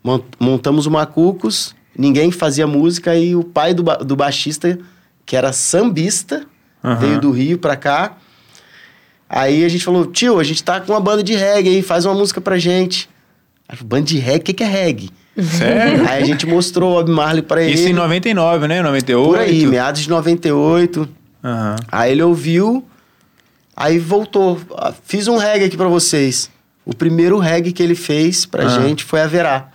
mon- 0.03 0.23
montamos 0.39 0.87
o 0.87 0.91
Macucos, 0.91 1.75
ninguém 1.95 2.31
fazia 2.31 2.67
música 2.67 3.15
e 3.15 3.37
o 3.37 3.45
pai 3.45 3.75
do, 3.75 3.83
ba- 3.83 3.97
do 3.97 4.17
baixista, 4.17 4.79
que 5.27 5.37
era 5.37 5.53
sambista, 5.53 6.47
Aham. 6.83 6.95
veio 6.97 7.21
do 7.21 7.31
Rio 7.31 7.59
pra 7.59 7.77
cá. 7.77 8.17
Aí 9.29 9.63
a 9.65 9.69
gente 9.69 9.85
falou, 9.85 10.07
tio, 10.07 10.41
a 10.41 10.45
gente 10.45 10.65
tá 10.65 10.81
com 10.81 10.93
uma 10.93 11.01
banda 11.01 11.23
de 11.23 11.35
reggae 11.35 11.69
aí, 11.69 11.83
faz 11.83 12.07
uma 12.07 12.15
música 12.15 12.41
pra 12.41 12.59
gente. 12.59 13.10
Banda 13.85 14.03
de 14.07 14.19
reggae, 14.19 14.39
o 14.41 14.43
que, 14.45 14.53
que 14.55 14.63
é 14.65 14.67
reggae? 14.67 15.11
Sério? 15.41 16.07
aí 16.09 16.23
a 16.23 16.27
gente 16.27 16.47
mostrou 16.47 16.93
o 16.93 16.95
Bob 16.97 17.11
Marley 17.11 17.43
pra 17.43 17.63
ele. 17.63 17.73
Isso 17.75 17.89
em 17.89 17.93
99, 17.93 18.67
né? 18.69 18.83
98. 18.83 19.29
Por 19.29 19.39
aí, 19.39 19.67
meados 19.67 20.03
de 20.03 20.11
98. 20.11 21.09
Aham. 21.43 21.77
Aí 21.91 22.13
ele 22.13 22.23
ouviu, 22.23 22.85
aí 23.77 23.99
voltou. 23.99 24.61
Ah, 24.77 24.93
Fiz 25.05 25.29
um 25.29 25.37
reggae 25.37 25.65
aqui 25.67 25.77
pra 25.77 25.89
vocês. 25.89 26.51
O 26.85 26.95
primeiro 26.95 27.39
reggae 27.39 27.73
que 27.73 27.83
ele 27.83 27.95
fez 27.95 28.45
pra 28.45 28.65
Ah. 28.67 28.81
gente 28.81 29.05
foi 29.05 29.21
a 29.21 29.27
Verá. 29.27 29.69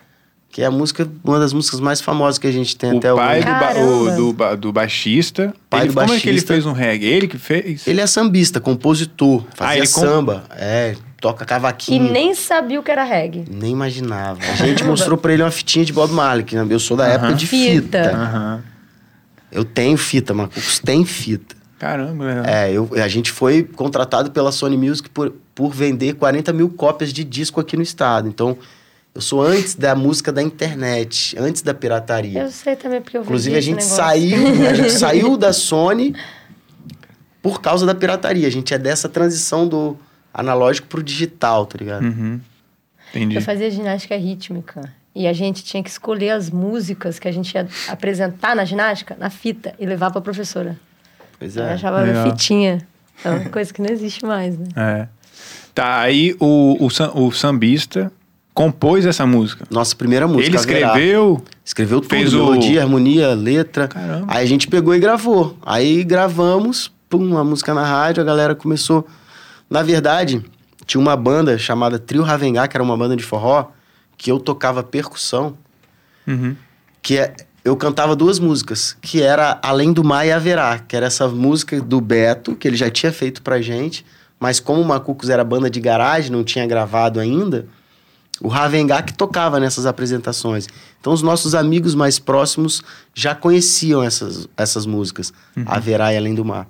Que 0.51 0.62
é 0.62 0.65
a 0.65 0.71
música, 0.71 1.05
uma 1.23 1.38
das 1.38 1.51
músicas 1.51 1.81
mais 1.81 1.99
famosas 1.99 2.38
que 2.38 2.47
a 2.47 2.51
gente 2.51 2.77
tem 2.77 2.93
O 2.93 2.97
até 2.97 3.13
pai 3.13 3.39
hoje. 3.39 3.45
do, 3.45 3.51
ba- 3.60 3.73
o- 3.79 4.15
do, 4.15 4.34
ba- 4.34 4.55
do 4.55 4.71
baixista. 4.71 5.53
Pai 5.69 5.81
ele, 5.81 5.88
do 5.89 5.93
como 5.95 6.13
é 6.13 6.19
que 6.19 6.29
ele 6.29 6.36
baixista. 6.36 6.53
fez 6.53 6.65
um 6.65 6.71
reggae? 6.71 7.05
Ele 7.08 7.27
que 7.27 7.38
fez? 7.38 7.86
Ele 7.86 7.99
é 7.99 8.08
sambista, 8.08 8.62
compositor, 8.62 9.43
fazia 9.53 9.79
ele 9.79 9.88
com- 9.88 9.99
samba, 9.99 10.45
é, 10.51 10.95
toca 11.26 11.44
E 11.44 11.48
cavaquinho. 11.48 12.12
nem 12.12 12.36
sabia 12.36 12.80
o 12.80 12.84
que 12.84 12.92
era 12.92 13.04
reggae. 13.04 13.46
Nem 13.50 13.72
imaginava. 13.72 14.40
A 14.44 14.56
gente 14.58 14.84
mostrou 14.84 15.18
pra 15.18 15.34
ele 15.34 15.42
uma 15.42 15.50
fitinha 15.50 15.84
de 15.84 15.92
Bob 15.92 16.12
Marley, 16.14 16.44
que 16.46 16.56
eu 16.56 16.80
sou 16.80 16.96
da 16.96 17.08
época 17.08 17.34
de 17.34 17.48
Fita. 17.48 18.04
fita. 18.04 18.12
Aham. 18.16 18.64
Eu 19.52 19.66
tenho 19.66 19.98
fita, 19.98 20.34
Macucos 20.36 20.78
tem 20.78 21.04
fita. 21.04 21.56
Caramba, 21.80 22.26
legal. 22.26 22.46
É, 22.46 22.72
eu, 22.72 22.88
a 23.04 23.08
gente 23.08 23.32
foi 23.32 23.64
contratado 23.64 24.30
pela 24.30 24.52
Sony 24.52 24.78
Music 24.78 25.10
por, 25.10 25.34
por 25.56 25.72
vender 25.74 26.14
40 26.14 26.54
mil 26.54 26.70
cópias 26.70 27.12
de 27.12 27.24
disco 27.24 27.60
aqui 27.60 27.76
no 27.76 27.82
estado. 27.84 28.28
Então, 28.28 28.56
eu 29.16 29.22
sou 29.22 29.42
antes 29.42 29.74
da 29.74 29.96
música 29.96 30.32
da 30.32 30.44
internet, 30.44 31.36
antes 31.40 31.64
da 31.64 31.74
pirataria. 31.74 32.42
Eu 32.44 32.52
sei 32.52 32.76
também 32.76 33.02
porque 33.02 33.18
eu 33.18 33.22
vi 33.22 33.28
Inclusive, 33.28 33.56
a 33.58 33.62
gente 33.62 33.78
negócio. 33.78 33.96
saiu, 33.96 34.68
a 34.70 34.74
gente 34.76 34.92
saiu 35.00 35.38
da 35.38 35.52
Sony 35.54 36.14
por 37.42 37.62
causa 37.62 37.84
da 37.86 37.96
pirataria. 37.96 38.48
A 38.48 38.52
gente 38.52 38.74
é 38.74 38.78
dessa 38.78 39.08
transição 39.10 39.68
do 39.68 39.98
analógico 40.36 40.88
pro 40.88 41.02
digital, 41.02 41.65
tá 41.65 41.78
ligado? 41.80 42.04
Uhum. 42.04 42.39
Entendi. 43.12 43.36
Eu 43.36 43.41
fazia 43.41 43.71
ginástica 43.71 44.15
rítmica. 44.17 44.91
E 45.15 45.26
a 45.28 45.32
gente 45.34 45.63
tinha 45.63 45.82
que 45.82 45.89
escolher 45.89 46.32
as 46.32 46.50
músicas 46.50 47.17
que 47.17 47.28
a 47.28 47.32
gente 47.32 47.54
ia 47.56 47.65
apresentar 47.88 48.54
na 48.54 48.65
ginástica, 48.65 49.15
na 49.17 49.30
fita, 49.30 49.74
e 49.80 49.86
levar 49.86 50.12
pra 50.12 50.19
professora. 50.19 50.78
Pois 51.39 51.56
Eu 51.56 51.63
é. 51.63 51.74
achava 51.74 52.02
legal. 52.02 52.30
fitinha. 52.30 52.86
É 53.24 53.30
uma 53.30 53.50
coisa 53.50 53.74
que 53.74 53.82
não 53.82 53.89
existe 53.89 54.26
mais, 54.26 54.60
né? 54.60 54.65
É. 54.76 55.08
Tá, 55.74 56.02
aí 56.02 56.36
o, 56.38 56.76
o, 56.86 56.88
o 57.26 57.32
sambista 57.32 58.12
compôs 58.54 59.06
essa 59.06 59.26
música. 59.26 59.65
Nossa 59.71 59.95
primeira 59.95 60.28
música. 60.28 60.48
ele 60.48 60.58
escreveu. 60.58 61.41
Escreveu 61.63 62.02
tudo, 62.02 62.10
Fez 62.10 62.34
o- 62.34 62.38
melodia, 62.39 62.82
harmonia, 62.82 63.34
letra. 63.34 63.88
Caramba. 63.88 64.26
Aí 64.28 64.43
a 64.43 64.45
gente 64.45 64.67
pegou 64.67 64.93
e 64.93 65.00
gravou. 65.00 65.58
Aí 65.65 66.04
gravamos, 66.04 66.91
pum, 67.10 67.38
a 67.38 67.43
música 67.45 67.74
na 67.74 67.86
rádio, 67.86 68.21
a 68.21 68.26
galera 68.26 68.54
começou. 68.54 69.08
Na 69.69 69.82
verdade, 69.84 70.43
tinha 70.86 71.01
uma 71.01 71.15
banda 71.15 71.58
chamada 71.58 71.97
Trio 71.99 72.23
Ravengá, 72.23 72.67
que 72.67 72.78
era 72.78 72.84
uma 72.84 72.95
banda 72.97 73.15
de 73.15 73.23
forró, 73.23 73.71
que 74.17 74.32
eu 74.32 74.39
tocava 74.39 74.84
percussão, 74.84 75.58
Uhum. 76.28 76.56
que 77.01 77.17
é, 77.17 77.36
eu 77.63 77.75
cantava 77.75 78.15
duas 78.15 78.39
músicas, 78.39 78.95
que 79.01 79.21
era 79.21 79.60
Além 79.62 79.91
do 79.93 80.04
Mar 80.04 80.25
e 80.25 80.32
Haverá, 80.32 80.80
que 80.80 80.95
era 80.95 81.06
essa 81.06 81.28
música 81.28 81.80
do 81.82 81.99
Beto, 82.01 82.56
que 82.56 82.67
ele 82.67 82.78
já 82.78 82.89
tinha 82.89 83.12
feito 83.12 83.41
pra 83.41 83.62
gente, 83.62 84.06
mas 84.39 84.60
como 84.60 84.82
o 84.82 84.86
Macucos 84.86 85.30
era 85.30 85.43
banda 85.43 85.69
de 85.69 85.80
garagem, 85.80 86.32
não 86.32 86.43
tinha 86.43 86.65
gravado 86.65 87.19
ainda, 87.19 87.67
o 88.41 88.47
Ravengá 88.47 89.01
que 89.01 89.13
tocava 89.13 89.60
nessas 89.60 89.86
apresentações. 89.86 90.67
Então 90.99 91.13
os 91.13 91.21
nossos 91.21 91.56
amigos 91.56 91.95
mais 91.95 92.19
próximos 92.19 92.82
já 93.13 93.34
conheciam 93.34 94.04
essas, 94.04 94.47
essas 94.58 94.86
músicas, 94.86 95.32
Haverá 95.65 96.12
e 96.13 96.17
Além 96.17 96.36
do 96.36 96.43
Mar. 96.43 96.67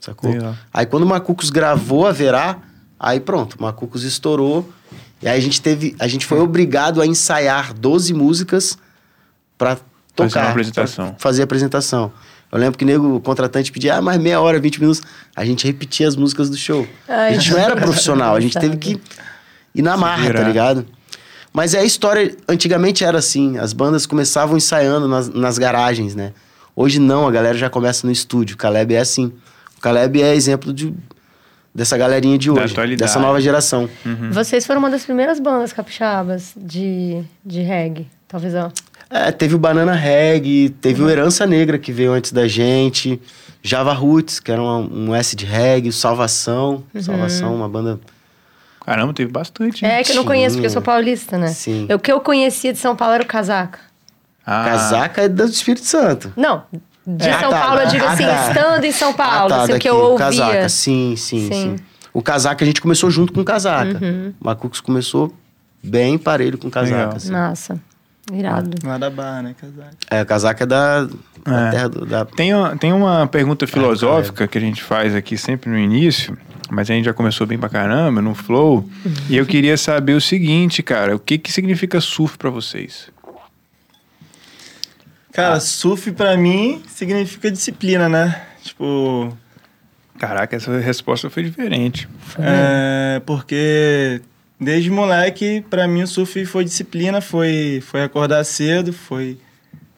Sacou? 0.00 0.30
Legal. 0.32 0.54
Aí 0.72 0.86
quando 0.86 1.02
o 1.02 1.06
Macucos 1.06 1.50
gravou 1.50 2.06
Haverá, 2.06 2.58
aí 2.98 3.20
pronto, 3.20 3.54
o 3.58 3.62
Macucos 3.62 4.04
estourou. 4.04 4.68
E 5.20 5.28
aí 5.28 5.36
a 5.36 5.42
gente 5.42 5.60
teve, 5.60 5.96
a 5.98 6.06
gente 6.06 6.24
foi 6.24 6.38
obrigado 6.38 7.00
a 7.02 7.06
ensaiar 7.06 7.74
12 7.74 8.14
músicas 8.14 8.78
pra 9.56 9.70
Fazer 9.70 9.82
tocar, 10.14 10.40
uma 10.44 10.50
apresentação. 10.50 11.08
pra 11.10 11.18
fazer 11.18 11.42
a 11.42 11.44
apresentação. 11.44 12.12
Eu 12.50 12.58
lembro 12.58 12.78
que 12.78 12.84
o 12.84 12.86
nego, 12.86 13.16
o 13.16 13.20
contratante 13.20 13.70
pedia, 13.70 13.96
ah, 13.96 14.02
mais 14.02 14.18
meia 14.18 14.40
hora, 14.40 14.58
20 14.58 14.80
minutos. 14.80 15.02
A 15.36 15.44
gente 15.44 15.66
repetia 15.66 16.08
as 16.08 16.16
músicas 16.16 16.48
do 16.48 16.56
show. 16.56 16.86
Ai, 17.06 17.34
a 17.34 17.38
gente 17.38 17.52
não 17.52 17.58
era 17.58 17.76
profissional, 17.76 18.34
a 18.34 18.40
gente 18.40 18.58
teve 18.58 18.76
que 18.78 19.00
ir 19.74 19.82
na 19.82 19.96
marra, 19.96 20.22
virar. 20.22 20.40
tá 20.40 20.48
ligado? 20.48 20.86
Mas 21.52 21.74
é 21.74 21.80
a 21.80 21.84
história, 21.84 22.34
antigamente 22.48 23.04
era 23.04 23.18
assim, 23.18 23.58
as 23.58 23.72
bandas 23.72 24.06
começavam 24.06 24.56
ensaiando 24.56 25.06
nas, 25.08 25.28
nas 25.28 25.58
garagens, 25.58 26.14
né? 26.14 26.32
Hoje 26.74 26.98
não, 26.98 27.26
a 27.26 27.30
galera 27.30 27.58
já 27.58 27.68
começa 27.68 28.06
no 28.06 28.12
estúdio. 28.12 28.54
O 28.54 28.56
Caleb 28.58 28.94
é 28.94 29.00
assim. 29.00 29.32
O 29.78 29.80
Caleb 29.80 30.20
é 30.20 30.34
exemplo 30.34 30.72
de, 30.72 30.92
dessa 31.74 31.96
galerinha 31.96 32.36
de 32.36 32.50
hoje, 32.50 32.74
dessa 32.96 33.18
nova 33.18 33.40
geração. 33.40 33.88
Vocês 34.30 34.66
foram 34.66 34.80
uma 34.80 34.90
das 34.90 35.04
primeiras 35.04 35.38
bandas 35.38 35.72
capixabas 35.72 36.52
de, 36.56 37.22
de 37.44 37.62
reggae. 37.62 38.06
Talvez, 38.26 38.54
ó. 38.54 38.70
É, 39.08 39.32
teve 39.32 39.54
o 39.54 39.58
Banana 39.58 39.94
Reggae, 39.94 40.68
teve 40.68 41.02
o 41.02 41.08
Herança 41.08 41.46
Negra 41.46 41.78
que 41.78 41.90
veio 41.90 42.12
antes 42.12 42.30
da 42.30 42.46
gente, 42.46 43.18
Java 43.62 43.94
Roots, 43.94 44.38
que 44.38 44.52
era 44.52 44.60
um, 44.60 45.08
um 45.08 45.14
S 45.14 45.34
de 45.34 45.46
reggae, 45.46 45.88
o 45.88 45.92
Salvação, 45.92 46.84
Salvação, 47.00 47.54
uma 47.54 47.68
banda 47.68 47.98
Caramba, 48.84 49.12
teve 49.12 49.30
bastante. 49.30 49.84
É 49.84 50.02
que 50.02 50.12
eu 50.12 50.16
não 50.16 50.24
conheço, 50.24 50.56
porque 50.56 50.66
eu 50.66 50.70
sou 50.70 50.80
paulista, 50.80 51.36
né? 51.36 51.48
Sim. 51.48 51.86
O 51.92 51.98
que 51.98 52.10
eu 52.10 52.20
conhecia 52.20 52.72
de 52.72 52.78
São 52.78 52.96
Paulo 52.96 53.14
era 53.14 53.22
o 53.22 53.26
casaca. 53.26 53.78
Ah, 54.46 54.64
casaca 54.64 55.22
é 55.22 55.28
do 55.28 55.44
Espírito 55.44 55.84
Santo. 55.84 56.32
Não, 56.34 56.62
de 57.16 57.26
É, 57.28 57.38
São 57.40 57.50
tá, 57.50 57.60
Paulo, 57.60 57.80
eu 57.80 57.88
digo 57.88 58.04
ah, 58.04 58.12
assim, 58.12 58.24
tá. 58.24 58.48
estando 58.48 58.84
em 58.84 58.92
São 58.92 59.12
Paulo, 59.14 59.46
ah, 59.54 59.56
tá, 59.58 59.62
assim, 59.62 59.78
que 59.78 59.88
eu 59.88 59.96
ouvia. 59.96 60.18
casaca, 60.26 60.68
sim, 60.68 61.14
sim, 61.16 61.46
sim, 61.46 61.52
Sim. 61.52 61.76
O 62.12 62.20
casaca 62.22 62.64
a 62.64 62.66
gente 62.66 62.80
começou 62.80 63.10
junto 63.10 63.32
com 63.32 63.40
o 63.40 63.44
casaca. 63.44 63.98
Uhum. 64.04 64.32
O 64.40 64.44
Macucos 64.44 64.80
começou 64.80 65.32
bem 65.82 66.18
parelho 66.18 66.58
com 66.58 66.68
o 66.68 66.70
casaca. 66.70 67.16
Assim. 67.16 67.30
Massa. 67.32 67.80
Irado. 68.32 68.70
Lá 68.86 68.98
da 68.98 69.08
barra, 69.08 69.42
né, 69.42 69.54
casaco? 69.58 69.90
É, 70.10 70.22
o 70.22 70.26
casaca 70.26 70.64
é 70.64 70.66
da, 70.66 71.04
da 71.04 71.66
É. 71.68 71.70
terra 71.70 71.88
do, 71.88 72.04
da... 72.06 72.24
Tem, 72.24 72.52
uma- 72.54 72.76
tem 72.76 72.92
uma 72.92 73.26
pergunta 73.26 73.64
Ah, 73.64 73.68
filosófica 73.68 74.46
que 74.48 74.58
a 74.58 74.60
gente 74.60 74.82
faz 74.82 75.14
aqui 75.14 75.36
sempre 75.38 75.70
no 75.70 75.78
início, 75.78 76.36
mas 76.70 76.90
a 76.90 76.94
gente 76.94 77.04
já 77.06 77.14
começou 77.14 77.46
bem 77.46 77.56
pra 77.58 77.68
caramba, 77.68 78.20
no 78.20 78.34
flow. 78.34 78.88
e 79.30 79.36
eu 79.36 79.46
queria 79.46 79.76
saber 79.76 80.12
o 80.14 80.20
seguinte, 80.20 80.82
cara, 80.82 81.14
o 81.16 81.18
que 81.18 81.38
que 81.38 81.50
significa 81.52 82.00
surf 82.00 82.36
pra 82.36 82.50
vocês? 82.50 83.08
Cara, 85.32 85.60
surf 85.60 86.10
pra 86.12 86.36
mim 86.36 86.82
significa 86.88 87.50
disciplina, 87.50 88.08
né? 88.08 88.42
Tipo, 88.62 89.36
Caraca, 90.18 90.56
essa 90.56 90.78
resposta 90.78 91.30
foi 91.30 91.44
diferente. 91.44 92.08
é, 92.38 93.20
porque 93.24 94.20
desde 94.60 94.90
moleque, 94.90 95.64
pra 95.70 95.86
mim 95.86 96.02
o 96.02 96.06
surf 96.08 96.44
foi 96.46 96.64
disciplina, 96.64 97.20
foi, 97.20 97.82
foi 97.86 98.02
acordar 98.02 98.42
cedo, 98.44 98.92
foi 98.92 99.38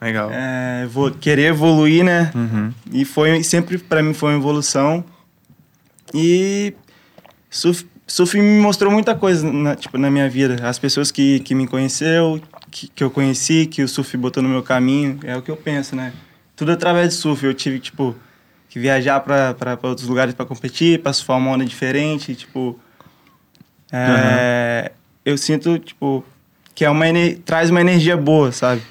Legal. 0.00 0.30
é, 0.32 0.86
vo- 0.90 1.10
querer 1.12 1.46
evoluir, 1.50 2.04
né? 2.04 2.30
Uhum. 2.34 2.72
E 2.92 3.04
foi 3.04 3.42
sempre 3.42 3.78
pra 3.78 4.02
mim 4.02 4.12
foi 4.12 4.32
uma 4.32 4.38
evolução. 4.38 5.02
E 6.12 6.74
surf, 7.48 7.86
surf 8.12 8.34
me 8.40 8.60
mostrou 8.60 8.90
muita 8.92 9.14
coisa 9.14 9.50
na, 9.52 9.76
tipo, 9.76 9.96
na 9.98 10.10
minha 10.10 10.28
vida. 10.28 10.56
As 10.68 10.78
pessoas 10.78 11.10
que, 11.10 11.40
que 11.40 11.54
me 11.54 11.66
conheceu, 11.66 12.40
que, 12.70 12.88
que 12.88 13.04
eu 13.04 13.10
conheci, 13.10 13.66
que 13.66 13.82
o 13.82 13.88
surf 13.88 14.16
botou 14.16 14.42
no 14.42 14.48
meu 14.48 14.62
caminho, 14.62 15.18
é 15.24 15.36
o 15.36 15.42
que 15.42 15.50
eu 15.50 15.56
penso, 15.56 15.94
né? 15.94 16.12
Tudo 16.56 16.72
através 16.72 17.08
do 17.08 17.14
surf. 17.14 17.44
Eu 17.44 17.54
tive, 17.54 17.78
tipo, 17.78 18.14
que 18.68 18.78
viajar 18.78 19.20
pra, 19.20 19.54
pra, 19.54 19.76
pra 19.76 19.88
outros 19.88 20.08
lugares 20.08 20.34
pra 20.34 20.44
competir, 20.46 21.00
pra 21.02 21.12
surfar 21.12 21.36
uma 21.38 21.50
onda 21.50 21.64
diferente, 21.64 22.34
tipo... 22.34 22.78
é, 23.92 24.92
Eu 25.24 25.36
sinto, 25.38 25.78
tipo, 25.78 26.24
que 26.74 26.84
é 26.84 26.90
uma 26.90 27.08
ener- 27.08 27.38
traz 27.44 27.70
uma 27.70 27.80
energia 27.80 28.16
boa, 28.16 28.52
sabe? 28.52 28.82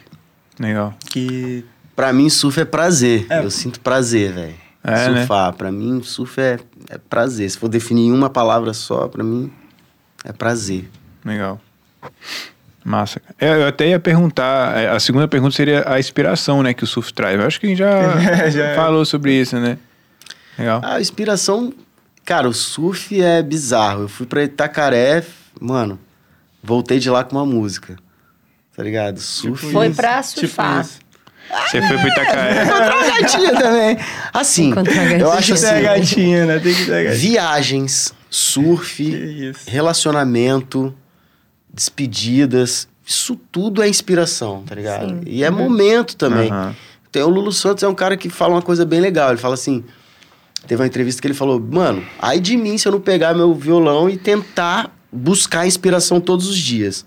Legal. 0.59 0.93
Que... 1.09 1.63
Pra 1.95 2.13
mim, 2.13 2.29
surf 2.29 2.59
é 2.61 2.65
prazer. 2.65 3.25
É. 3.29 3.39
Eu 3.43 3.51
sinto 3.51 3.81
prazer, 3.81 4.31
velho. 4.31 4.55
É, 4.83 5.09
né? 5.09 5.19
Surfar. 5.19 5.53
Pra 5.53 5.71
mim, 5.71 6.01
surf 6.03 6.39
é, 6.39 6.59
é 6.89 6.97
prazer. 6.97 7.49
Se 7.49 7.57
for 7.57 7.67
definir 7.67 8.07
em 8.07 8.11
uma 8.11 8.29
palavra 8.29 8.73
só, 8.73 9.07
pra 9.07 9.23
mim, 9.23 9.51
é 10.23 10.31
prazer. 10.31 10.89
Legal. 11.23 11.59
Massa. 12.83 13.21
É, 13.37 13.49
eu 13.55 13.67
até 13.67 13.89
ia 13.89 13.99
perguntar, 13.99 14.77
é, 14.77 14.89
a 14.89 14.99
segunda 14.99 15.27
pergunta 15.27 15.55
seria 15.55 15.83
a 15.85 15.99
inspiração, 15.99 16.63
né, 16.63 16.73
que 16.73 16.83
o 16.83 16.87
surf 16.87 17.13
traz. 17.13 17.39
Eu 17.39 17.45
acho 17.45 17.59
que 17.59 17.65
a 17.65 17.69
gente 17.69 17.77
já, 17.79 18.17
Já 18.49 18.65
é. 18.67 18.75
falou 18.75 19.03
sobre 19.05 19.33
isso, 19.33 19.57
né? 19.57 19.77
Legal. 20.57 20.81
A 20.83 20.99
inspiração, 20.99 21.73
cara, 22.25 22.47
o 22.47 22.53
surf 22.53 23.21
é 23.21 23.43
bizarro. 23.43 24.03
Eu 24.03 24.07
fui 24.09 24.25
pra 24.25 24.43
Itacaré, 24.43 25.23
mano, 25.59 25.99
voltei 26.63 26.99
de 26.99 27.09
lá 27.09 27.23
com 27.23 27.35
uma 27.35 27.45
música. 27.45 27.97
Tá 28.75 28.81
ligado? 28.83 29.19
Surf. 29.19 29.71
Foi 29.73 29.87
isso, 29.87 29.95
pra 29.97 30.21
tipo 30.23 30.39
surfar. 30.39 30.81
isso. 30.81 30.99
Você 31.67 31.81
foi 31.81 31.97
pro 31.97 32.07
Itacaé. 32.07 32.63
Encontrar 32.63 32.95
uma 32.95 33.19
gatinha 33.19 33.55
também. 33.55 33.97
Assim, 34.33 34.73
eu 35.19 35.31
acho 35.31 35.53
Tem 35.53 35.55
que 35.55 35.61
ter 35.61 35.67
a 35.67 35.73
assim, 35.73 35.83
gatinha, 35.83 36.45
né? 36.45 36.59
Tem 36.59 36.73
que 36.73 36.85
ter 36.85 36.93
a 36.93 37.03
gatinha. 37.03 37.15
viagens, 37.15 38.13
surf, 38.29 39.53
relacionamento, 39.67 40.93
despedidas, 41.73 42.87
isso 43.05 43.35
tudo 43.51 43.81
é 43.81 43.89
inspiração, 43.89 44.63
tá 44.63 44.75
ligado? 44.75 45.09
Sim. 45.09 45.21
E 45.25 45.43
é 45.43 45.49
momento 45.49 46.15
também. 46.15 46.51
Aham. 46.51 46.75
Tem 47.11 47.23
o 47.23 47.27
Lulu 47.29 47.51
Santos 47.51 47.83
é 47.83 47.87
um 47.87 47.95
cara 47.95 48.15
que 48.15 48.29
fala 48.29 48.53
uma 48.53 48.61
coisa 48.61 48.85
bem 48.85 48.99
legal. 49.01 49.29
Ele 49.29 49.39
fala 49.39 49.55
assim, 49.55 49.83
teve 50.67 50.79
uma 50.79 50.85
entrevista 50.85 51.19
que 51.19 51.27
ele 51.27 51.33
falou, 51.33 51.59
mano, 51.59 52.05
ai 52.19 52.39
de 52.39 52.55
mim 52.55 52.77
se 52.77 52.87
eu 52.87 52.91
não 52.91 53.01
pegar 53.01 53.33
meu 53.33 53.53
violão 53.55 54.07
e 54.07 54.15
tentar 54.15 54.95
buscar 55.11 55.65
inspiração 55.65 56.21
todos 56.21 56.47
os 56.47 56.57
dias. 56.57 57.03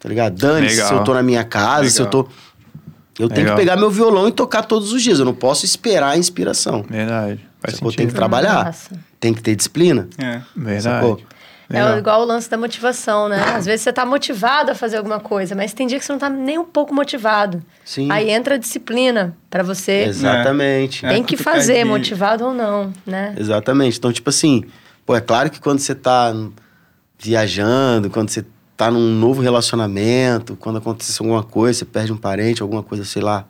Tá 0.00 0.08
ligado? 0.08 0.34
Dane 0.34 0.70
se 0.70 0.76
Legal. 0.76 0.96
eu 0.96 1.04
tô 1.04 1.14
na 1.14 1.22
minha 1.22 1.44
casa, 1.44 1.90
se 1.90 2.00
eu 2.00 2.06
tô 2.06 2.26
eu 3.18 3.28
tenho 3.28 3.42
Legal. 3.42 3.56
que 3.56 3.62
pegar 3.62 3.76
meu 3.76 3.90
violão 3.90 4.28
e 4.28 4.32
tocar 4.32 4.62
todos 4.62 4.92
os 4.92 5.02
dias. 5.02 5.18
Eu 5.18 5.24
não 5.24 5.34
posso 5.34 5.64
esperar 5.64 6.10
a 6.10 6.16
inspiração. 6.16 6.84
Verdade. 6.88 7.40
Faz 7.60 7.74
Sacou? 7.74 7.90
sentido. 7.90 7.98
Tem 7.98 8.06
que 8.08 8.14
trabalhar. 8.14 8.64
Massa. 8.64 8.90
Tem 9.20 9.34
que 9.34 9.42
ter 9.42 9.54
disciplina. 9.54 10.08
É. 10.18 10.40
Verdade. 10.56 10.82
Sacou? 10.82 11.20
É 11.72 11.98
igual 11.98 12.20
o 12.20 12.24
lance 12.24 12.50
da 12.50 12.58
motivação, 12.58 13.30
né? 13.30 13.42
Às 13.56 13.64
vezes 13.64 13.80
você 13.80 13.92
tá 13.92 14.04
motivado 14.04 14.70
a 14.70 14.74
fazer 14.74 14.98
alguma 14.98 15.18
coisa, 15.18 15.54
mas 15.54 15.72
tem 15.72 15.86
dia 15.86 15.98
que 15.98 16.04
você 16.04 16.12
não 16.12 16.18
tá 16.18 16.28
nem 16.28 16.58
um 16.58 16.64
pouco 16.64 16.94
motivado. 16.94 17.62
Sim. 17.82 18.10
Aí 18.10 18.30
entra 18.30 18.56
a 18.56 18.58
disciplina 18.58 19.34
pra 19.48 19.62
você. 19.62 20.04
Exatamente. 20.04 21.06
É. 21.06 21.08
Tem 21.08 21.22
que 21.22 21.34
cutucadinha. 21.36 21.62
fazer, 21.62 21.84
motivado 21.84 22.44
ou 22.44 22.52
não, 22.52 22.92
né? 23.06 23.34
Exatamente. 23.38 23.96
Então, 23.96 24.12
tipo 24.12 24.28
assim, 24.28 24.64
pô, 25.06 25.16
é 25.16 25.20
claro 25.20 25.48
que 25.48 25.60
quando 25.60 25.78
você 25.78 25.94
tá 25.94 26.34
viajando, 27.18 28.10
quando 28.10 28.28
você 28.28 28.44
tá 28.84 28.90
num 28.90 29.14
novo 29.14 29.40
relacionamento, 29.40 30.56
quando 30.56 30.78
acontece 30.78 31.14
alguma 31.20 31.42
coisa, 31.44 31.78
você 31.80 31.84
perde 31.84 32.12
um 32.12 32.16
parente, 32.16 32.62
alguma 32.62 32.82
coisa, 32.82 33.04
sei 33.04 33.22
lá, 33.22 33.44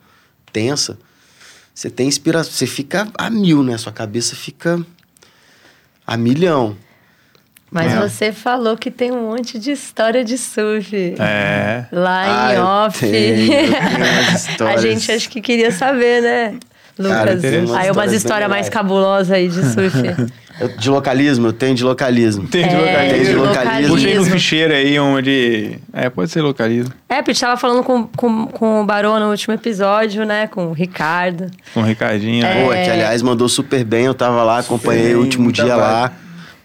tensa, 0.51 0.97
você 1.73 1.89
tem 1.89 2.07
inspiração, 2.07 2.51
você 2.53 2.67
fica 2.67 3.07
a 3.17 3.29
mil, 3.31 3.63
né? 3.63 3.75
Sua 3.79 3.91
cabeça 3.91 4.35
fica 4.35 4.79
a 6.05 6.15
milhão. 6.17 6.75
Mas 7.71 7.91
É. 7.93 7.99
você 8.07 8.31
falou 8.31 8.77
que 8.77 8.91
tem 8.91 9.11
um 9.11 9.29
monte 9.31 9.57
de 9.57 9.71
história 9.71 10.23
de 10.23 10.37
surf. 10.37 11.15
É. 11.17 11.87
Lá 11.91 12.47
Ah, 12.49 12.53
em 12.53 12.57
eu 12.57 12.63
off. 12.63 12.99
tenho, 12.99 13.53
eu 13.53 14.57
tenho 14.57 14.69
a 14.69 14.77
gente 14.77 15.11
acho 15.11 15.27
que 15.29 15.41
queria 15.41 15.71
saber, 15.71 16.21
né? 16.21 16.59
Cara, 16.95 17.33
Lucas, 17.33 17.43
umas 17.43 17.71
aí 17.71 17.89
umas 17.89 18.11
histórias 18.13 18.47
mais 18.47 18.69
cabulosas 18.69 19.31
aí 19.31 19.47
de 19.49 19.63
surf. 19.73 19.97
Eu- 20.59 20.67
de 20.77 20.89
localismo, 20.89 21.47
eu 21.47 21.53
tenho 21.53 21.73
de 21.75 21.83
localismo. 21.83 22.47
Tem 22.47 22.67
de 22.67 22.75
É, 22.75 22.77
localismo. 22.77 23.13
Tem 23.13 23.23
de 23.25 23.35
localismo. 23.35 23.95
Puxei 23.95 24.15
no 24.15 24.25
ficheiro 24.25 24.73
aí 24.73 24.99
uma 24.99 25.21
de. 25.21 25.77
É, 25.91 26.09
pode 26.09 26.29
ser 26.31 26.41
localismo. 26.41 26.93
É, 27.09 27.21
Pete 27.21 27.39
tava 27.39 27.57
falando 27.57 27.83
com, 27.83 28.05
com, 28.07 28.45
com 28.47 28.81
o 28.81 28.85
Barão 28.85 29.19
no 29.19 29.29
último 29.31 29.53
episódio, 29.53 30.25
né? 30.25 30.47
Com 30.47 30.67
o 30.67 30.73
Ricardo. 30.73 31.49
Com 31.73 31.79
o 31.81 31.83
Ricardinho. 31.83 32.43
né? 32.43 32.63
Pô, 32.63 32.69
que 32.69 32.89
aliás 32.89 33.21
mandou 33.21 33.49
super 33.49 33.83
bem, 33.83 34.05
eu 34.05 34.13
tava 34.13 34.43
lá, 34.43 34.59
acompanhei 34.59 35.09
Sim, 35.09 35.15
o 35.15 35.19
último 35.21 35.43
muita 35.45 35.63
dia 35.63 35.75
vibe. 35.75 35.81
lá. 35.91 36.11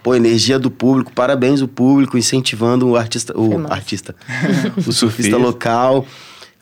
Pô, 0.03 0.15
energia 0.15 0.59
do 0.59 0.71
público, 0.71 1.11
parabéns 1.13 1.61
o 1.61 1.67
público, 1.69 2.17
incentivando 2.17 2.87
o 2.89 2.97
artista, 2.97 3.37
o 3.37 3.67
artista, 3.73 4.15
o 4.87 4.93
surfista 4.93 5.37
local. 5.37 6.07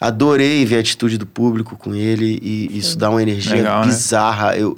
Adorei 0.00 0.64
ver 0.64 0.76
a 0.76 0.80
atitude 0.80 1.16
do 1.16 1.26
público 1.26 1.76
com 1.76 1.94
ele 1.94 2.38
e 2.42 2.78
isso 2.78 2.98
dá 2.98 3.08
uma 3.10 3.22
energia 3.22 3.56
Legal, 3.56 3.80
né? 3.80 3.86
bizarra. 3.86 4.56
Eu 4.56 4.76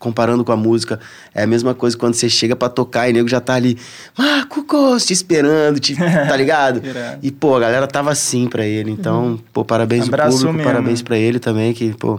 comparando 0.00 0.42
com 0.44 0.50
a 0.50 0.56
música, 0.56 0.98
é 1.32 1.42
a 1.42 1.46
mesma 1.46 1.74
coisa 1.74 1.96
quando 1.96 2.14
você 2.14 2.28
chega 2.28 2.56
pra 2.56 2.70
tocar 2.70 3.06
e 3.06 3.12
o 3.12 3.14
nego 3.14 3.28
já 3.28 3.38
tá 3.38 3.54
ali, 3.54 3.78
Marco 4.18 4.64
Costa, 4.64 5.08
te 5.08 5.12
esperando, 5.12 5.78
te, 5.78 5.94
tá 6.26 6.36
ligado? 6.36 6.82
E 7.22 7.30
pô, 7.30 7.54
a 7.54 7.60
galera 7.60 7.86
tava 7.86 8.10
assim 8.10 8.48
pra 8.48 8.66
ele. 8.66 8.90
Então, 8.90 9.38
pô, 9.52 9.64
parabéns 9.64 10.08
Abraço 10.08 10.28
ao 10.28 10.32
público, 10.32 10.56
mesmo. 10.56 10.72
parabéns 10.72 11.02
pra 11.02 11.18
ele 11.18 11.38
também 11.38 11.74
que, 11.74 11.92
pô, 11.94 12.18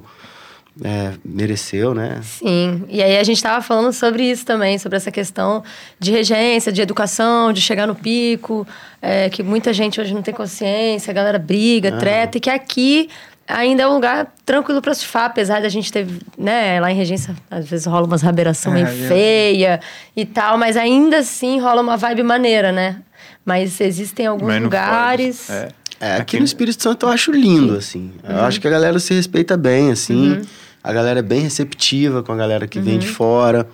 é, 0.83 1.13
mereceu, 1.25 1.93
né? 1.93 2.21
Sim, 2.23 2.83
e 2.87 3.01
aí 3.01 3.17
a 3.17 3.23
gente 3.23 3.41
tava 3.41 3.61
falando 3.61 3.91
sobre 3.91 4.29
isso 4.29 4.45
também, 4.45 4.77
sobre 4.77 4.97
essa 4.97 5.11
questão 5.11 5.63
de 5.99 6.11
regência, 6.11 6.71
de 6.71 6.81
educação, 6.81 7.51
de 7.51 7.61
chegar 7.61 7.87
no 7.87 7.95
pico, 7.95 8.65
é, 9.01 9.27
que 9.29 9.41
muita 9.41 9.73
gente 9.73 9.99
hoje 9.99 10.13
não 10.13 10.21
tem 10.21 10.33
consciência, 10.33 11.09
a 11.09 11.13
galera 11.13 11.39
briga, 11.39 11.91
treta, 11.93 12.37
e 12.37 12.41
que 12.41 12.49
aqui 12.49 13.09
ainda 13.53 13.83
é 13.83 13.87
um 13.87 13.93
lugar 13.93 14.33
tranquilo 14.45 14.81
pra 14.81 14.93
surfar, 14.93 15.25
apesar 15.25 15.61
da 15.61 15.69
gente 15.69 15.91
ter, 15.91 16.07
né, 16.37 16.79
lá 16.79 16.91
em 16.91 16.95
Regência, 16.95 17.35
às 17.49 17.67
vezes 17.67 17.85
rola 17.85 18.05
umas 18.05 18.21
raberação 18.21 18.73
meio 18.73 18.87
É, 18.87 18.89
é. 18.89 19.07
feia 19.07 19.79
e 20.15 20.25
tal, 20.25 20.57
mas 20.57 20.75
ainda 20.77 21.19
assim 21.19 21.59
rola 21.59 21.81
uma 21.81 21.97
vibe 21.97 22.23
maneira, 22.23 22.71
né? 22.71 23.01
Mas 23.45 23.79
existem 23.81 24.25
alguns 24.27 24.59
lugares. 24.59 25.49
É. 25.49 25.69
É, 25.99 26.15
aqui 26.15 26.39
no 26.39 26.45
Espírito 26.45 26.81
Santo 26.81 27.05
eu 27.05 27.11
acho 27.11 27.31
lindo, 27.31 27.75
assim. 27.77 28.11
Eu 28.27 28.41
acho 28.41 28.59
que 28.59 28.67
a 28.67 28.71
galera 28.71 28.97
se 28.99 29.13
respeita 29.13 29.55
bem, 29.55 29.91
assim. 29.91 30.41
A 30.83 30.91
galera 30.91 31.19
é 31.19 31.21
bem 31.21 31.41
receptiva 31.41 32.23
com 32.23 32.31
a 32.31 32.35
galera 32.35 32.67
que 32.67 32.79
vem 32.79 32.97
de 32.97 33.07
fora. 33.07 33.67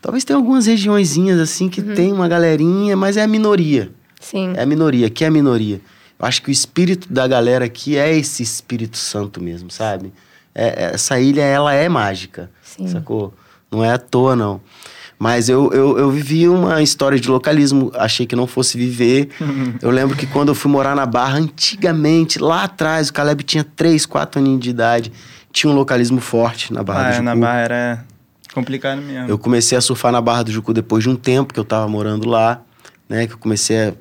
Talvez 0.00 0.24
tenha 0.24 0.36
algumas 0.36 0.66
regiõezinhas, 0.66 1.38
assim, 1.38 1.68
que 1.68 1.80
tem 1.80 2.12
uma 2.12 2.26
galerinha, 2.26 2.96
mas 2.96 3.16
é 3.16 3.22
a 3.22 3.28
minoria. 3.28 3.92
Sim. 4.18 4.52
É 4.56 4.62
a 4.62 4.66
minoria, 4.66 5.08
que 5.08 5.24
é 5.24 5.28
a 5.28 5.30
minoria. 5.30 5.80
Acho 6.22 6.40
que 6.42 6.50
o 6.50 6.52
espírito 6.52 7.12
da 7.12 7.26
galera 7.26 7.64
aqui 7.64 7.96
é 7.98 8.16
esse 8.16 8.42
Espírito 8.42 8.96
Santo 8.96 9.42
mesmo, 9.42 9.70
sabe? 9.70 10.12
É- 10.54 10.84
é- 10.84 10.94
essa 10.94 11.18
ilha, 11.18 11.42
ela 11.42 11.74
é 11.74 11.88
mágica, 11.88 12.48
Sim. 12.62 12.86
sacou? 12.88 13.34
Não 13.70 13.82
é 13.84 13.92
à 13.92 13.98
toa, 13.98 14.36
não. 14.36 14.60
Mas 15.18 15.48
eu, 15.48 15.70
eu, 15.72 15.98
eu 15.98 16.10
vivi 16.10 16.48
uma 16.48 16.82
história 16.82 17.18
de 17.18 17.28
localismo, 17.28 17.90
achei 17.94 18.26
que 18.26 18.34
não 18.36 18.46
fosse 18.46 18.76
viver. 18.78 19.28
eu 19.82 19.90
lembro 19.90 20.16
que 20.16 20.26
quando 20.26 20.48
eu 20.48 20.54
fui 20.54 20.70
morar 20.70 20.94
na 20.96 21.06
Barra, 21.06 21.38
antigamente, 21.38 22.38
lá 22.38 22.64
atrás, 22.64 23.08
o 23.08 23.12
Caleb 23.12 23.42
tinha 23.44 23.64
3, 23.64 24.04
4 24.06 24.40
aninhos 24.40 24.60
de 24.60 24.70
idade, 24.70 25.12
tinha 25.52 25.70
um 25.72 25.74
localismo 25.76 26.20
forte 26.20 26.72
na 26.72 26.82
Barra 26.82 27.00
Ah, 27.00 27.02
do 27.04 27.08
é, 27.08 27.12
Jucu. 27.14 27.24
na 27.24 27.36
barra 27.36 27.58
era 27.60 28.04
complicado 28.54 29.00
mesmo. 29.00 29.28
Eu 29.28 29.38
comecei 29.38 29.76
a 29.76 29.80
surfar 29.80 30.12
na 30.12 30.20
Barra 30.20 30.42
do 30.44 30.52
Jucu 30.52 30.72
depois 30.74 31.02
de 31.04 31.10
um 31.10 31.16
tempo 31.16 31.52
que 31.54 31.58
eu 31.60 31.64
tava 31.64 31.88
morando 31.88 32.28
lá, 32.28 32.60
né? 33.08 33.26
Que 33.26 33.34
eu 33.34 33.38
comecei 33.38 33.88
a 33.88 33.94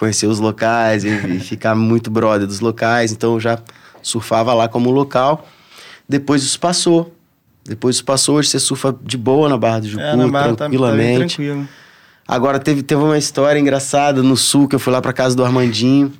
conhecer 0.00 0.26
os 0.26 0.40
locais 0.40 1.04
e, 1.04 1.08
e 1.08 1.40
ficar 1.40 1.74
muito 1.74 2.10
brother 2.10 2.46
dos 2.46 2.60
locais. 2.60 3.12
Então 3.12 3.34
eu 3.34 3.40
já 3.40 3.58
surfava 4.02 4.54
lá 4.54 4.66
como 4.66 4.90
local. 4.90 5.46
Depois 6.08 6.42
isso 6.42 6.58
passou. 6.58 7.14
Depois 7.62 7.96
isso 7.96 8.04
passou, 8.06 8.36
hoje 8.36 8.48
você 8.48 8.58
surfa 8.58 8.96
de 9.02 9.18
boa 9.18 9.46
na 9.46 9.58
Barra 9.58 9.80
do 9.80 9.88
Jucu, 9.88 10.02
é, 10.02 10.16
na 10.16 10.26
barra 10.26 10.44
tá, 10.44 10.50
tá 10.50 10.56
tranquilamente. 10.64 11.36
tranquilo. 11.36 11.68
Agora 12.26 12.58
teve, 12.58 12.82
teve 12.82 13.02
uma 13.02 13.18
história 13.18 13.60
engraçada 13.60 14.22
no 14.22 14.34
sul, 14.36 14.66
que 14.66 14.74
eu 14.74 14.80
fui 14.80 14.90
lá 14.90 15.02
pra 15.02 15.12
casa 15.12 15.36
do 15.36 15.44
Armandinho, 15.44 16.10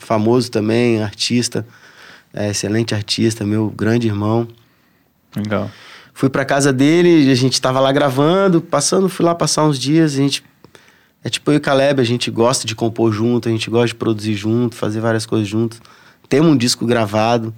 famoso 0.00 0.50
também, 0.50 1.00
artista, 1.00 1.64
é, 2.34 2.50
excelente 2.50 2.92
artista, 2.92 3.46
meu 3.46 3.70
grande 3.70 4.08
irmão. 4.08 4.48
Legal. 5.36 5.70
Fui 6.12 6.28
pra 6.28 6.44
casa 6.44 6.72
dele, 6.72 7.30
a 7.30 7.34
gente 7.36 7.60
tava 7.60 7.78
lá 7.78 7.92
gravando, 7.92 8.60
passando, 8.60 9.08
fui 9.08 9.24
lá 9.24 9.34
passar 9.34 9.64
uns 9.64 9.78
dias, 9.78 10.14
a 10.14 10.16
gente. 10.16 10.42
É 11.22 11.28
tipo 11.28 11.50
eu 11.50 11.54
e 11.54 11.58
o 11.58 11.60
Caleb, 11.60 12.00
a 12.00 12.04
gente 12.04 12.30
gosta 12.30 12.66
de 12.66 12.74
compor 12.74 13.12
junto, 13.12 13.48
a 13.48 13.52
gente 13.52 13.68
gosta 13.68 13.88
de 13.88 13.94
produzir 13.94 14.34
junto, 14.34 14.74
fazer 14.74 15.00
várias 15.00 15.26
coisas 15.26 15.46
juntos. 15.46 15.80
Temos 16.28 16.50
um 16.50 16.56
disco 16.56 16.86
gravado, 16.86 17.54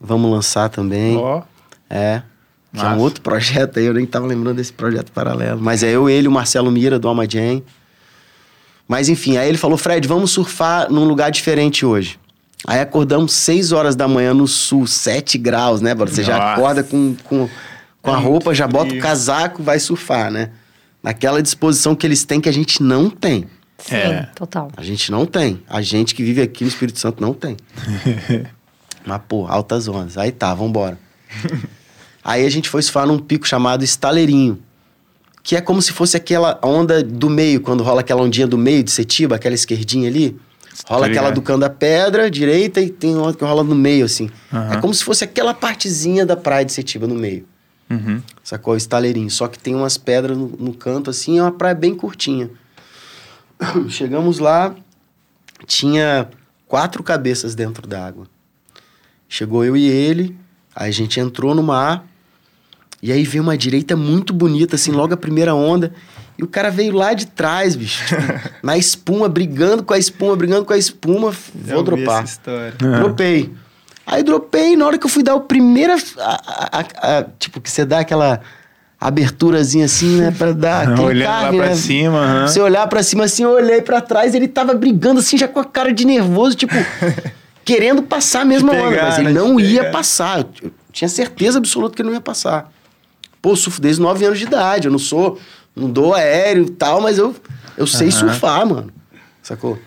vamos 0.00 0.30
lançar 0.30 0.68
também. 0.68 1.16
Ó. 1.16 1.42
É. 1.88 2.22
Que 2.72 2.80
é 2.80 2.88
um 2.88 2.98
outro 2.98 3.20
projeto 3.20 3.78
aí, 3.78 3.84
eu 3.84 3.94
nem 3.94 4.06
tava 4.06 4.26
lembrando 4.26 4.56
desse 4.56 4.72
projeto 4.72 5.10
paralelo. 5.10 5.60
Mas 5.60 5.82
é 5.82 5.90
eu, 5.90 6.08
ele, 6.08 6.28
o 6.28 6.30
Marcelo 6.30 6.70
Mira, 6.70 6.98
do 6.98 7.08
Alma 7.08 7.28
Jam. 7.28 7.62
Mas 8.86 9.08
enfim, 9.08 9.36
aí 9.36 9.48
ele 9.48 9.58
falou, 9.58 9.76
Fred, 9.76 10.06
vamos 10.06 10.30
surfar 10.30 10.90
num 10.90 11.04
lugar 11.04 11.30
diferente 11.30 11.84
hoje. 11.84 12.18
Aí 12.66 12.80
acordamos 12.80 13.32
6 13.32 13.72
horas 13.72 13.96
da 13.96 14.06
manhã 14.06 14.32
no 14.32 14.46
sul, 14.46 14.86
7 14.86 15.36
graus, 15.38 15.80
né? 15.80 15.94
Você 15.94 16.22
já 16.22 16.38
Nossa. 16.38 16.52
acorda 16.52 16.82
com, 16.82 17.16
com, 17.24 17.48
com 18.00 18.10
a 18.12 18.18
É 18.18 18.22
roupa, 18.22 18.54
já 18.54 18.66
bota 18.66 18.94
o 18.94 18.98
casaco, 18.98 19.62
vai 19.62 19.78
surfar, 19.78 20.30
né? 20.30 20.50
Naquela 21.02 21.42
disposição 21.42 21.94
que 21.94 22.06
eles 22.06 22.24
têm 22.24 22.40
que 22.40 22.48
a 22.48 22.52
gente 22.52 22.82
não 22.82 23.08
tem. 23.08 23.46
Sim, 23.78 23.94
É. 23.94 24.28
total. 24.34 24.70
A 24.76 24.82
gente 24.82 25.10
não 25.10 25.24
tem. 25.24 25.62
A 25.68 25.80
gente 25.80 26.14
que 26.14 26.22
vive 26.22 26.42
aqui 26.42 26.64
no 26.64 26.68
Espírito 26.68 26.98
Santo 26.98 27.20
não 27.22 27.32
tem. 27.32 27.56
Mas, 29.06 29.20
pô, 29.26 29.46
altas 29.46 29.88
ondas. 29.88 30.18
Aí 30.18 30.30
tá, 30.30 30.52
vambora. 30.54 30.98
Aí 32.22 32.44
a 32.44 32.50
gente 32.50 32.68
foi 32.68 32.82
surfar 32.82 33.06
num 33.06 33.18
pico 33.18 33.48
chamado 33.48 33.82
Estaleirinho. 33.82 34.58
Que 35.42 35.56
é 35.56 35.60
como 35.62 35.80
se 35.80 35.90
fosse 35.92 36.18
aquela 36.18 36.60
onda 36.62 37.02
do 37.02 37.30
meio, 37.30 37.62
quando 37.62 37.82
rola 37.82 38.02
aquela 38.02 38.20
ondinha 38.22 38.46
do 38.46 38.58
meio 38.58 38.82
de 38.84 38.90
Setiba, 38.90 39.36
aquela 39.36 39.54
esquerdinha 39.54 40.06
ali. 40.08 40.36
Rola 40.86 41.06
Tô 41.06 41.10
aquela 41.12 41.30
do 41.30 41.40
cano 41.40 41.60
da 41.60 41.70
pedra, 41.70 42.30
direita, 42.30 42.80
e 42.80 42.90
tem 42.90 43.16
outra 43.16 43.34
que 43.38 43.44
rola 43.44 43.64
no 43.64 43.74
meio, 43.74 44.04
assim. 44.04 44.28
Aham. 44.52 44.74
É 44.74 44.80
como 44.80 44.92
se 44.92 45.02
fosse 45.02 45.24
aquela 45.24 45.54
partezinha 45.54 46.26
da 46.26 46.36
praia 46.36 46.64
de 46.64 46.72
Setiba 46.72 47.06
no 47.06 47.14
meio. 47.14 47.46
Uhum. 47.90 48.22
Sacou? 48.44 48.76
Estaleirinho. 48.76 49.30
Só 49.30 49.48
que 49.48 49.58
tem 49.58 49.74
umas 49.74 49.98
pedras 49.98 50.38
no, 50.38 50.46
no 50.46 50.72
canto, 50.72 51.10
assim, 51.10 51.38
é 51.38 51.42
uma 51.42 51.52
praia 51.52 51.74
bem 51.74 51.94
curtinha. 51.94 52.48
Chegamos 53.90 54.38
lá, 54.38 54.74
tinha 55.66 56.28
quatro 56.66 57.02
cabeças 57.02 57.54
dentro 57.54 57.86
d'água. 57.86 58.26
Chegou 59.28 59.64
eu 59.64 59.76
e 59.76 59.86
ele, 59.88 60.36
aí 60.74 60.88
a 60.88 60.92
gente 60.92 61.20
entrou 61.20 61.54
no 61.54 61.62
mar, 61.62 62.06
e 63.02 63.12
aí 63.12 63.24
veio 63.24 63.42
uma 63.42 63.56
direita 63.56 63.96
muito 63.96 64.32
bonita, 64.32 64.76
assim, 64.76 64.92
logo 64.92 65.14
a 65.14 65.16
primeira 65.16 65.54
onda. 65.54 65.92
E 66.36 66.42
o 66.42 66.46
cara 66.46 66.70
veio 66.70 66.94
lá 66.94 67.12
de 67.12 67.26
trás, 67.26 67.76
bicho. 67.76 68.06
Tipo, 68.06 68.22
na 68.62 68.76
espuma, 68.76 69.28
brigando 69.28 69.82
com 69.82 69.94
a 69.94 69.98
espuma, 69.98 70.36
brigando 70.36 70.64
com 70.64 70.72
a 70.72 70.78
espuma. 70.78 71.30
Vou 71.54 71.78
ouvi 71.78 71.84
dropar. 71.84 72.24
Dropei. 72.98 73.52
Aí 74.10 74.24
dropei, 74.24 74.76
na 74.76 74.86
hora 74.86 74.98
que 74.98 75.06
eu 75.06 75.10
fui 75.10 75.22
dar 75.22 75.36
o 75.36 75.42
primeiro. 75.42 75.92
a- 76.18 76.40
a- 76.72 77.18
a- 77.18 77.24
tipo, 77.38 77.60
que 77.60 77.70
você 77.70 77.84
dá 77.84 78.00
aquela 78.00 78.40
aberturazinha 79.00 79.84
assim, 79.84 80.20
né? 80.20 80.34
Pra 80.36 80.50
dar 80.52 80.82
aquele 80.88 81.06
Olhando 81.06 81.28
lá 81.30 81.40
carne, 81.42 81.58
pra 81.58 81.66
né? 81.68 81.74
cima, 81.76 82.18
aham. 82.18 82.46
Você 82.48 82.60
olhar 82.60 82.86
pra 82.88 83.02
cima 83.04 83.24
assim, 83.24 83.44
eu 83.44 83.50
olhei 83.50 83.80
pra 83.80 84.00
trás, 84.00 84.34
ele 84.34 84.48
tava 84.48 84.74
brigando 84.74 85.20
assim, 85.20 85.38
já 85.38 85.46
com 85.46 85.60
a 85.60 85.64
cara 85.64 85.92
de 85.92 86.04
nervoso, 86.04 86.56
tipo, 86.56 86.74
querendo 87.64 88.02
passar 88.02 88.40
a 88.40 88.44
mesma 88.44 88.72
onda, 88.72 88.88
pegar, 88.90 89.04
mas 89.04 89.18
ele 89.18 89.28
né? 89.32 89.40
não 89.40 89.60
ia 89.60 89.80
pegar. 89.84 89.92
passar. 89.92 90.40
Eu, 90.60 90.72
tinha 90.92 91.08
certeza 91.08 91.58
absoluta 91.58 91.94
que 91.94 92.02
ele 92.02 92.08
não 92.08 92.14
ia 92.16 92.20
passar. 92.20 92.70
Pô, 93.40 93.54
surfo 93.54 93.80
desde 93.80 94.02
9 94.02 94.24
anos 94.26 94.38
de 94.40 94.44
idade, 94.44 94.88
eu 94.88 94.92
não 94.92 94.98
sou, 94.98 95.38
não 95.74 95.88
dou 95.88 96.14
aéreo 96.14 96.64
e 96.64 96.70
tal, 96.70 97.00
mas 97.00 97.16
eu, 97.16 97.32
eu 97.76 97.86
sei 97.86 98.08
Aham. 98.08 98.18
surfar, 98.18 98.66
mano. 98.66 98.92
Sacou? 99.40 99.78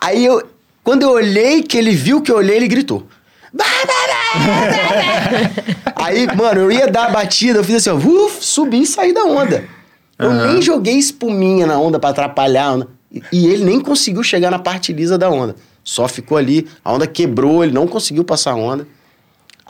Aí 0.00 0.24
eu, 0.24 0.42
quando 0.84 1.02
eu 1.02 1.10
olhei, 1.10 1.62
que 1.62 1.76
ele 1.78 1.92
viu 1.92 2.20
que 2.20 2.30
eu 2.30 2.36
olhei, 2.36 2.56
ele 2.56 2.68
gritou. 2.68 3.06
Aí, 5.96 6.26
mano, 6.34 6.60
eu 6.62 6.72
ia 6.72 6.88
dar 6.88 7.06
a 7.08 7.10
batida, 7.10 7.58
eu 7.58 7.64
fiz 7.64 7.76
assim, 7.76 7.90
ó, 7.90 7.94
uf, 7.96 8.44
subi 8.44 8.82
e 8.82 8.86
saí 8.86 9.12
da 9.12 9.24
onda. 9.24 9.64
Eu 10.18 10.30
Aham. 10.30 10.52
nem 10.52 10.62
joguei 10.62 10.94
espuminha 10.94 11.66
na 11.66 11.78
onda 11.78 11.98
pra 11.98 12.10
atrapalhar 12.10 12.66
a 12.66 12.72
onda. 12.72 12.88
E, 13.10 13.22
e 13.32 13.46
ele 13.46 13.64
nem 13.64 13.80
conseguiu 13.80 14.22
chegar 14.22 14.50
na 14.50 14.58
parte 14.58 14.92
lisa 14.92 15.18
da 15.18 15.28
onda. 15.30 15.54
Só 15.84 16.08
ficou 16.08 16.38
ali, 16.38 16.66
a 16.84 16.92
onda 16.92 17.06
quebrou, 17.06 17.62
ele 17.62 17.72
não 17.72 17.86
conseguiu 17.86 18.24
passar 18.24 18.52
a 18.52 18.56
onda. 18.56 18.86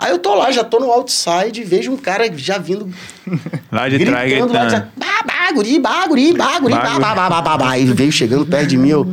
Aí 0.02 0.10
eu 0.10 0.18
tô 0.18 0.34
lá, 0.34 0.50
já 0.50 0.64
tô 0.64 0.80
no 0.80 0.90
outside 0.90 1.60
e 1.60 1.64
vejo 1.64 1.92
um 1.92 1.96
cara 1.96 2.28
já 2.36 2.58
vindo 2.58 2.92
Lá 3.70 3.88
de 3.88 4.04
trás 4.04 4.28
gritando 4.28 4.52
lá, 4.52 4.64
Baguri. 4.64 5.78
bah, 5.78 7.40
bah, 7.40 7.56
bah. 7.56 7.78
E 7.78 7.84
veio 7.84 8.10
chegando 8.10 8.44
perto 8.44 8.66
de 8.68 8.76
mim, 8.76 8.88
eu, 8.88 9.06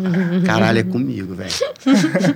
caralho, 0.45 0.79
é 0.79 0.83
comigo, 0.83 1.35
velho. 1.35 1.51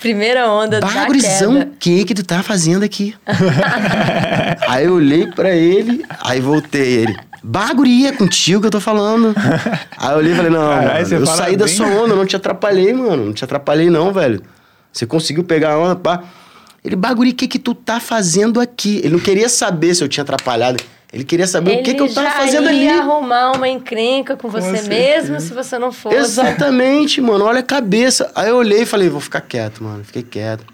Primeira 0.00 0.50
onda 0.50 0.80
da 0.80 0.86
Bagurizão, 0.86 1.60
o 1.60 1.66
que 1.78 2.06
que 2.06 2.14
tu 2.14 2.24
tá 2.24 2.42
fazendo 2.42 2.84
aqui? 2.84 3.14
aí 4.66 4.86
eu 4.86 4.94
olhei 4.94 5.26
pra 5.26 5.50
ele, 5.54 6.02
aí 6.20 6.40
voltei 6.40 7.02
ele. 7.02 7.16
Baguri, 7.42 8.06
é 8.06 8.12
contigo 8.12 8.62
que 8.62 8.66
eu 8.66 8.70
tô 8.70 8.80
falando. 8.80 9.34
Aí 9.98 10.12
eu 10.12 10.18
olhei 10.18 10.32
e 10.32 10.36
falei, 10.36 10.50
não, 10.50 10.68
Caralho, 10.68 11.10
mano, 11.10 11.14
eu 11.14 11.26
saí 11.26 11.56
da 11.56 11.66
bem. 11.66 11.74
sua 11.74 11.86
onda, 11.86 12.14
eu 12.14 12.16
não 12.16 12.26
te 12.26 12.36
atrapalhei, 12.36 12.92
mano. 12.94 13.26
Não 13.26 13.32
te 13.32 13.44
atrapalhei 13.44 13.90
não, 13.90 14.10
velho. 14.12 14.42
Você 14.92 15.06
conseguiu 15.06 15.44
pegar 15.44 15.72
a 15.72 15.78
onda, 15.78 15.96
pá. 15.96 16.22
Ele, 16.84 16.96
Baguri, 16.96 17.30
o 17.30 17.34
que 17.34 17.46
que 17.46 17.58
tu 17.58 17.74
tá 17.74 18.00
fazendo 18.00 18.60
aqui? 18.60 18.98
Ele 18.98 19.10
não 19.10 19.20
queria 19.20 19.48
saber 19.48 19.94
se 19.94 20.02
eu 20.02 20.08
tinha 20.08 20.22
atrapalhado. 20.22 20.82
Ele 21.12 21.24
queria 21.24 21.46
saber 21.46 21.80
o 21.80 21.82
que 21.82 21.94
que 21.94 22.00
eu 22.00 22.12
tava 22.12 22.30
fazendo 22.30 22.68
ali. 22.68 22.84
ia 22.84 23.00
arrumar 23.00 23.52
uma 23.52 23.68
encrenca 23.68 24.36
com 24.36 24.48
você 24.48 24.76
certeza. 24.76 24.88
mesmo 24.88 25.40
se 25.40 25.52
você 25.52 25.76
não 25.76 25.90
fosse. 25.90 26.14
Exatamente, 26.16 27.20
mano. 27.20 27.44
Olha 27.44 27.60
a 27.60 27.64
cabeça. 27.64 28.30
Aí 28.34 28.48
eu 28.48 28.56
olhei 28.56 28.82
e 28.82 28.86
falei, 28.86 29.08
vou 29.08 29.20
ficar 29.20 29.40
quieto, 29.40 29.82
mano. 29.82 30.04
Fiquei 30.04 30.22
quieto. 30.22 30.64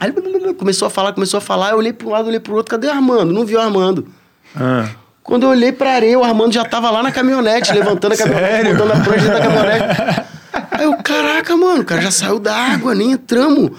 Aí 0.00 0.12
ele 0.12 0.54
começou 0.54 0.86
a 0.86 0.90
falar, 0.90 1.12
começou 1.12 1.38
a 1.38 1.40
falar. 1.40 1.70
Eu 1.70 1.78
olhei 1.78 1.92
pra 1.92 2.08
um 2.08 2.10
lado, 2.10 2.26
olhei 2.26 2.40
pro 2.40 2.56
outro. 2.56 2.70
Cadê 2.72 2.88
o 2.88 2.90
Armando? 2.90 3.32
Não 3.32 3.46
vi 3.46 3.54
o 3.54 3.60
Armando. 3.60 4.08
Ah. 4.56 4.88
Quando 5.22 5.44
eu 5.44 5.50
olhei 5.50 5.70
pra 5.70 5.92
areia, 5.92 6.18
o 6.18 6.24
Armando 6.24 6.52
já 6.52 6.64
tava 6.64 6.90
lá 6.90 7.02
na 7.02 7.12
caminhonete, 7.12 7.72
levantando 7.72 8.14
a 8.14 8.16
caminhonete, 8.18 8.72
botando 8.72 8.92
a 8.92 9.04
prancha 9.04 9.28
da 9.28 9.40
caminhonete. 9.40 10.28
Aí 10.72 10.84
eu, 10.84 10.96
caraca, 11.04 11.56
mano, 11.56 11.82
o 11.82 11.84
cara 11.84 12.00
já 12.00 12.10
saiu 12.10 12.38
da 12.40 12.54
água, 12.56 12.94
nem 12.94 13.12
entramos. 13.12 13.72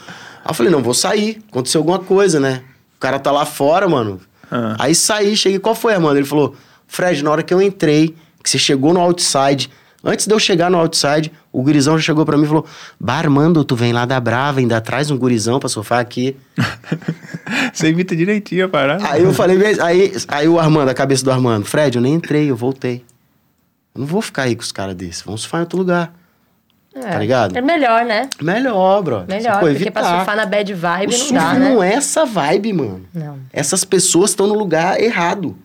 Aí 0.50 0.52
eu 0.52 0.56
falei, 0.56 0.72
não, 0.72 0.82
vou 0.82 0.96
sair. 0.96 1.44
Aconteceu 1.52 1.80
alguma 1.80 2.00
coisa, 2.00 2.40
né? 2.40 2.64
O 2.98 3.00
cara 3.00 3.20
tá 3.20 3.32
lá 3.32 3.46
fora, 3.46 3.88
mano. 3.88 4.20
Ah. 4.50 4.76
Aí 4.80 4.96
saí, 4.96 5.38
cheguei, 5.38 5.60
qual 5.60 5.76
foi, 5.76 5.94
Armando? 5.94 6.18
Ele 6.18 6.26
falou, 6.26 6.56
Fred, 6.88 7.24
na 7.24 7.30
hora 7.30 7.44
que 7.44 7.54
eu 7.54 7.62
entrei, 7.62 8.16
que 8.44 8.50
você 8.50 8.58
chegou 8.58 8.92
no 8.92 9.00
outside, 9.00 9.70
antes 10.04 10.26
de 10.26 10.34
eu 10.34 10.40
chegar 10.40 10.72
no 10.72 10.80
outside, 10.80 11.32
o 11.52 11.62
gurizão 11.62 12.00
já 12.00 12.04
chegou 12.04 12.26
pra 12.26 12.36
mim 12.36 12.46
e 12.46 12.48
falou, 12.48 12.66
Bah, 13.00 13.18
Armando, 13.18 13.64
tu 13.64 13.76
vem 13.76 13.94
lá 13.94 14.06
da 14.06 14.20
Brava, 14.20 14.60
ainda 14.60 14.82
traz 14.82 15.12
um 15.12 15.18
gurizão 15.20 15.60
pra 15.60 15.70
surfar 15.70 16.00
aqui. 16.00 16.36
Você 17.72 17.90
imita 17.90 18.16
direitinho 18.16 18.66
a 18.66 18.70
parada. 18.70 19.08
Aí 19.08 19.22
eu 19.22 19.32
falei, 19.32 19.80
aí, 19.80 20.14
aí 20.28 20.48
o 20.48 20.60
Armando, 20.60 20.90
a 20.90 20.96
cabeça 20.96 21.24
do 21.24 21.30
Armando, 21.30 21.66
Fred, 21.66 21.96
eu 21.96 22.02
nem 22.02 22.16
entrei, 22.16 22.50
eu 22.50 22.56
voltei. 22.56 23.04
Eu 23.94 24.00
não 24.00 24.08
vou 24.08 24.22
ficar 24.24 24.44
aí 24.44 24.56
com 24.56 24.64
os 24.64 24.72
caras 24.72 24.96
desses, 24.96 25.22
vamos 25.22 25.42
surfar 25.42 25.60
em 25.60 25.64
outro 25.66 25.78
lugar. 25.78 26.12
É. 27.04 27.12
Tá 27.12 27.20
ligado? 27.20 27.58
É 27.58 27.62
melhor, 27.62 28.06
né? 28.06 28.30
Melhor, 28.42 29.02
bro. 29.02 29.26
Melhor, 29.28 29.60
porque 29.60 29.90
pra 29.92 30.04
surfar 30.18 30.36
na 30.36 30.46
bad 30.46 30.74
vibe 30.74 31.08
o 31.14 31.18
não 31.18 31.26
surf 31.26 31.34
dá, 31.34 31.54
né? 31.54 31.70
não 31.70 31.84
é 31.84 31.94
essa 31.94 32.26
vibe, 32.26 32.74
mano. 32.74 33.06
Não. 33.14 33.40
Essas 33.54 33.84
pessoas 33.84 34.32
estão 34.32 34.48
no 34.48 34.54
lugar 34.54 35.00
errado. 35.00 35.58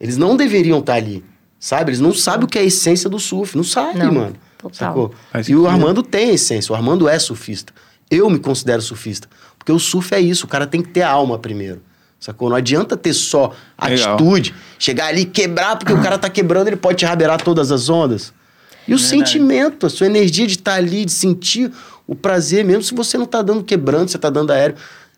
Eles 0.00 0.16
não 0.16 0.36
deveriam 0.36 0.78
estar 0.80 0.94
ali. 0.94 1.24
Sabe? 1.58 1.90
Eles 1.90 2.00
não 2.00 2.12
sabem 2.12 2.44
o 2.44 2.48
que 2.48 2.58
é 2.58 2.62
a 2.62 2.64
essência 2.64 3.08
do 3.08 3.18
surf. 3.20 3.56
Não 3.56 3.62
sabem, 3.62 4.02
Não, 4.02 4.12
mano. 4.12 4.34
total. 4.58 4.72
Sacou? 4.88 5.14
Faz 5.30 5.48
E 5.48 5.54
o. 5.54 5.66
Armando 5.68 6.02
tem 6.02 6.30
a 6.30 6.32
essência. 6.32 6.72
O 6.72 6.76
Armando 6.76 7.08
é 7.08 7.18
surfista. 7.18 7.72
Eu 8.10 8.28
me 8.28 8.38
considero 8.40 8.82
surfista. 8.82 9.28
Porque 9.56 9.70
o 9.70 9.78
surf 9.78 10.12
é 10.12 10.20
isso. 10.20 10.44
O 10.46 10.48
cara 10.48 10.66
tem 10.66 10.82
que 10.82 10.88
ter 10.88 11.02
alma 11.02 11.38
primeiro. 11.38 11.80
Sacou? 12.18 12.48
Não 12.48 12.56
adianta 12.56 12.96
ter 12.96 13.12
só 13.12 13.52
Legal. 13.82 14.14
atitude. 14.14 14.54
Chegar 14.78 15.06
ali 15.06 15.22
e 15.22 15.24
quebrar, 15.24 15.76
porque 15.76 15.92
o 15.92 16.00
cara 16.02 16.18
tá 16.18 16.28
quebrando, 16.28 16.66
ele 16.68 16.76
pode 16.76 16.98
te 16.98 17.04
rabeirar 17.04 17.40
todas 17.40 17.70
as 17.72 17.88
ondas. 17.88 18.32
E 18.86 18.94
o 18.94 18.98
Verdade. 18.98 19.08
sentimento, 19.08 19.86
a 19.86 19.90
sua 19.90 20.06
energia 20.06 20.46
de 20.46 20.54
estar 20.54 20.74
ali, 20.74 21.04
de 21.04 21.12
sentir 21.12 21.70
o 22.06 22.14
prazer, 22.14 22.64
mesmo 22.64 22.82
se 22.82 22.94
você 22.94 23.16
não 23.16 23.26
tá 23.26 23.42
dando 23.42 23.62
quebrando, 23.62 24.08
você 24.08 24.18
tá 24.18 24.28
dando 24.28 24.52
aéreo. 24.52 24.76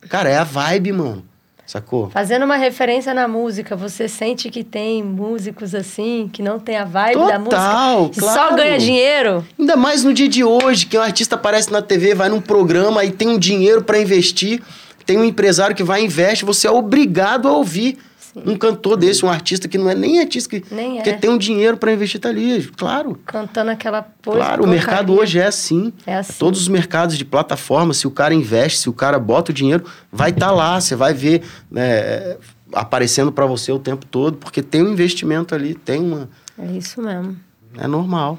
Cara, 0.08 0.28
é 0.28 0.36
a 0.36 0.44
vibe, 0.44 0.92
mano. 0.92 1.24
Sacou? 1.66 2.10
Fazendo 2.10 2.44
uma 2.44 2.56
referência 2.56 3.14
na 3.14 3.26
música, 3.26 3.74
você 3.74 4.06
sente 4.06 4.50
que 4.50 4.62
tem 4.62 5.02
músicos 5.02 5.74
assim, 5.74 6.28
que 6.30 6.42
não 6.42 6.58
tem 6.58 6.76
a 6.76 6.84
vibe 6.84 7.26
da 7.26 7.38
Total, 7.38 8.00
música, 8.00 8.18
e 8.18 8.28
só 8.28 8.34
claro. 8.34 8.56
ganha 8.56 8.78
dinheiro? 8.78 9.46
Ainda 9.58 9.74
mais 9.74 10.04
no 10.04 10.12
dia 10.12 10.28
de 10.28 10.44
hoje, 10.44 10.84
que 10.84 10.98
um 10.98 11.00
artista 11.00 11.36
aparece 11.36 11.72
na 11.72 11.80
TV, 11.80 12.14
vai 12.14 12.28
num 12.28 12.40
programa 12.40 13.02
e 13.02 13.10
tem 13.10 13.28
um 13.28 13.38
dinheiro 13.38 13.82
pra 13.82 13.98
investir, 13.98 14.62
tem 15.06 15.16
um 15.16 15.24
empresário 15.24 15.74
que 15.74 15.82
vai 15.82 16.02
e 16.02 16.04
investe, 16.04 16.44
você 16.44 16.66
é 16.66 16.70
obrigado 16.70 17.48
a 17.48 17.52
ouvir 17.52 17.96
um 18.36 18.56
cantor 18.56 18.96
desse, 18.96 19.24
um 19.24 19.30
artista 19.30 19.68
que 19.68 19.78
não 19.78 19.88
é 19.88 19.94
nem 19.94 20.20
artista, 20.20 20.48
que, 20.48 20.74
Nem 20.74 20.98
é. 20.98 21.02
que 21.02 21.12
tem 21.14 21.30
um 21.30 21.38
dinheiro 21.38 21.76
pra 21.76 21.92
investir, 21.92 22.20
tá 22.20 22.28
ali. 22.28 22.64
Claro. 22.76 23.18
Cantando 23.24 23.70
aquela 23.70 24.02
porra. 24.02 24.36
Claro, 24.36 24.64
o 24.64 24.66
mercado 24.66 25.14
hoje 25.14 25.38
é 25.38 25.46
assim. 25.46 25.92
É 26.06 26.16
assim. 26.16 26.34
Todos 26.38 26.60
os 26.60 26.68
mercados 26.68 27.16
de 27.16 27.24
plataforma, 27.24 27.94
se 27.94 28.06
o 28.06 28.10
cara 28.10 28.34
investe, 28.34 28.78
se 28.78 28.88
o 28.88 28.92
cara 28.92 29.18
bota 29.18 29.52
o 29.52 29.54
dinheiro, 29.54 29.84
vai 30.10 30.30
estar 30.30 30.50
lá, 30.50 30.80
você 30.80 30.96
vai 30.96 31.14
ver 31.14 31.42
né, 31.70 32.36
aparecendo 32.72 33.30
pra 33.30 33.46
você 33.46 33.70
o 33.70 33.78
tempo 33.78 34.04
todo, 34.06 34.36
porque 34.36 34.62
tem 34.62 34.82
um 34.82 34.92
investimento 34.92 35.54
ali, 35.54 35.74
tem 35.74 36.00
uma. 36.00 36.28
É 36.58 36.66
isso 36.72 37.00
mesmo. 37.00 37.36
É 37.76 37.86
normal. 37.86 38.38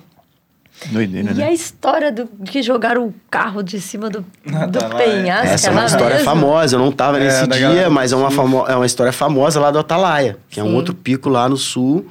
Doideira, 0.91 1.31
E 1.31 1.33
né? 1.35 1.45
a 1.47 1.53
história 1.53 2.11
do 2.11 2.27
que 2.45 2.61
jogaram 2.61 3.07
o 3.07 3.13
carro 3.29 3.63
de 3.63 3.79
cima 3.81 4.09
do, 4.09 4.25
Ah, 4.53 4.65
do 4.65 4.77
tá 4.79 4.87
lá, 4.89 4.95
penhasco? 4.95 5.47
Essa 5.47 5.67
é 5.67 5.71
lá 5.71 5.79
uma 5.81 5.85
história 5.87 6.09
mesmo? 6.17 6.25
famosa, 6.25 6.75
eu 6.75 6.79
não 6.79 6.91
tava 6.91 7.17
É, 7.19 7.23
nesse 7.23 7.47
dia, 7.47 7.59
galera 7.69 7.89
mas 7.89 8.11
é 8.11 8.15
uma, 8.15 8.29
famo- 8.29 8.65
é 8.67 8.75
uma 8.75 8.85
história 8.85 9.11
famosa 9.13 9.59
lá 9.59 9.71
do 9.71 9.79
Atalaia, 9.79 10.37
que 10.49 10.59
é 10.59 10.63
um 10.63 10.67
Sim. 10.69 10.75
outro 10.75 10.93
pico 10.93 11.29
lá 11.29 11.47
no 11.49 11.55
sul, 11.57 12.05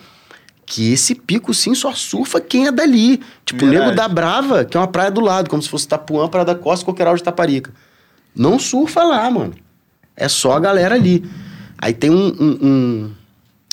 que 0.67 0.93
esse 0.93 1.15
pico 1.15 1.53
sim 1.53 1.75
só 1.75 1.93
surfa 1.93 2.41
quem 2.41 2.67
é 2.67 2.73
dali. 2.73 3.21
Tipo, 3.45 3.65
o 3.67 3.69
Verdade. 3.69 3.91
Nego 3.91 3.97
da 3.97 4.09
Brava, 4.09 4.65
que 4.65 4.77
é 4.77 4.81
uma 4.81 4.89
praia 4.89 5.11
do 5.11 5.21
lado, 5.21 5.51
como 5.51 5.63
se 5.63 5.69
fosse 5.69 5.87
Tapuã, 5.87 6.27
Praia 6.27 6.47
da 6.47 6.55
Costa, 6.55 6.85
Coqueiral 6.87 7.15
de 7.15 7.23
Taparica. 7.23 7.71
Não 8.35 8.59
surfa 8.59 9.03
lá, 9.05 9.31
mano. 9.31 9.55
É 10.17 10.27
só 10.27 10.53
a 10.53 10.61
galera 10.61 10.95
ali. 10.95 11.23
Aí 11.77 11.93
tem 11.93 12.11
um, 12.11 12.29
um, 12.41 12.59
um, 12.67 13.11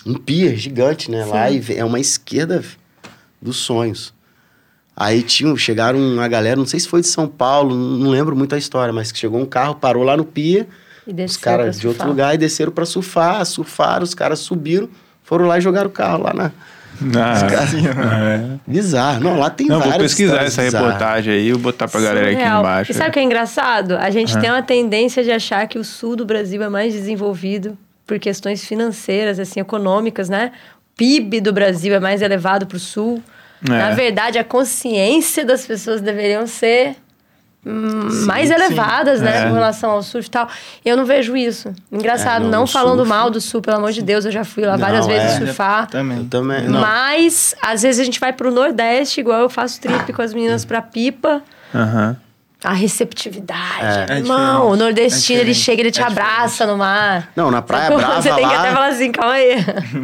um 0.07 0.13
pier 0.15 0.55
gigante, 0.57 1.09
né? 1.09 1.23
Lá 1.25 1.47
Sim. 1.49 1.55
e 1.55 1.59
vem- 1.59 1.77
é 1.77 1.85
uma 1.85 1.99
esquerda 1.99 2.61
dos 3.41 3.57
sonhos. 3.57 4.13
Aí 4.95 5.23
tinha, 5.23 5.55
chegaram 5.55 5.97
uma 5.97 6.27
galera, 6.27 6.57
não 6.57 6.65
sei 6.65 6.79
se 6.79 6.87
foi 6.87 7.01
de 7.01 7.07
São 7.07 7.27
Paulo, 7.27 7.75
não 7.75 8.09
lembro 8.09 8.35
muito 8.35 8.53
a 8.53 8.57
história, 8.57 8.93
mas 8.93 9.11
que 9.11 9.17
chegou 9.17 9.39
um 9.39 9.45
carro, 9.45 9.75
parou 9.75 10.03
lá 10.03 10.15
no 10.17 10.27
E 10.35 10.65
os 11.25 11.37
caras 11.37 11.79
de 11.79 11.87
outro 11.87 12.07
lugar 12.07 12.35
e 12.35 12.37
desceram 12.37 12.71
pra 12.71 12.85
surfar, 12.85 13.45
surfaram, 13.45 14.03
os 14.03 14.13
caras 14.13 14.39
subiram, 14.39 14.89
foram 15.23 15.45
lá 15.47 15.57
e 15.57 15.61
jogaram 15.61 15.87
o 15.87 15.91
carro 15.91 16.23
lá 16.23 16.33
na. 16.33 16.51
Ah, 17.15 17.47
é. 18.35 18.57
Bizarro. 18.67 19.21
Não, 19.21 19.39
lá 19.39 19.49
tem 19.49 19.65
Não, 19.65 19.77
várias 19.79 19.95
vou 19.95 20.03
pesquisar 20.03 20.43
essa 20.43 20.61
bizarras. 20.61 20.87
reportagem 20.87 21.33
aí 21.33 21.47
e 21.47 21.51
vou 21.53 21.61
botar 21.61 21.87
pra 21.87 21.99
galera 21.99 22.27
aqui 22.27 22.35
Surreal. 22.35 22.59
embaixo. 22.59 22.91
E 22.91 22.93
sabe 22.93 23.09
o 23.09 23.13
que 23.13 23.19
é 23.19 23.23
engraçado? 23.23 23.97
A 23.97 24.09
gente 24.11 24.37
tem 24.39 24.49
uma 24.51 24.61
tendência 24.61 25.23
de 25.23 25.31
achar 25.31 25.67
que 25.67 25.79
o 25.79 25.83
sul 25.83 26.15
do 26.15 26.25
Brasil 26.25 26.61
é 26.61 26.69
mais 26.69 26.93
desenvolvido 26.93 27.75
por 28.05 28.19
questões 28.19 28.63
financeiras, 28.65 29.39
assim, 29.39 29.59
econômicas, 29.61 30.29
né? 30.29 30.51
O 30.93 30.97
PIB 30.97 31.41
do 31.41 31.51
Brasil 31.53 31.93
é 31.95 31.99
mais 31.99 32.21
elevado 32.21 32.67
para 32.67 32.77
o 32.77 32.79
sul. 32.79 33.23
É. 33.65 33.69
Na 33.69 33.91
verdade, 33.91 34.37
a 34.39 34.43
consciência 34.43 35.45
das 35.45 35.65
pessoas 35.65 36.01
deveriam 36.01 36.47
ser 36.47 36.95
hum, 37.65 38.09
Sim, 38.09 38.25
mais 38.25 38.47
sim. 38.47 38.53
elevadas, 38.55 39.21
né? 39.21 39.43
É. 39.43 39.47
Com 39.47 39.53
relação 39.53 39.91
ao 39.91 40.01
surf 40.01 40.27
e 40.27 40.31
tal. 40.31 40.47
Eu 40.83 40.97
não 40.97 41.05
vejo 41.05 41.37
isso. 41.37 41.71
Engraçado, 41.91 42.41
É, 42.41 42.49
não, 42.49 42.61
não, 42.61 42.67
falando 42.67 42.97
surf- 42.99 43.09
mal 43.09 43.29
do 43.29 43.39
sul, 43.39 43.61
pelo 43.61 43.77
amor 43.77 43.91
de 43.91 44.01
Deus. 44.01 44.25
Eu 44.25 44.31
já 44.31 44.43
fui 44.43 44.63
lá 44.65 44.73
Não, 44.73 44.79
várias 44.79 45.05
vezes 45.05 45.33
é. 45.33 45.37
surfar. 45.37 45.83
Eu 45.83 45.87
Também. 45.87 46.25
também. 46.25 46.61
Não. 46.67 46.81
Mas, 46.81 47.53
às 47.61 47.83
vezes, 47.83 48.01
a 48.01 48.03
gente 48.03 48.19
vai 48.19 48.33
pro 48.33 48.51
Nordeste, 48.51 49.19
igual 49.19 49.41
eu 49.41 49.49
faço 49.49 49.79
trip 49.79 50.11
com 50.11 50.21
as 50.23 50.33
meninas 50.33 50.65
pra 50.65 50.81
Pipa. 50.81 51.43
Aham. 51.73 52.17
A 52.63 52.73
receptividade. 52.73 54.11
É. 54.11 54.15
É 54.15 54.17
Irmão, 54.19 54.67
o 54.67 54.71
diferente. 54.71 54.79
nordestino, 54.79 55.39
É 55.39 55.41
ele 55.41 55.53
chega, 55.53 55.81
ele 55.81 55.91
te 55.91 55.99
É 56.01 56.03
abraça 56.03 56.65
no 56.67 56.77
mar. 56.77 57.31
Não, 57.35 57.49
na 57.49 57.61
Praia 57.61 57.85
Sacou? 57.89 57.97
Brava 57.99 58.21
Você 58.21 58.29
tem 58.29 58.37
que 58.47 58.53
lá- 58.53 58.59
até 58.59 58.71
falar 58.71 58.87
assim, 58.89 59.11
calma 59.11 59.33
aí. 59.33 59.55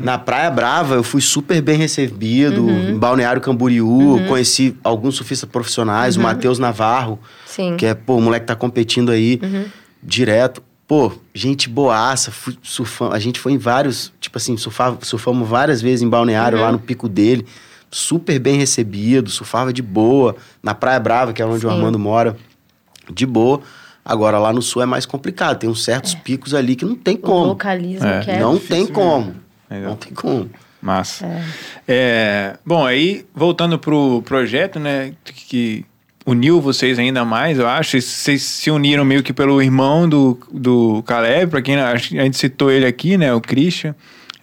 Na 0.04 0.18
Praia 0.18 0.50
Brava, 0.50 0.96
eu 0.96 1.04
fui 1.04 1.22
super 1.22 1.62
bem 1.62 1.78
recebido. 1.78 2.64
Uhum. 2.64 2.90
Em 2.90 2.98
Balneário 2.98 3.42
Camboriú, 3.42 4.20
conheci 4.28 4.76
alguns 4.84 5.16
surfistas 5.16 5.48
profissionais, 5.50 6.16
Uhum. 6.16 6.24
o 6.24 6.26
Matheus 6.26 6.58
Navarro, 6.58 7.20
Sim. 7.46 7.78
que 7.78 7.86
é, 7.86 7.94
pô, 7.94 8.16
o 8.16 8.22
moleque 8.22 8.46
tá 8.48 8.56
competindo 8.56 9.12
aí 9.12 9.40
Uhum. 9.44 9.66
direto. 10.02 10.64
Pô, 10.88 11.12
gente 11.36 11.68
boaça, 11.70 12.32
fui 12.32 12.58
surfando. 12.64 13.14
A 13.14 13.20
gente 13.20 13.40
foi 13.40 13.52
em 13.52 13.58
vários, 13.58 14.12
tipo 14.22 14.38
assim, 14.38 14.56
surfava, 14.58 14.98
surfamos 15.02 15.48
várias 15.48 15.82
vezes 15.82 16.02
em 16.02 16.10
Balneário, 16.10 16.58
Uhum. 16.58 16.64
lá 16.64 16.72
no 16.72 16.80
pico 16.80 17.08
dele. 17.10 17.46
Super 17.92 18.38
bem 18.40 18.58
recebido, 18.58 19.30
surfava 19.30 19.72
de 19.72 19.82
boa. 19.82 20.36
Na 20.64 20.74
Praia 20.74 21.00
Brava, 21.00 21.32
que 21.34 21.42
é 21.42 21.46
onde 21.46 21.66
o 21.66 21.70
Sim. 21.70 21.76
Armando 21.76 21.98
mora, 22.00 22.36
de 23.14 23.26
boa. 23.26 23.62
Agora, 24.06 24.38
lá 24.40 24.54
no 24.54 24.62
sul 24.62 24.82
é 24.82 24.86
mais 24.86 25.06
complicado. 25.06 25.60
Tem 25.60 25.70
uns 25.70 25.84
certos 25.84 26.16
picos 26.16 26.54
ali 26.54 26.76
que 26.76 26.86
não 26.86 26.96
tem 26.96 27.16
O 27.16 27.20
como. 27.20 27.46
localismo 27.48 28.08
É. 28.08 28.22
que 28.22 28.32
é. 28.32 28.40
não 28.40 28.54
difícil 28.54 28.70
tem 28.76 28.80
mesmo. 28.86 28.94
como. 28.96 29.36
Legal. 29.70 29.90
Não 29.90 29.96
tem 29.98 30.14
como. 30.14 30.50
Massa. 30.82 31.28
É, 31.88 32.56
bom, 32.66 32.86
aí 32.86 33.26
voltando 33.36 33.78
pro 33.78 34.22
projeto, 34.24 34.80
né, 34.80 35.14
que 35.26 35.84
uniu 36.26 36.62
vocês 36.62 36.98
ainda 37.00 37.26
mais, 37.26 37.58
eu 37.60 37.68
acho. 37.68 38.00
Vocês 38.00 38.42
se 38.44 38.72
uniram 38.72 39.04
meio 39.04 39.24
que 39.24 39.34
pelo 39.34 39.62
irmão 39.62 40.08
do, 40.08 40.40
do 40.52 41.04
Caleb, 41.04 41.50
pra 41.52 41.62
quem 41.62 41.76
a 41.78 41.96
gente 41.98 42.38
citou 42.38 42.72
ele 42.72 42.86
aqui, 42.86 43.18
né, 43.18 43.34
o 43.34 43.42
Christian, 43.42 43.94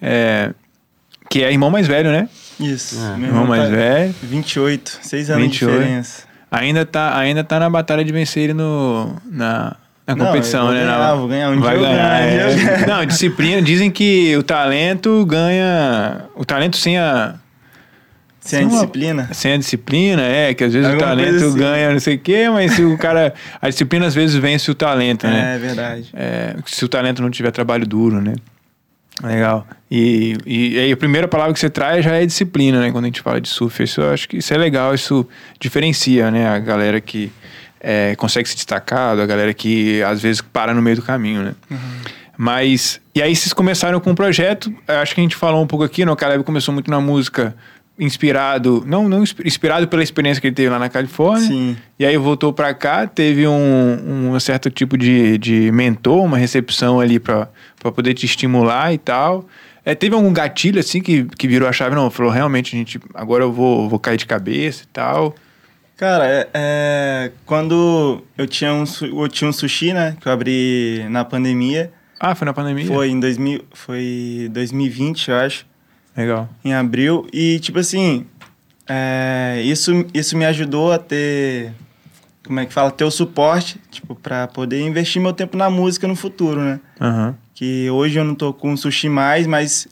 é, 0.02 0.52
que 1.30 1.42
é 1.42 1.50
irmão 1.50 1.70
mais 1.70 1.86
velho, 1.86 2.10
né? 2.10 2.28
Isso. 2.60 2.96
É. 3.00 3.24
Irmão 3.26 3.46
mais 3.46 3.62
tá- 3.64 3.68
velho. 3.76 4.14
28. 4.22 4.98
Seis 5.02 5.30
anos 5.30 5.42
28. 5.44 5.70
de 5.72 5.78
diferença. 5.78 6.22
Ainda 6.58 6.84
tá, 6.86 7.16
ainda 7.18 7.42
tá 7.44 7.58
na 7.60 7.68
batalha 7.70 8.04
de 8.04 8.12
vencer 8.12 8.44
ele 8.44 8.54
no, 8.54 9.14
na, 9.30 9.76
na 10.06 10.14
Não, 10.14 10.26
competição, 10.26 10.66
vou 10.66 10.74
né? 10.74 10.80
ganhar, 10.84 10.98
Na- 10.98 11.14
vou 11.14 11.28
ganhar. 11.28 11.50
Um 11.50 11.60
vai 11.60 11.78
dia 11.78 11.88
ganhar. 11.88 12.20
ganho, 12.20 12.40
é. 12.82 12.86
Não, 12.86 13.04
disciplina. 13.06 13.62
Dizem 13.62 13.90
que 13.90 14.36
o 14.36 14.42
talento 14.42 15.24
ganha. 15.26 16.22
O 16.34 16.44
talento 16.44 16.76
sem 16.76 16.98
a. 16.98 17.34
Sem 18.40 18.58
a 18.58 18.62
Sim, 18.62 18.68
uma- 18.68 18.74
disciplina. 18.74 19.28
Sem 19.32 19.52
a 19.54 19.56
disciplina, 19.56 20.22
é, 20.22 20.52
que 20.52 20.64
às 20.64 20.72
vezes 20.74 20.90
Alguma 20.90 21.06
o 21.06 21.16
talento 21.16 21.44
assim. 21.46 21.56
ganha 21.58 21.92
não 21.92 22.00
sei 22.00 22.16
o 22.16 22.18
quê, 22.18 22.50
mas 22.50 22.72
se 22.72 22.82
o 22.84 22.98
cara. 22.98 23.32
A 23.60 23.68
disciplina 23.70 24.06
às 24.06 24.14
vezes 24.14 24.36
vence 24.36 24.70
o 24.70 24.74
talento, 24.74 25.26
né? 25.26 25.54
É 25.56 25.58
verdade. 25.58 26.10
É, 26.12 26.54
se 26.66 26.84
o 26.84 26.88
talento 26.88 27.22
não 27.22 27.30
tiver 27.30 27.50
trabalho 27.50 27.86
duro, 27.86 28.20
né? 28.20 28.34
Legal. 29.22 29.66
E, 29.90 30.36
e, 30.44 30.78
aí 30.78 30.92
a 30.92 30.96
primeira 30.96 31.28
palavra 31.28 31.52
que 31.52 31.60
você 31.60 31.70
traz 31.70 32.04
já 32.04 32.14
é 32.14 32.26
disciplina, 32.26 32.80
né? 32.80 32.90
Quando 32.90 33.04
a 33.04 33.06
gente 33.08 33.20
fala 33.20 33.40
de 33.40 33.48
surf. 33.48 33.82
Isso 33.82 34.00
eu 34.00 34.10
acho 34.12 34.28
que 34.28 34.38
isso 34.38 34.52
é 34.52 34.58
legal, 34.58 34.94
isso 34.94 35.26
diferencia, 35.60 36.30
né? 36.30 36.48
A 36.48 36.58
galera 36.58 37.00
que 37.00 37.30
é, 37.80 38.16
consegue 38.16 38.48
se 38.48 38.56
destacar, 38.56 39.16
da 39.16 39.24
galera 39.24 39.54
que 39.54 40.02
às 40.02 40.20
vezes 40.22 40.40
para 40.40 40.74
no 40.74 40.82
meio 40.82 40.96
do 40.96 41.02
caminho, 41.02 41.42
né? 41.42 41.54
Mas, 42.36 43.00
e 43.14 43.22
aí 43.22 43.34
vocês 43.36 43.52
começaram 43.52 44.00
com 44.00 44.10
um 44.10 44.14
projeto, 44.14 44.72
acho 44.88 45.14
que 45.14 45.20
a 45.20 45.22
gente 45.22 45.36
falou 45.36 45.62
um 45.62 45.66
pouco 45.66 45.84
aqui, 45.84 46.04
né? 46.04 46.10
O 46.10 46.16
Caleb 46.16 46.42
começou 46.42 46.74
muito 46.74 46.90
na 46.90 47.00
música 47.00 47.54
inspirado, 47.96 48.82
não, 48.86 49.08
não 49.08 49.22
inspi- 49.22 49.46
inspirado 49.46 49.86
pela 49.86 50.02
experiência 50.02 50.40
que 50.40 50.48
ele 50.48 50.54
teve 50.54 50.68
lá 50.68 50.78
na 50.78 50.88
Califórnia. 50.88 51.46
Sim. 51.46 51.76
E 51.96 52.04
aí 52.04 52.16
voltou 52.16 52.52
pra 52.52 52.74
cá, 52.74 53.06
teve 53.06 53.46
um, 53.46 54.32
um 54.34 54.40
certo 54.40 54.68
tipo 54.68 54.98
de, 54.98 55.38
de 55.38 55.70
mentor, 55.70 56.24
uma 56.24 56.36
recepção 56.36 56.98
ali 56.98 57.20
pra 57.20 57.48
pra 57.84 57.92
poder 57.92 58.14
te 58.14 58.24
estimular 58.24 58.94
e 58.94 58.98
tal. 58.98 59.46
É, 59.84 59.94
teve 59.94 60.14
algum 60.14 60.32
gatilho 60.32 60.80
assim 60.80 61.02
que, 61.02 61.24
que 61.24 61.46
virou 61.46 61.68
a 61.68 61.72
chave? 61.72 61.94
Não, 61.94 62.10
falou 62.10 62.32
realmente, 62.32 62.74
gente, 62.74 62.98
agora 63.12 63.44
eu 63.44 63.52
vou, 63.52 63.90
vou 63.90 63.98
cair 63.98 64.16
de 64.16 64.24
cabeça 64.24 64.84
e 64.84 64.86
tal. 64.86 65.34
Cara, 65.94 66.26
é, 66.26 66.48
é, 66.54 67.32
quando 67.44 68.22
eu 68.38 68.46
tinha, 68.46 68.72
um, 68.72 68.84
eu 69.02 69.28
tinha 69.28 69.48
um 69.50 69.52
sushi, 69.52 69.92
né? 69.92 70.16
Que 70.18 70.26
eu 70.26 70.32
abri 70.32 71.04
na 71.10 71.26
pandemia. 71.26 71.92
Ah, 72.18 72.34
foi 72.34 72.46
na 72.46 72.54
pandemia? 72.54 72.86
Foi 72.86 73.10
em 73.10 73.20
2000, 73.20 73.62
foi 73.74 74.48
2020, 74.50 75.28
eu 75.28 75.36
acho. 75.36 75.66
Legal. 76.16 76.48
em 76.64 76.72
abril. 76.72 77.26
E, 77.32 77.58
tipo 77.58 77.78
assim, 77.78 78.24
é, 78.88 79.60
isso, 79.62 80.06
isso 80.14 80.38
me 80.38 80.46
ajudou 80.46 80.90
a 80.90 80.98
ter. 80.98 81.72
Como 82.46 82.58
é 82.60 82.64
que 82.64 82.72
fala? 82.72 82.90
Ter 82.90 83.04
o 83.04 83.10
suporte, 83.10 83.78
tipo, 83.90 84.14
pra 84.14 84.48
poder 84.48 84.80
investir 84.80 85.20
meu 85.20 85.34
tempo 85.34 85.56
na 85.56 85.68
música 85.68 86.08
no 86.08 86.16
futuro, 86.16 86.60
né? 86.62 86.80
Aham. 86.98 87.43
Que 87.54 87.88
hoje 87.90 88.18
eu 88.18 88.24
não 88.24 88.34
tô 88.34 88.52
com 88.52 88.76
sushi 88.76 89.08
mais, 89.08 89.46
mas 89.46 89.86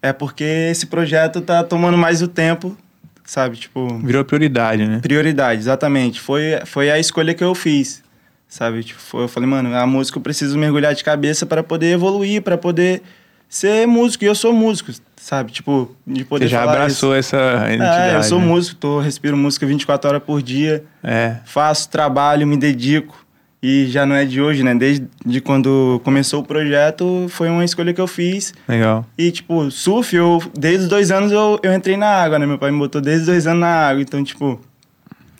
é 0.00 0.12
porque 0.12 0.44
esse 0.70 0.86
projeto 0.86 1.40
tá 1.40 1.64
tomando 1.64 1.98
mais 1.98 2.22
o 2.22 2.28
tempo, 2.28 2.76
sabe? 3.24 3.56
Tipo, 3.56 3.98
Virou 3.98 4.24
prioridade, 4.24 4.86
né? 4.86 5.00
prioridade, 5.00 5.60
exatamente. 5.60 6.20
Foi, 6.20 6.60
foi 6.66 6.90
a 6.90 6.98
escolha 6.98 7.34
que 7.34 7.42
eu 7.42 7.54
fiz, 7.54 8.02
sabe? 8.48 8.84
Tipo, 8.84 9.00
foi- 9.00 9.24
eu 9.24 9.28
falei, 9.28 9.48
mano, 9.48 9.74
a 9.74 9.86
música 9.86 10.18
eu 10.18 10.22
preciso 10.22 10.56
mergulhar 10.56 10.94
de 10.94 11.02
cabeça 11.02 11.44
para 11.44 11.62
poder 11.62 11.92
evoluir, 11.92 12.42
para 12.42 12.56
poder 12.56 13.02
ser 13.48 13.86
músico. 13.88 14.22
E 14.24 14.26
eu 14.28 14.34
sou 14.34 14.52
músico, 14.52 14.92
sabe? 15.16 15.50
Tipo, 15.52 15.90
de 16.06 16.24
poder 16.24 16.44
Você 16.44 16.50
já 16.50 16.62
abraçou 16.62 17.14
essa 17.14 17.36
identidade. 17.72 18.08
é, 18.10 18.16
eu 18.18 18.22
sou 18.22 18.38
né? 18.38 18.46
músico, 18.46 18.76
tô, 18.78 19.00
respiro 19.00 19.36
música 19.36 19.66
24 19.66 20.10
horas 20.10 20.22
por 20.22 20.40
dia, 20.42 20.84
É, 21.02 21.36
faço 21.44 21.88
trabalho, 21.88 22.46
me 22.46 22.56
dedico. 22.56 23.23
E 23.66 23.86
já 23.86 24.04
não 24.04 24.14
é 24.14 24.26
de 24.26 24.42
hoje, 24.42 24.62
né? 24.62 24.74
Desde 24.74 25.08
de 25.24 25.40
quando 25.40 25.98
começou 26.04 26.42
o 26.42 26.44
projeto, 26.44 27.24
foi 27.30 27.48
uma 27.48 27.64
escolha 27.64 27.94
que 27.94 28.00
eu 28.00 28.06
fiz. 28.06 28.52
legal. 28.68 29.06
E, 29.16 29.30
tipo, 29.30 29.70
surf, 29.70 30.14
eu, 30.14 30.38
desde 30.52 30.82
os 30.82 30.88
dois 30.90 31.10
anos 31.10 31.32
eu, 31.32 31.58
eu 31.62 31.72
entrei 31.72 31.96
na 31.96 32.06
água, 32.08 32.38
né? 32.38 32.44
Meu 32.44 32.58
pai 32.58 32.70
me 32.70 32.78
botou 32.78 33.00
desde 33.00 33.22
os 33.22 33.26
dois 33.28 33.46
anos 33.46 33.60
na 33.62 33.88
água. 33.88 34.02
Então, 34.02 34.22
tipo, 34.22 34.60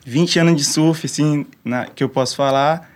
20 0.06 0.38
anos 0.38 0.56
de 0.56 0.64
surf, 0.64 1.04
assim, 1.04 1.44
na, 1.62 1.84
que 1.84 2.02
eu 2.02 2.08
posso 2.08 2.34
falar. 2.34 2.90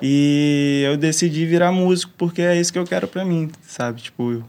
E 0.00 0.84
eu 0.86 0.96
decidi 0.96 1.44
virar 1.46 1.72
músico 1.72 2.12
porque 2.16 2.40
é 2.40 2.56
isso 2.56 2.72
que 2.72 2.78
eu 2.78 2.84
quero 2.84 3.08
pra 3.08 3.24
mim, 3.24 3.50
sabe? 3.66 4.02
Tipo, 4.02 4.40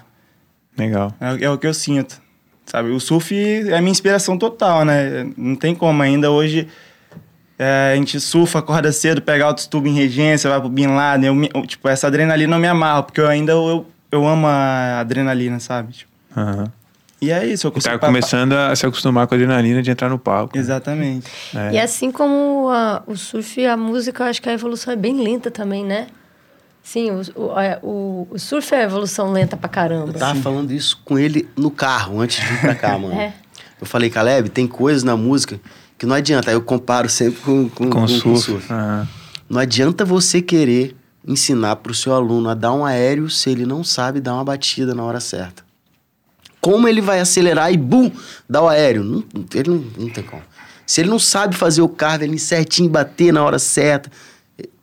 Legal. 0.78 1.16
é, 1.20 1.46
é 1.46 1.50
o 1.50 1.58
que 1.58 1.66
eu 1.66 1.74
sinto, 1.74 2.22
sabe? 2.64 2.90
O 2.90 3.00
surf 3.00 3.36
é 3.36 3.76
a 3.76 3.82
minha 3.82 3.92
inspiração 3.92 4.38
total, 4.38 4.86
né? 4.86 5.28
Não 5.36 5.56
tem 5.56 5.74
como 5.74 6.04
ainda 6.04 6.30
hoje. 6.30 6.68
É, 7.58 7.92
a 7.94 7.96
gente 7.96 8.20
surfa, 8.20 8.60
acorda 8.60 8.92
cedo, 8.92 9.22
pega 9.22 9.46
altos 9.46 9.66
tubos 9.68 9.90
em 9.90 9.94
regência, 9.96 10.50
vai 10.50 10.60
pro 10.60 10.70
Bin 10.70 10.88
Laden. 10.88 11.28
Eu, 11.28 11.36
me- 11.36 11.50
eu, 11.54 11.66
tipo, 11.66 11.88
essa 11.88 12.08
adrenalina 12.08 12.56
eu 12.56 12.60
me 12.60 12.68
amarro, 12.68 13.04
porque 13.04 13.22
eu 13.22 13.28
ainda 13.28 13.54
eu, 13.54 13.86
eu 14.12 14.28
amo 14.28 14.46
a 14.48 15.00
adrenalina, 15.00 15.60
sabe? 15.60 15.94
Tipo, 15.94 16.12
Aham. 16.36 16.72
e 17.22 17.32
é 17.32 17.46
isso, 17.46 17.66
eu 17.68 17.72
consigo... 17.72 17.94
tá 17.94 18.00
pa- 18.00 18.08
começando 18.08 18.54
a 18.54 18.76
se 18.76 18.86
acostumar 18.86 19.26
com 19.28 19.34
a 19.34 19.38
adrenalina 19.38 19.82
de 19.82 19.90
entrar 19.90 20.10
no 20.10 20.20
palco. 20.20 20.58
Exatamente. 20.58 21.28
É. 21.56 21.74
E 21.74 21.80
assim 21.80 22.12
como 22.12 22.70
a- 22.70 23.02
o 23.08 23.16
surf 23.16 23.60
e 23.62 23.66
a 23.66 23.78
música, 23.78 24.24
eu 24.24 24.28
acho 24.28 24.42
que 24.42 24.50
a 24.50 24.54
evolução 24.54 24.92
é 24.92 24.96
bem 24.98 25.22
lenta 25.24 25.50
também, 25.50 25.86
né? 25.86 26.08
Sim, 26.84 27.10
o, 27.12 27.42
o, 27.54 27.60
é, 27.60 27.80
o- 27.82 28.28
o 28.30 28.38
surf 28.38 28.76
é 28.76 28.84
evolução 28.84 29.32
lenta 29.32 29.56
pra 29.58 29.68
caramba. 29.70 30.10
Eu 30.10 30.20
tava 30.20 30.40
falando 30.42 30.72
isso 30.72 31.02
com 31.04 31.18
ele 31.18 31.48
no 31.58 31.72
carro, 31.72 32.20
antes 32.20 32.40
de 32.40 32.46
vir 32.52 32.60
pra 32.62 32.76
cá, 32.76 32.96
mano. 33.00 33.20
É. 33.20 33.34
Eu 33.82 33.88
falei, 33.88 34.10
Caleb, 34.10 34.50
tem 34.50 34.68
coisas 34.68 35.04
na 35.04 35.18
música 35.18 35.60
que 35.98 36.06
não 36.06 36.16
adianta. 36.16 36.50
Aí 36.52 36.56
eu 36.56 36.62
comparo 36.62 37.10
sempre 37.10 37.42
com, 37.42 37.70
com, 37.70 37.90
Com 37.90 38.06
com- 38.08 38.20
com 38.20 38.36
surf. 38.36 38.72
Aham. 38.72 39.08
Não 39.50 39.60
adianta 39.60 40.04
você 40.04 40.42
querer 40.42 40.96
ensinar 41.28 41.76
pro 41.78 41.94
seu 41.94 42.14
aluno 42.14 42.50
a 42.50 42.54
dar 42.54 42.74
um 42.74 42.86
aéreo 42.86 43.30
se 43.30 43.50
ele 43.50 43.66
não 43.66 43.84
sabe 43.84 44.20
dar 44.20 44.34
uma 44.34 44.44
batida 44.44 44.94
na 44.94 45.04
hora 45.04 45.20
certa. 45.20 45.64
Como 46.62 46.88
ele 46.88 47.02
vai 47.02 47.20
acelerar 47.20 47.72
e 47.72 47.78
bum, 47.78 48.12
dar 48.50 48.64
o 48.64 48.68
aéreo? 48.68 49.04
Não, 49.04 49.24
ele 49.54 49.70
não, 49.70 49.86
não 50.00 50.10
tem 50.10 50.24
como. 50.24 50.42
Se 50.86 51.02
ele 51.02 51.10
não 51.10 51.20
sabe 51.20 51.56
fazer 51.56 51.82
o 51.82 51.90
carve 51.90 52.38
certinho, 52.40 52.90
bater 52.90 53.32
na 53.32 53.44
hora 53.44 53.58
certa, 53.60 54.10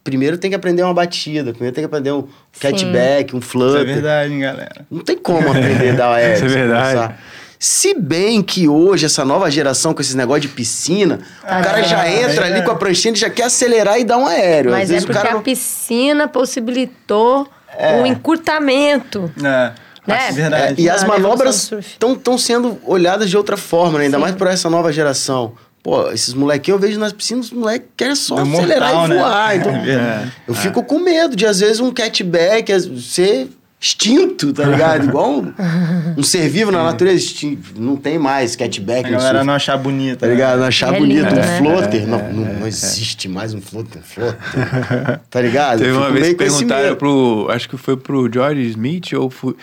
primeiro 0.04 0.36
tem 0.38 0.50
que 0.50 0.56
aprender 0.56 0.82
uma 0.82 0.94
batida, 0.94 1.52
primeiro 1.52 1.74
tem 1.74 1.82
que 1.82 1.86
aprender 1.86 2.12
um 2.12 2.26
catback, 2.60 3.34
um 3.34 3.38
Isso 3.38 3.48
flutter. 3.48 3.80
é 3.82 3.84
verdade, 3.84 4.32
hein, 4.32 4.40
galera. 4.40 4.86
Não 4.90 5.00
tem 5.00 5.16
como 5.18 5.48
aprender 5.48 5.90
a 5.90 5.94
dar 5.94 6.10
o 6.10 6.12
aéreo. 6.12 6.34
Isso 6.36 6.44
é 6.44 6.48
verdade. 6.48 6.94
começar. 6.96 7.22
Se 7.64 7.94
bem 7.94 8.42
que 8.42 8.66
hoje, 8.68 9.06
essa 9.06 9.24
nova 9.24 9.48
geração 9.48 9.94
com 9.94 10.00
esses 10.00 10.16
negócios 10.16 10.42
de 10.42 10.48
piscina, 10.48 11.20
o 11.44 11.46
cara 11.46 11.80
já 11.84 12.04
é, 12.04 12.24
entra 12.24 12.48
é. 12.48 12.52
ali 12.54 12.64
com 12.64 12.72
a 12.72 12.74
pranchinha 12.74 13.14
e 13.14 13.16
já 13.16 13.30
quer 13.30 13.44
acelerar 13.44 14.00
e 14.00 14.04
dar 14.04 14.18
um 14.18 14.26
aéreo. 14.26 14.72
Às 14.72 14.78
Mas 14.80 14.90
é 14.90 14.92
vezes 14.94 15.04
o 15.04 15.06
porque 15.06 15.22
cara 15.22 15.38
a 15.38 15.42
piscina 15.42 16.26
possibilitou 16.26 17.46
É. 17.78 18.02
o 18.02 18.06
encurtamento. 18.06 19.30
É, 19.38 19.72
Né? 20.04 20.28
é 20.28 20.32
verdade. 20.32 20.80
É, 20.80 20.84
e 20.84 20.90
as 20.90 21.04
manobras 21.04 21.70
estão 21.70 22.36
sendo 22.36 22.80
olhadas 22.84 23.30
de 23.30 23.36
outra 23.36 23.56
forma, 23.56 24.00
né? 24.00 24.06
ainda 24.06 24.16
Sim. 24.16 24.22
mais 24.22 24.34
por 24.34 24.48
essa 24.48 24.68
nova 24.68 24.92
geração. 24.92 25.52
Pô, 25.84 26.10
esses 26.10 26.34
molequinhos 26.34 26.82
eu 26.82 26.88
vejo 26.88 26.98
nas 26.98 27.12
piscinas, 27.12 27.46
os 27.46 27.52
moleques 27.52 27.88
querem 27.96 28.16
só 28.16 28.34
Do 28.34 28.42
acelerar 28.42 28.92
mortal, 28.92 29.06
e 29.06 29.08
né? 29.08 29.16
voar. 29.18 29.56
Então, 29.56 29.72
É 29.76 30.28
eu 30.48 30.54
fico 30.54 30.82
com 30.82 30.98
medo 30.98 31.36
de, 31.36 31.46
às 31.46 31.60
vezes, 31.60 31.78
um 31.78 31.92
catback 31.92 32.72
às- 32.72 32.88
ser 33.04 33.48
extinto, 33.83 34.53
tá 34.53 34.64
ligado? 34.64 35.05
Igual 35.07 35.41
um, 35.41 35.53
um 36.16 36.22
ser 36.22 36.49
vivo 36.49 36.70
na 36.70 36.85
natureza 36.85 37.16
extinto. 37.18 37.72
Não 37.76 37.97
tem 37.97 38.16
mais 38.18 38.55
catback 38.55 39.07
A 39.07 39.11
galera 39.11 39.35
surf. 39.39 39.47
não 39.47 39.55
achar 39.55 39.76
bonita. 39.76 40.18
Tá 40.18 40.26
ligado? 40.28 40.61
Não 40.61 40.66
achar 40.66 40.95
É 40.95 40.99
bonito 40.99 41.18
lindo, 41.24 41.33
um 41.33 41.37
né? 41.37 41.59
floater. 41.59 42.07
não, 42.07 42.33
não, 42.33 42.55
não 42.61 42.66
existe 42.66 43.28
mais 43.28 43.53
um 43.53 43.61
floater. 43.61 44.01
Um 44.01 44.05
floater. 44.05 45.20
Tá 45.28 45.41
ligado? 45.41 45.78
Teve 45.80 45.93
uma 45.93 46.11
vez 46.12 46.28
que 46.28 46.35
perguntaram 46.37 46.95
pro. 46.97 47.49
Acho 47.51 47.68
que 47.68 47.76
foi 47.76 47.97
pro 47.97 48.30
George 48.33 48.62
Smith 48.68 49.12
ou 49.14 49.28
foi. 49.28 49.57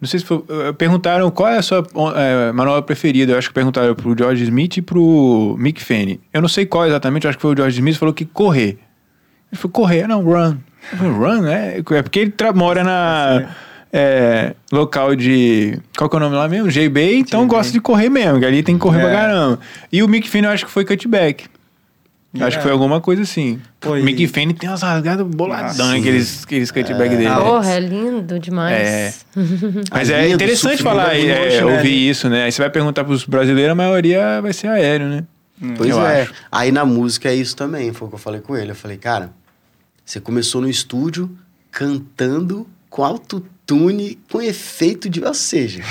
Não 0.00 0.08
sei 0.08 0.20
se 0.20 0.26
foi. 0.26 0.42
eh, 0.48 0.72
Perguntaram 0.72 1.30
qual 1.30 1.48
é 1.48 1.56
a 1.58 1.62
sua 1.62 1.82
eh, 2.16 2.52
manobra 2.52 2.82
preferida. 2.82 3.32
Eu 3.32 3.38
acho 3.38 3.48
que 3.48 3.54
perguntaram 3.54 3.94
pro 3.94 4.14
George 4.16 4.44
Smith 4.44 4.76
e 4.76 4.82
pro 4.82 5.56
Mick 5.58 5.82
Fanny. 5.82 6.20
Eu 6.32 6.40
não 6.42 6.48
sei 6.48 6.66
qual 6.66 6.86
exatamente, 6.86 7.24
eu 7.24 7.30
acho 7.30 7.38
que 7.38 7.42
foi 7.42 7.54
o 7.54 7.56
George 7.56 7.76
Smith 7.78 7.96
falou 7.96 8.12
que 8.14 8.24
correr. 8.24 8.78
Ele 9.50 9.60
falou, 9.60 9.72
correr, 9.72 10.06
não, 10.06 10.22
run. 10.22 10.56
Run, 10.92 11.46
é? 11.46 11.78
É 11.78 12.02
porque 12.02 12.18
ele 12.20 12.32
mora 12.54 12.82
na 12.84 13.48
é, 13.92 14.54
local 14.72 15.14
de. 15.14 15.78
Qual 15.96 16.10
que 16.10 16.16
é 16.16 16.18
o 16.18 16.20
nome 16.20 16.36
lá 16.36 16.48
mesmo? 16.48 16.68
JB, 16.70 17.16
então 17.18 17.42
JB. 17.42 17.48
gosta 17.50 17.72
de 17.72 17.80
correr 17.80 18.08
mesmo, 18.08 18.40
que 18.40 18.44
ali 18.46 18.62
tem 18.62 18.74
que 18.74 18.80
correr 18.80 19.00
pra 19.00 19.10
É. 19.10 19.14
caramba. 19.14 19.60
E 19.92 20.02
o 20.02 20.08
Mick 20.08 20.28
Fanny 20.28 20.46
eu 20.46 20.50
acho 20.50 20.66
que 20.66 20.70
foi 20.70 20.84
cutback. 20.84 21.46
Eu 22.36 22.44
Acho 22.44 22.56
É. 22.56 22.58
que 22.58 22.62
foi 22.64 22.72
alguma 22.72 23.00
coisa 23.00 23.22
assim. 23.22 23.60
O 23.86 23.94
Mick 23.94 24.26
Fanny 24.26 24.52
tem 24.54 24.68
umas 24.68 24.82
rasgadas 24.82 25.24
boladões, 25.24 25.78
Nossa. 25.78 25.94
aqueles, 25.96 26.42
aqueles 26.42 26.70
cutback 26.72 27.10
dele. 27.10 27.28
Ah, 27.28 27.36
Porra, 27.36 27.70
é 27.70 27.78
lindo 27.78 28.40
demais. 28.40 28.76
É. 28.76 29.12
Mas 29.92 30.10
A 30.10 30.14
é 30.14 30.30
interessante 30.30 30.82
falar, 30.82 31.16
é, 31.16 31.60
né? 31.60 31.64
ouvir 31.64 32.08
isso, 32.10 32.28
né? 32.28 32.42
Aí 32.42 32.50
você 32.50 32.60
vai 32.60 32.70
perguntar 32.70 33.04
pros 33.04 33.24
brasileiros, 33.24 33.70
a 33.70 33.74
maioria 33.76 34.40
vai 34.42 34.52
ser 34.52 34.66
aéreo, 34.66 35.06
né? 35.06 35.24
Pois 35.76 35.90
eu 35.90 36.04
é. 36.04 36.22
acho. 36.22 36.32
Aí 36.50 36.72
na 36.72 36.84
música 36.84 37.28
é 37.28 37.34
isso 37.36 37.54
também, 37.54 37.92
foi 37.92 38.06
o 38.06 38.10
que 38.10 38.16
eu 38.16 38.18
falei 38.18 38.40
com 38.40 38.56
ele. 38.56 38.72
Eu 38.72 38.74
falei, 38.74 38.96
cara, 38.96 39.30
você 40.04 40.20
começou 40.20 40.60
no 40.60 40.68
estúdio 40.68 41.30
cantando 41.70 42.66
com 42.88 43.04
autotune, 43.04 44.18
com 44.30 44.40
efeito 44.40 45.08
de. 45.08 45.24
Ou 45.24 45.34
seja, 45.34 45.82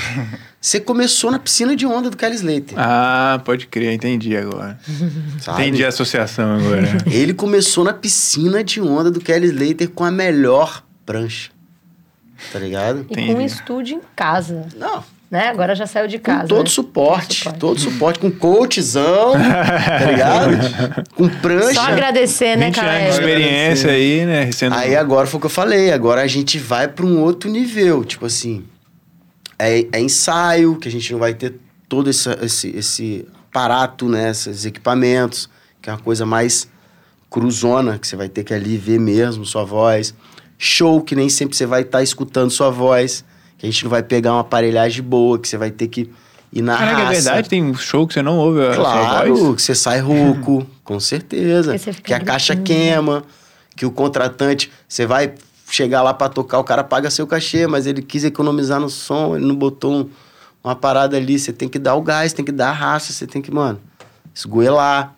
você 0.60 0.80
começou 0.80 1.30
na 1.30 1.38
piscina 1.38 1.76
de 1.76 1.84
onda 1.86 2.08
do 2.10 2.16
Kelly 2.16 2.34
Slater. 2.36 2.74
Ah, 2.78 3.40
pode 3.44 3.66
crer, 3.66 3.92
entendi 3.92 4.36
agora. 4.36 4.78
sabe? 5.40 5.62
Entendi 5.62 5.84
a 5.84 5.88
associação 5.88 6.54
agora. 6.58 6.96
Ele 7.10 7.34
começou 7.34 7.84
na 7.84 7.92
piscina 7.92 8.64
de 8.64 8.80
onda 8.80 9.10
do 9.10 9.20
Kelly 9.20 9.48
Slater 9.48 9.90
com 9.90 10.04
a 10.04 10.10
melhor 10.10 10.82
prancha. 11.04 11.50
Tá 12.52 12.58
ligado? 12.58 13.06
E 13.10 13.14
com 13.14 13.20
um 13.20 13.24
Entendi. 13.24 13.44
estúdio 13.44 13.96
em 13.98 14.00
casa, 14.16 14.66
Não, 14.76 15.04
né? 15.30 15.48
Agora 15.48 15.74
já 15.74 15.86
saiu 15.86 16.06
de 16.06 16.18
com 16.18 16.24
casa. 16.24 16.48
todo 16.48 16.64
né? 16.64 16.70
suporte, 16.70 17.34
suporte. 17.38 17.58
todo 17.58 17.80
suporte, 17.80 18.18
com 18.18 18.30
coachzão, 18.30 19.32
tá 19.32 20.10
ligado? 20.10 21.04
Com 21.14 21.28
prancha. 21.28 21.74
Só 21.74 21.86
agradecer, 21.86 22.56
né, 22.56 22.66
20 22.66 22.74
cara? 22.74 22.90
anos 22.90 23.02
de 23.02 23.10
experiência 23.20 23.90
aí, 23.90 24.24
né? 24.24 24.52
Sendo... 24.52 24.74
Aí 24.74 24.96
agora 24.96 25.26
foi 25.26 25.38
o 25.38 25.40
que 25.40 25.46
eu 25.46 25.50
falei, 25.50 25.92
agora 25.92 26.22
a 26.22 26.26
gente 26.26 26.58
vai 26.58 26.88
para 26.88 27.04
um 27.04 27.20
outro 27.20 27.50
nível, 27.50 28.04
tipo 28.04 28.26
assim, 28.26 28.64
é, 29.58 29.86
é 29.92 30.00
ensaio, 30.00 30.76
que 30.76 30.88
a 30.88 30.90
gente 30.90 31.12
não 31.12 31.18
vai 31.18 31.34
ter 31.34 31.54
todo 31.88 32.10
esse, 32.10 32.30
esse, 32.42 32.76
esse 32.76 33.28
aparato, 33.50 34.08
né, 34.08 34.30
esses 34.30 34.64
equipamentos, 34.64 35.48
que 35.80 35.88
é 35.88 35.92
uma 35.92 35.98
coisa 35.98 36.26
mais 36.26 36.68
cruzona, 37.30 37.98
que 37.98 38.06
você 38.06 38.16
vai 38.16 38.28
ter 38.28 38.44
que 38.44 38.54
ali 38.54 38.76
ver 38.76 38.98
mesmo 38.98 39.44
sua 39.44 39.64
voz. 39.64 40.14
Show, 40.56 41.00
que 41.02 41.16
nem 41.16 41.28
sempre 41.28 41.56
você 41.56 41.66
vai 41.66 41.82
estar 41.82 42.02
escutando 42.02 42.50
sua 42.50 42.70
voz, 42.70 43.24
que 43.64 43.68
a 43.68 43.70
gente 43.72 43.84
não 43.84 43.90
vai 43.90 44.02
pegar 44.02 44.32
uma 44.32 44.40
aparelhagem 44.42 45.02
boa, 45.02 45.38
que 45.38 45.48
você 45.48 45.56
vai 45.56 45.70
ter 45.70 45.88
que 45.88 46.10
ir 46.52 46.60
na 46.62 46.76
Caraca, 46.76 47.00
é 47.00 47.04
raça. 47.04 47.12
verdade, 47.22 47.48
tem 47.48 47.64
um 47.64 47.74
show 47.74 48.06
que 48.06 48.12
você 48.14 48.22
não 48.22 48.36
ouve 48.38 48.60
a 48.66 48.74
Claro, 48.74 49.34
voz. 49.36 49.56
que 49.56 49.62
você 49.62 49.74
sai 49.74 50.00
rouco, 50.00 50.66
com 50.84 51.00
certeza. 51.00 51.74
Que 52.02 52.12
a 52.12 52.20
caixa 52.20 52.54
queima, 52.54 53.24
que 53.74 53.86
o 53.86 53.90
contratante, 53.90 54.70
você 54.86 55.06
vai 55.06 55.32
chegar 55.70 56.02
lá 56.02 56.12
pra 56.12 56.28
tocar, 56.28 56.58
o 56.58 56.64
cara 56.64 56.84
paga 56.84 57.10
seu 57.10 57.26
cachê, 57.26 57.66
mas 57.66 57.86
ele 57.86 58.02
quis 58.02 58.22
economizar 58.22 58.78
no 58.78 58.90
som, 58.90 59.34
ele 59.34 59.46
não 59.46 59.54
botou 59.56 59.92
um- 59.92 60.10
uma 60.62 60.76
parada 60.76 61.16
ali, 61.16 61.38
você 61.38 61.52
tem 61.52 61.68
que 61.68 61.78
dar 61.78 61.94
o 61.94 62.02
gás, 62.02 62.32
tem 62.34 62.44
que 62.44 62.52
dar 62.52 62.68
a 62.68 62.72
raça, 62.72 63.12
você 63.12 63.26
tem 63.26 63.40
que, 63.42 63.50
mano, 63.50 63.80
esgoelar. 64.34 65.14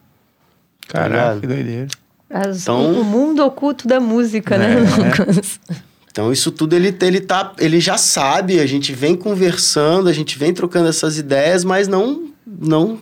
Caraca, 0.89 1.09
ligado? 1.15 1.41
que 1.41 1.47
doideira. 1.49 1.89
As- 2.31 2.63
Então- 2.63 2.93
O 3.01 3.05
mundo 3.05 3.45
oculto 3.45 3.87
da 3.89 3.99
música, 4.01 4.57
né, 4.57 4.77
É. 4.77 5.75
Então 6.17 6.33
isso 6.33 6.51
tudo 6.51 6.75
ele, 6.75 6.97
ele, 7.03 7.21
tá, 7.21 7.53
ele 7.59 7.79
já 7.79 7.99
sabe, 7.99 8.59
a 8.59 8.65
gente 8.65 8.91
vem 8.95 9.15
conversando, 9.15 10.09
a 10.09 10.15
gente 10.15 10.39
vem 10.39 10.51
trocando 10.51 10.89
essas 10.89 11.19
ideias, 11.19 11.63
mas 11.63 11.89
não, 11.89 12.31
não 12.47 12.99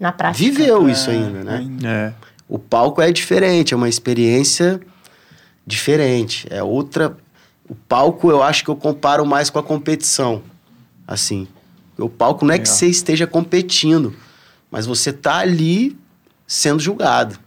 Na 0.00 0.10
prática. 0.10 0.36
viveu 0.36 0.88
isso 0.88 1.08
ainda, 1.08 1.44
né? 1.44 1.64
É. 1.84 2.12
O 2.48 2.58
palco 2.58 3.00
é 3.00 3.12
diferente, 3.12 3.72
é 3.72 3.76
uma 3.76 3.88
experiência 3.88 4.80
diferente. 5.64 6.48
É 6.50 6.60
outra. 6.60 7.16
O 7.70 7.74
palco 7.76 8.32
eu 8.32 8.42
acho 8.42 8.64
que 8.64 8.68
eu 8.68 8.74
comparo 8.74 9.24
mais 9.24 9.48
com 9.48 9.60
a 9.60 9.62
competição. 9.62 10.42
Assim. 11.06 11.46
O 11.96 12.08
palco 12.08 12.44
não 12.44 12.52
é 12.52 12.58
que 12.58 12.68
você 12.68 12.88
esteja 12.88 13.28
competindo, 13.28 14.12
mas 14.72 14.86
você 14.86 15.12
tá 15.12 15.36
ali 15.36 15.96
sendo 16.48 16.80
julgado. 16.80 17.38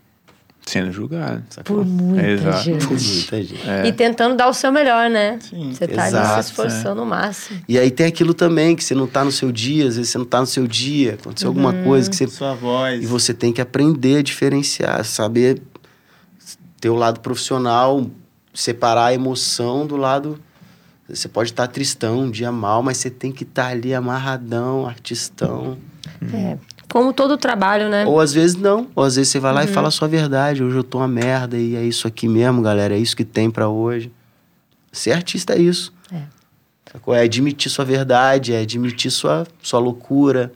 Sendo 0.70 0.92
julgado. 0.92 1.42
sacou? 1.50 1.78
Por 1.78 1.86
muita 1.86 2.28
Exato. 2.28 2.64
gente. 2.64 2.86
Por 2.86 3.02
muita 3.02 3.44
gente. 3.44 3.68
É. 3.68 3.88
E 3.88 3.92
tentando 3.92 4.36
dar 4.36 4.48
o 4.48 4.54
seu 4.54 4.72
melhor, 4.72 5.10
né? 5.10 5.40
Sim. 5.42 5.74
Você 5.74 5.88
tá 5.88 6.04
ali 6.04 6.10
Exato, 6.10 6.44
se 6.44 6.50
esforçando 6.52 7.02
o 7.02 7.06
máximo. 7.08 7.60
E 7.68 7.80
aí 7.80 7.90
tem 7.90 8.06
aquilo 8.06 8.36
também, 8.36 8.76
que 8.76 8.84
você 8.84 8.94
não 8.94 9.08
tá 9.08 9.26
no 9.26 9.32
seu 9.32 9.52
dia, 9.52 9.88
às 9.88 9.96
vezes 9.96 10.12
você 10.12 10.20
não 10.20 10.26
tá 10.26 10.42
no 10.42 10.46
seu 10.46 10.68
dia, 10.68 11.16
aconteceu 11.16 11.50
alguma 11.50 11.74
coisa 11.74 12.08
que 12.08 12.16
você 12.16 12.28
Sua 12.28 12.54
voz. 12.54 13.02
E 13.02 13.08
você 13.08 13.34
tem 13.34 13.52
que 13.52 13.60
aprender 13.60 14.18
a 14.18 14.22
diferenciar, 14.22 15.04
saber 15.06 15.60
ter 16.80 16.90
o 16.90 16.96
lado 16.96 17.20
profissional, 17.20 18.06
separar 18.54 19.06
a 19.06 19.14
emoção 19.14 19.88
do 19.88 19.98
lado. 19.98 20.40
Você 21.08 21.28
pode 21.28 21.50
estar 21.50 21.66
tristão, 21.66 22.20
um 22.20 22.30
dia 22.30 22.52
mal, 22.52 22.84
mas 22.84 22.98
você 22.98 23.10
tem 23.10 23.32
que 23.32 23.42
estar 23.42 23.70
ali 23.70 23.92
amarradão, 23.96 24.86
artistão. 24.86 25.80
É. 26.32 26.60
Como 26.92 27.14
todo 27.14 27.38
trabalho, 27.38 27.88
né? 27.88 28.06
Ou 28.06 28.20
às 28.20 28.34
vezes 28.34 28.56
não, 28.56 28.88
ou 28.96 29.04
às 29.04 29.16
vezes 29.16 29.32
você 29.32 29.40
vai 29.40 29.54
lá 29.54 29.64
e 29.64 29.68
fala 29.68 29.90
a 29.90 29.92
sua 29.92 30.08
verdade. 30.08 30.64
Hoje 30.64 30.76
eu 30.76 30.84
tô 30.84 30.98
uma 30.98 31.08
merda 31.08 31.58
e 31.58 31.76
é 31.76 31.84
isso 31.84 32.08
aqui 32.08 32.28
mesmo, 32.28 32.62
galera, 32.62 32.96
é 32.96 32.98
isso 32.98 33.16
que 33.16 33.24
tem 33.24 33.50
pra 33.50 33.70
hoje. 33.70 34.12
Ser 34.92 35.12
artista 35.12 35.54
é 35.54 35.60
isso. 35.60 35.94
É. 36.12 36.24
É 37.16 37.22
admitir 37.22 37.70
sua 37.70 37.86
verdade, 37.86 38.54
é 38.54 38.62
admitir 38.62 39.12
sua, 39.12 39.46
sua 39.62 39.80
loucura. 39.80 40.52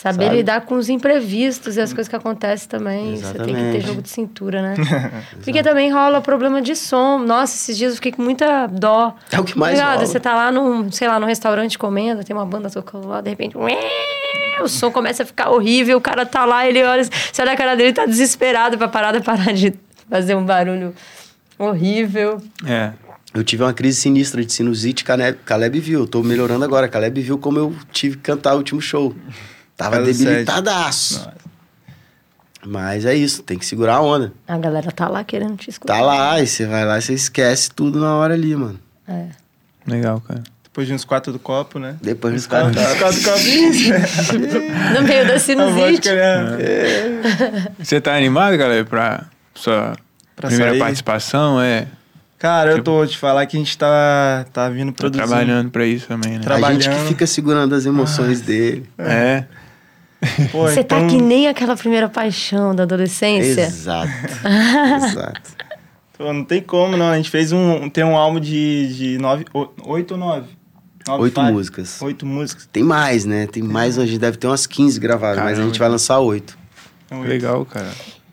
Saber 0.00 0.24
sabe? 0.24 0.36
lidar 0.36 0.62
com 0.62 0.76
os 0.76 0.88
imprevistos 0.88 1.76
e 1.76 1.80
as 1.80 1.92
coisas 1.92 2.08
que 2.08 2.16
acontecem 2.16 2.66
também. 2.66 3.16
Você 3.16 3.34
tem 3.34 3.48
que 3.48 3.52
ter 3.52 3.58
Exatamente. 3.58 3.86
jogo 3.86 4.00
de 4.00 4.08
cintura, 4.08 4.62
né? 4.62 4.74
Porque 5.44 5.62
também 5.62 5.92
rola 5.92 6.22
problema 6.22 6.62
de 6.62 6.74
som. 6.74 7.18
Nossa, 7.18 7.54
esses 7.54 7.76
dias 7.76 7.90
eu 7.90 7.96
fiquei 7.96 8.10
com 8.10 8.22
muita 8.22 8.66
dó. 8.66 9.14
É 9.30 9.38
o 9.38 9.44
que 9.44 9.58
mais 9.58 9.74
Ligado? 9.74 9.96
rola. 9.96 10.06
Você 10.06 10.18
tá 10.18 10.34
lá 10.34 10.50
num, 10.50 10.90
sei 10.90 11.06
lá, 11.06 11.20
num 11.20 11.26
restaurante 11.26 11.78
comendo, 11.78 12.24
tem 12.24 12.34
uma 12.34 12.46
banda 12.46 12.70
tocando 12.70 13.08
lá, 13.08 13.20
de 13.20 13.28
repente. 13.28 13.54
O 14.62 14.68
som 14.68 14.90
começa 14.90 15.22
a 15.22 15.26
ficar 15.26 15.50
horrível, 15.50 15.98
o 15.98 16.00
cara 16.00 16.24
tá 16.24 16.46
lá, 16.46 16.66
ele 16.66 16.82
olha, 16.82 17.04
você 17.04 17.42
olha 17.42 17.52
a 17.52 17.56
cara 17.56 17.74
dele, 17.74 17.92
tá 17.92 18.06
desesperado 18.06 18.78
pra 18.78 18.88
parada 18.88 19.20
parar 19.20 19.52
de 19.52 19.74
fazer 20.08 20.34
um 20.34 20.46
barulho 20.46 20.94
horrível. 21.58 22.40
É. 22.66 22.92
Eu 23.34 23.44
tive 23.44 23.62
uma 23.62 23.74
crise 23.74 24.00
sinistra 24.00 24.42
de 24.42 24.50
sinusite, 24.50 25.04
Caleb, 25.04 25.38
Caleb 25.44 25.78
viu. 25.78 26.00
Eu 26.00 26.06
tô 26.06 26.22
melhorando 26.22 26.64
agora. 26.64 26.88
Caleb 26.88 27.20
viu 27.20 27.36
como 27.36 27.58
eu 27.58 27.74
tive 27.92 28.16
que 28.16 28.22
cantar 28.22 28.54
o 28.54 28.56
último 28.56 28.80
show. 28.80 29.14
Tava 29.84 30.02
debilitadaço. 30.02 31.18
Nossa. 31.18 31.34
Mas 32.66 33.06
é 33.06 33.14
isso, 33.14 33.42
tem 33.42 33.58
que 33.58 33.64
segurar 33.64 33.96
a 33.96 34.00
onda. 34.02 34.32
A 34.46 34.58
galera 34.58 34.92
tá 34.92 35.08
lá 35.08 35.24
querendo 35.24 35.56
te 35.56 35.70
escutar. 35.70 35.94
Tá 35.94 36.00
lá, 36.02 36.40
e 36.40 36.46
você 36.46 36.66
vai 36.66 36.84
lá 36.84 36.98
e 36.98 37.02
você 37.02 37.14
esquece 37.14 37.70
tudo 37.70 37.98
na 37.98 38.14
hora 38.16 38.34
ali, 38.34 38.54
mano. 38.54 38.78
É. 39.08 39.26
Legal, 39.86 40.20
cara. 40.20 40.42
Depois 40.64 40.86
de 40.86 40.92
uns 40.92 41.04
quatro 41.04 41.32
do 41.32 41.38
copo, 41.38 41.78
né? 41.78 41.96
Depois 42.02 42.34
dos 42.34 42.42
Os 42.42 42.46
caras. 42.48 42.76
quatro 42.98 43.22
copinhos. 43.22 43.76
No 44.94 45.02
meio 45.02 45.26
da 45.26 45.38
sinusite. 45.38 46.10
né? 46.12 46.58
Você 47.78 48.00
tá 48.00 48.14
animado, 48.14 48.56
galera, 48.58 48.84
pra 48.84 49.24
sua 49.54 49.96
Pra 50.36 50.48
primeira 50.48 50.72
sair? 50.72 50.78
participação? 50.78 51.60
É. 51.60 51.86
Cara, 52.38 52.72
eu 52.72 52.82
tô 52.82 53.04
te 53.06 53.18
falar 53.18 53.44
que 53.46 53.56
a 53.56 53.60
gente 53.60 53.76
tá, 53.76 54.46
tá 54.52 54.68
vindo 54.68 54.92
Tô 54.92 54.98
produzindo. 55.04 55.26
trabalhando 55.28 55.70
pra 55.70 55.84
isso 55.84 56.06
também, 56.06 56.34
né? 56.34 56.38
Tra- 56.40 56.54
A 56.56 56.58
gente 56.72 56.76
que 56.78 56.84
trabalhando. 56.84 57.08
fica 57.08 57.26
segurando 57.26 57.74
as 57.74 57.84
emoções 57.86 58.40
dele. 58.40 58.88
É. 58.98 59.44
Pô, 60.52 60.62
Você 60.68 60.80
então, 60.80 61.00
tá 61.00 61.06
que 61.06 61.20
nem 61.20 61.48
aquela 61.48 61.76
primeira 61.76 62.08
paixão 62.08 62.74
da 62.74 62.82
adolescência. 62.82 63.62
Exato. 63.62 64.10
Exato. 65.06 65.50
pô, 66.16 66.32
não 66.32 66.44
tem 66.44 66.60
como, 66.60 66.96
não. 66.96 67.08
A 67.08 67.16
gente 67.16 67.30
fez 67.30 67.52
um... 67.52 67.88
Tem 67.88 68.04
um 68.04 68.16
álbum 68.16 68.38
de, 68.38 68.94
de 68.94 69.18
nove... 69.18 69.44
Oito 69.84 70.12
ou 70.12 70.18
nove? 70.18 70.48
Nove 71.06 71.22
Oito 71.22 71.34
faixas. 71.34 71.52
músicas. 71.54 72.02
Oito 72.02 72.26
músicas. 72.26 72.68
Tem 72.70 72.82
mais, 72.82 73.24
né? 73.24 73.46
Tem 73.46 73.62
mais, 73.62 73.98
a 73.98 74.04
gente 74.04 74.18
deve 74.18 74.36
ter 74.36 74.46
umas 74.46 74.66
15 74.66 75.00
gravadas, 75.00 75.38
mas 75.38 75.46
a 75.46 75.50
Caramba. 75.52 75.66
gente 75.68 75.78
vai 75.78 75.88
lançar 75.88 76.18
oito. 76.20 76.58
Então, 77.06 77.20
oito. 77.20 77.28
Legal, 77.30 77.64
cara. 77.64 77.90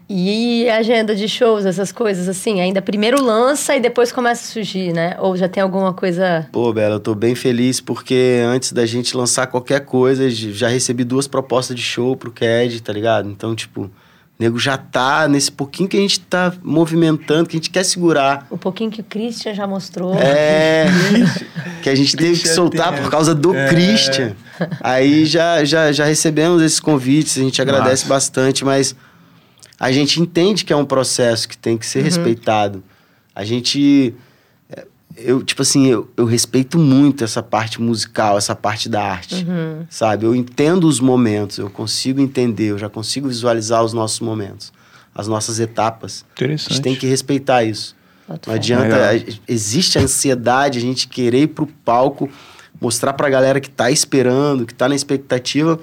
E 0.09 0.69
agenda 0.69 1.13
de 1.13 1.27
shows, 1.27 1.65
essas 1.65 1.91
coisas 1.91 2.29
assim, 2.29 2.61
ainda 2.61 2.81
primeiro 2.81 3.21
lança 3.21 3.75
e 3.75 3.79
depois 3.81 4.09
começa 4.09 4.41
a 4.41 4.53
surgir, 4.53 4.93
né? 4.93 5.17
Ou 5.19 5.35
já 5.35 5.49
tem 5.49 5.61
alguma 5.61 5.91
coisa. 5.93 6.47
Pô, 6.51 6.71
Bela, 6.71 6.95
eu 6.95 6.99
tô 6.99 7.13
bem 7.13 7.35
feliz 7.35 7.81
porque 7.81 8.41
antes 8.45 8.71
da 8.71 8.85
gente 8.85 9.17
lançar 9.17 9.47
qualquer 9.47 9.81
coisa, 9.81 10.29
já 10.29 10.69
recebi 10.69 11.03
duas 11.03 11.27
propostas 11.27 11.75
de 11.75 11.81
show 11.81 12.15
pro 12.15 12.31
CAD, 12.31 12.81
tá 12.81 12.93
ligado? 12.93 13.29
Então, 13.29 13.53
tipo, 13.53 13.81
o 13.81 13.91
nego 14.39 14.57
já 14.57 14.77
tá 14.77 15.27
nesse 15.27 15.51
pouquinho 15.51 15.89
que 15.89 15.97
a 15.97 15.99
gente 15.99 16.21
tá 16.21 16.53
movimentando, 16.63 17.49
que 17.49 17.57
a 17.57 17.59
gente 17.59 17.69
quer 17.69 17.83
segurar. 17.83 18.47
O 18.49 18.57
pouquinho 18.57 18.89
que 18.89 19.01
o 19.01 19.03
Christian 19.03 19.53
já 19.53 19.67
mostrou. 19.67 20.15
É, 20.15 20.85
que 21.83 21.89
a 21.89 21.95
gente 21.95 22.15
teve 22.15 22.39
que 22.39 22.47
soltar 22.47 22.95
por 22.95 23.11
causa 23.11 23.35
do 23.35 23.53
É. 23.53 23.67
Christian. 23.67 24.37
Aí 24.79 25.25
já, 25.25 25.65
já, 25.65 25.91
já 25.91 26.05
recebemos 26.05 26.61
esses 26.61 26.79
convites, 26.79 27.37
a 27.37 27.41
gente 27.41 27.61
agradece 27.61 28.03
Massa. 28.03 28.07
bastante, 28.07 28.63
mas 28.63 28.95
a 29.79 29.91
gente 29.91 30.21
entende 30.21 30.65
que 30.65 30.73
é 30.73 30.75
um 30.75 30.85
processo 30.85 31.47
que 31.47 31.57
tem 31.57 31.77
que 31.77 31.85
ser 31.85 32.01
respeitado. 32.01 32.83
A 33.35 33.43
gente. 33.45 34.13
é, 34.69 34.85
Eu, 35.15 35.43
tipo 35.43 35.61
assim, 35.61 35.87
eu, 35.87 36.09
eu 36.17 36.25
respeito 36.25 36.77
muito 36.79 37.23
essa 37.23 37.41
parte 37.43 37.79
musical, 37.81 38.37
essa 38.37 38.55
parte 38.55 38.89
da 38.89 39.03
arte. 39.03 39.45
Sabe? 39.89 40.25
Eu 40.25 40.35
entendo 40.35 40.87
os 40.87 40.99
momentos, 40.99 41.57
eu 41.59 41.69
consigo 41.69 42.19
entender, 42.21 42.71
eu 42.71 42.77
já 42.77 42.89
consigo 42.89 43.27
visualizar 43.27 43.83
os 43.83 43.93
nossos 43.93 44.19
momentos. 44.19 44.71
as 45.13 45.27
nossas 45.27 45.59
etapas. 45.59 46.23
A 46.29 46.33
Interessante. 46.33 46.73
gente 46.73 46.81
tem 46.83 46.95
que 46.95 47.07
respeitar 47.07 47.63
isso. 47.63 47.95
Não 48.45 48.53
adianta. 48.53 48.95
A- 49.09 49.33
Existe 49.47 49.97
a 49.97 50.01
ansiedade, 50.01 50.77
a 50.77 50.81
gente 50.81 51.07
querer 51.07 51.43
ir 51.43 51.47
pro 51.47 51.65
palco, 51.65 52.29
mostrar 52.79 53.13
pra 53.13 53.27
galera 53.29 53.59
que 53.59 53.69
tá 53.69 53.89
esperando, 53.89 54.65
que 54.65 54.73
tá 54.75 54.87
na 54.89 54.95
expectativa. 54.95 55.79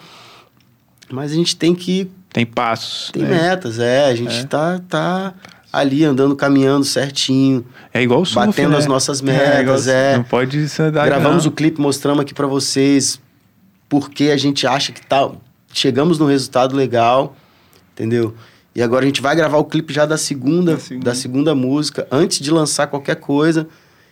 Mas 1.10 1.32
a 1.32 1.34
gente 1.34 1.56
tem 1.56 1.74
que. 1.74 2.08
Tem 2.34 2.44
passos. 2.44 3.12
Tem 3.12 3.22
né? 3.22 3.30
metas, 3.30 3.78
é. 3.78 4.06
A 4.06 4.14
gente 4.14 4.44
tá, 4.46 4.80
tá 4.88 5.32
ali 5.72 6.04
andando, 6.04 6.34
caminhando 6.34 6.84
certinho, 6.84 7.64
É 7.92 8.02
igual 8.02 8.22
o 8.22 8.26
surf, 8.26 8.48
batendo 8.48 8.72
né? 8.72 8.78
as 8.78 8.86
nossas 8.86 9.20
igual 9.20 9.36
metas, 9.36 9.86
o 9.86 9.90
é. 9.90 10.16
Não 10.16 10.24
pode 10.24 10.68
da 10.90 11.06
Gravamos 11.06 11.44
não. 11.44 11.52
o 11.52 11.54
clipe, 11.54 11.80
mostramos 11.80 12.20
aqui 12.20 12.34
pra 12.34 12.48
vocês 12.48 13.20
porque 13.88 14.24
a 14.30 14.36
gente 14.36 14.66
acha 14.66 14.90
que 14.90 15.00
tá. 15.06 15.30
Chegamos 15.72 16.18
num 16.18 16.26
resultado 16.26 16.74
legal, 16.74 17.36
entendeu? 17.92 18.34
E 18.74 18.82
agora 18.82 19.04
a 19.04 19.06
gente 19.06 19.22
vai 19.22 19.36
gravar 19.36 19.58
o 19.58 19.64
clipe 19.64 19.92
já 19.92 20.04
da 20.04 20.18
segunda, 20.18 20.72
Da 20.72 20.76
da 20.76 20.82
segunda. 20.82 21.14
segunda, 21.14 21.54
música, 21.54 22.08
antes 22.10 22.40
de 22.40 22.50
lançar 22.50 22.88
qualquer 22.88 23.14
coisa. 23.16 23.68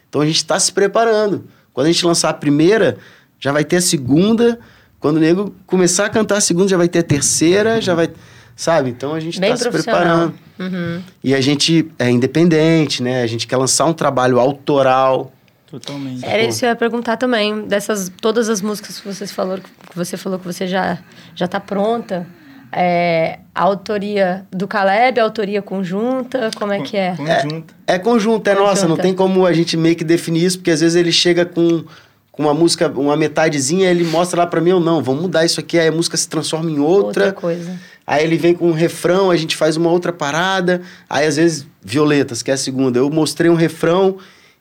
Então 0.09 0.21
a 0.21 0.27
gente 0.27 0.45
tá 0.45 0.61
se 0.61 0.73
preparando. 0.73 1.49
Quando 1.75 1.89
a 1.89 1.91
gente 1.91 2.07
lançar 2.07 2.29
a 2.31 2.35
primeira, 2.35 2.99
já 3.41 3.51
vai 3.51 3.65
ter 3.65 3.77
a 3.79 3.81
segunda. 3.81 4.61
Quando 5.03 5.17
o 5.17 5.21
nego 5.21 5.53
começar 5.67 6.07
a 6.07 6.09
cantar 6.09 6.37
a 6.37 6.41
segunda, 6.41 6.69
já 6.69 6.77
vai 6.77 6.89
ter 6.89 7.01
a 7.01 7.03
terceira, 7.03 7.81
já 7.83 7.93
vai. 7.93 8.09
Sabe? 8.55 8.91
Então 8.91 9.13
a 9.13 9.19
gente 9.19 9.41
Bem 9.41 9.51
tá 9.51 9.57
se 9.57 9.69
preparando. 9.69 10.33
Uhum. 10.61 11.03
E 11.25 11.35
a 11.35 11.41
gente 11.41 11.91
é 11.99 12.09
independente, 12.09 13.03
né? 13.03 13.23
A 13.23 13.27
gente 13.27 13.49
quer 13.49 13.57
lançar 13.57 13.85
um 13.87 13.93
trabalho 13.93 14.39
autoral. 14.39 15.33
Totalmente. 15.69 16.25
Era 16.25 16.45
isso 16.45 16.61
que 16.61 16.67
eu 16.67 16.69
ia 16.69 16.77
perguntar 16.77 17.17
também. 17.17 17.67
Dessas, 17.67 18.13
todas 18.21 18.49
as 18.49 18.63
músicas 18.63 19.01
que 19.01 19.09
vocês 19.09 19.33
falou, 19.33 19.59
que 19.59 19.97
você 19.97 20.17
falou 20.17 20.39
que 20.39 20.45
você 20.45 20.69
já, 20.69 20.99
já 21.35 21.49
tá 21.49 21.59
pronta. 21.59 22.25
É, 22.71 23.41
a 23.53 23.63
autoria 23.65 24.47
do 24.53 24.69
Caleb, 24.69 25.19
a 25.19 25.25
autoria 25.25 25.61
conjunta, 25.61 26.49
como 26.57 26.73
é 26.73 26.81
que 26.81 26.97
é? 26.97 27.17
Conjunto. 27.17 27.75
É 27.87 27.99
conjunto, 27.99 28.49
é 28.49 28.55
nossa, 28.55 28.83
não 28.83 28.91
Conjunta. 28.91 29.03
tem 29.03 29.15
como 29.15 29.45
a 29.45 29.53
gente 29.53 29.77
meio 29.77 29.97
que 29.97 30.05
definir 30.05 30.45
isso, 30.45 30.59
porque 30.59 30.71
às 30.71 30.81
vezes 30.81 30.95
ele 30.95 31.11
chega 31.11 31.45
com, 31.45 31.85
com 32.33 32.45
uma 32.45 32.55
música, 32.55 32.89
uma 32.89 33.17
metadezinha, 33.17 33.91
ele 33.91 34.05
mostra 34.05 34.41
lá 34.41 34.47
pra 34.47 34.59
mim, 34.61 34.73
ou 34.73 34.81
não, 34.81 35.03
vamos 35.03 35.21
mudar 35.23 35.45
isso 35.45 35.61
aqui, 35.61 35.79
aí 35.79 35.89
a 35.89 35.93
música 35.93 36.17
se 36.17 36.27
transforma 36.27 36.71
em 36.71 36.79
outra, 36.79 37.31
coisa. 37.33 37.79
aí 38.07 38.25
ele 38.25 38.39
vem 38.39 38.55
com 38.55 38.69
um 38.69 38.73
refrão, 38.73 39.31
a 39.31 39.37
gente 39.37 39.55
faz 39.55 39.77
uma 39.77 39.91
outra 39.91 40.13
parada, 40.15 40.81
aí 41.11 41.27
às 41.27 41.37
vezes 41.37 41.67
Violetas, 41.83 42.43
que 42.43 42.51
é 42.51 42.55
a 42.55 42.57
segunda, 42.57 42.99
eu 42.99 43.11
mostrei 43.11 43.51
um 43.51 43.55
refrão, 43.55 44.17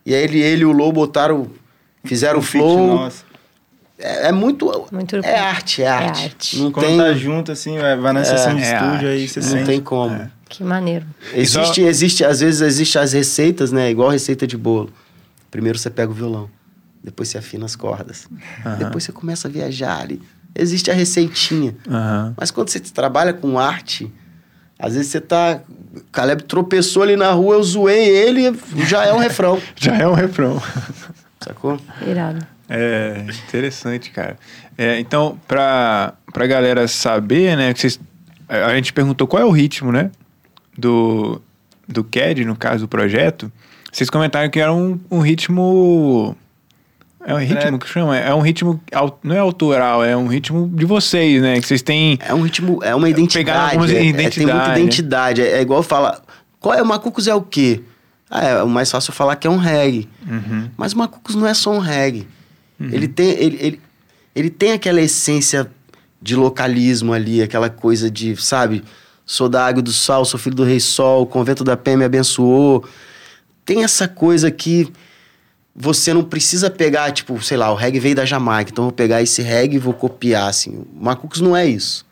e 0.05 0.13
aí 0.13 0.21
ele, 0.21 0.41
ele 0.41 0.61
e 0.63 0.65
o 0.65 0.71
Low 0.73 0.91
botaram, 0.91 1.47
fizeram 2.03 2.37
o 2.37 2.39
Um 2.39 2.43
flow, 2.43 2.87
nosso. 2.87 3.23
é, 3.97 4.27
é 4.27 4.31
muito, 4.33 4.69
Muito 4.91 5.15
é 5.23 5.39
arte, 5.39 5.81
é 5.81 5.87
arte, 5.87 6.23
arte. 6.25 6.59
não 6.59 6.71
Quando 6.73 6.87
tem, 6.87 6.97
tá 6.97 7.13
junto, 7.13 7.53
assim, 7.53 7.77
vai 7.77 8.11
na 8.11 8.25
sessão 8.25 8.53
de 8.53 8.63
é 8.63 8.73
estúdio, 8.73 9.07
aí 9.07 9.21
arte, 9.21 9.27
você 9.29 9.39
não 9.39 9.47
sente. 9.47 9.65
tem 9.65 9.79
como. 9.81 10.13
É. 10.13 10.29
Que 10.49 10.61
maneiro. 10.65 11.05
Existe, 11.33 11.81
existe, 11.83 12.25
às 12.25 12.41
vezes 12.41 12.59
existe 12.59 12.99
as 12.99 13.13
receitas, 13.13 13.71
né? 13.71 13.89
Igual 13.89 14.09
receita 14.09 14.45
de 14.45 14.57
bolo. 14.57 14.89
Primeiro 15.49 15.77
você 15.77 15.89
pega 15.89 16.11
o 16.11 16.13
violão, 16.13 16.49
depois 17.03 17.29
você 17.29 17.37
afina 17.37 17.65
as 17.65 17.75
cordas, 17.75 18.27
Aham. 18.65 18.77
depois 18.77 19.03
você 19.03 19.11
começa 19.11 19.47
a 19.47 19.51
viajar 19.51 19.99
ali. 20.01 20.21
Existe 20.53 20.91
a 20.91 20.93
receitinha. 20.93 21.75
Aham. 21.89 22.33
Mas 22.37 22.51
quando 22.51 22.69
você 22.69 22.79
trabalha 22.79 23.33
com 23.33 23.57
arte, 23.57 24.11
às 24.77 24.95
vezes 24.95 25.11
você 25.11 25.21
tá. 25.21 25.61
O 25.95 26.01
Caleb 26.11 26.43
tropeçou 26.43 27.03
ali 27.03 27.15
na 27.15 27.31
rua, 27.31 27.55
eu 27.55 27.63
zoei 27.63 28.07
ele, 28.07 28.57
já 28.87 29.05
é 29.05 29.13
um 29.13 29.17
refrão. 29.17 29.61
Já 29.75 29.95
é 29.97 30.07
um 30.07 30.13
refrão. 30.13 30.61
Sacou? 31.39 31.79
Irado. 32.07 32.45
É 32.69 33.25
interessante, 33.47 34.09
cara. 34.11 34.37
É, 34.77 34.97
então, 34.99 35.37
pra, 35.47 36.13
pra 36.31 36.47
galera 36.47 36.87
saber, 36.87 37.57
né, 37.57 37.73
que 37.73 37.81
vocês, 37.81 37.99
a 38.47 38.67
a 38.67 38.75
gente 38.75 38.93
perguntou 38.93 39.27
qual 39.27 39.41
é 39.41 39.45
o 39.45 39.51
ritmo, 39.51 39.91
né, 39.91 40.09
do, 40.77 41.41
do 41.87 42.03
CAD, 42.03 42.45
no 42.45 42.55
caso 42.55 42.85
do 42.85 42.87
projeto. 42.87 43.51
Vocês 43.91 44.09
comentaram 44.09 44.49
que 44.49 44.59
era 44.59 44.73
um, 44.73 44.97
um 45.11 45.19
ritmo... 45.19 46.35
É 47.25 47.33
um 47.33 47.37
ritmo 47.37 47.79
que 47.79 47.87
chama? 47.87 48.17
É 48.17 48.33
um 48.33 48.41
ritmo, 48.41 48.81
não 49.23 49.35
é 49.35 49.39
autoral, 49.39 50.03
é 50.03 50.15
um 50.17 50.27
ritmo 50.27 50.69
de 50.73 50.85
vocês, 50.85 51.41
né, 51.41 51.59
que 51.59 51.67
vocês 51.67 51.81
têm... 51.81 52.17
É 52.19 52.33
um 52.33 52.41
ritmo, 52.41 52.79
é 52.83 52.95
uma 52.95 53.09
identidade. 53.09 53.75
algumas 53.75 53.91
é- 53.91 53.95
é- 53.95 53.99
tem 53.99 54.09
identidade, 54.09 54.57
muita 54.57 54.67
né? 54.67 54.79
identidade. 54.79 55.41
É, 55.41 55.57
é 55.57 55.61
igual 55.61 55.83
fala. 55.83 56.21
Qual 56.59 56.73
é 56.73 56.81
o 56.81 56.85
Macucos 56.85 57.27
é 57.27 57.35
o 57.35 57.41
quê? 57.41 57.81
Ah, 58.29 58.45
é 58.45 58.63
o 58.63 58.69
mais 58.69 58.89
fácil 58.89 59.11
falar 59.13 59.35
que 59.35 59.45
é 59.45 59.49
um 59.49 59.57
reggae. 59.57 60.07
Uhum. 60.27 60.69
Mas 60.77 60.93
o 60.93 60.97
Macucos 60.97 61.35
não 61.35 61.45
é 61.45 61.53
só 61.53 61.71
um 61.71 61.79
reggae. 61.79 62.27
Ele, 62.79 63.07
tem, 63.07 63.29
ele, 63.31 63.57
ele, 63.61 63.81
ele 64.35 64.49
tem 64.49 64.71
aquela 64.71 64.99
essência 65.01 65.69
de 66.21 66.35
localismo 66.35 67.13
ali, 67.13 67.41
aquela 67.41 67.69
coisa 67.69 68.09
de, 68.09 68.35
sabe? 68.41 68.83
Sou 69.25 69.47
da 69.47 69.65
água 69.65 69.81
do 69.81 69.91
sal, 69.91 70.25
sou 70.25 70.39
filho 70.39 70.55
do 70.55 70.63
rei 70.63 70.79
sol, 70.79 71.23
o 71.23 71.25
convento 71.25 71.63
da 71.63 71.77
Pé 71.77 71.95
me 71.95 72.03
abençoou. 72.03 72.83
Tem 73.65 73.83
essa 73.83 74.07
coisa 74.07 74.49
que 74.49 74.91
você 75.75 76.13
não 76.13 76.23
precisa 76.23 76.69
pegar, 76.69 77.11
tipo, 77.11 77.41
sei 77.41 77.57
lá, 77.57 77.71
o 77.71 77.75
reggae 77.75 77.99
veio 77.99 78.15
da 78.15 78.25
Jamaica, 78.25 78.71
então 78.71 78.83
eu 78.83 78.89
vou 78.89 78.95
pegar 78.95 79.21
esse 79.21 79.41
reggae 79.41 79.77
e 79.77 79.79
vou 79.79 79.93
copiar, 79.93 80.49
assim. 80.49 80.85
O 80.93 81.03
Macucos 81.03 81.39
não 81.39 81.55
é 81.55 81.65
isso. 81.65 82.05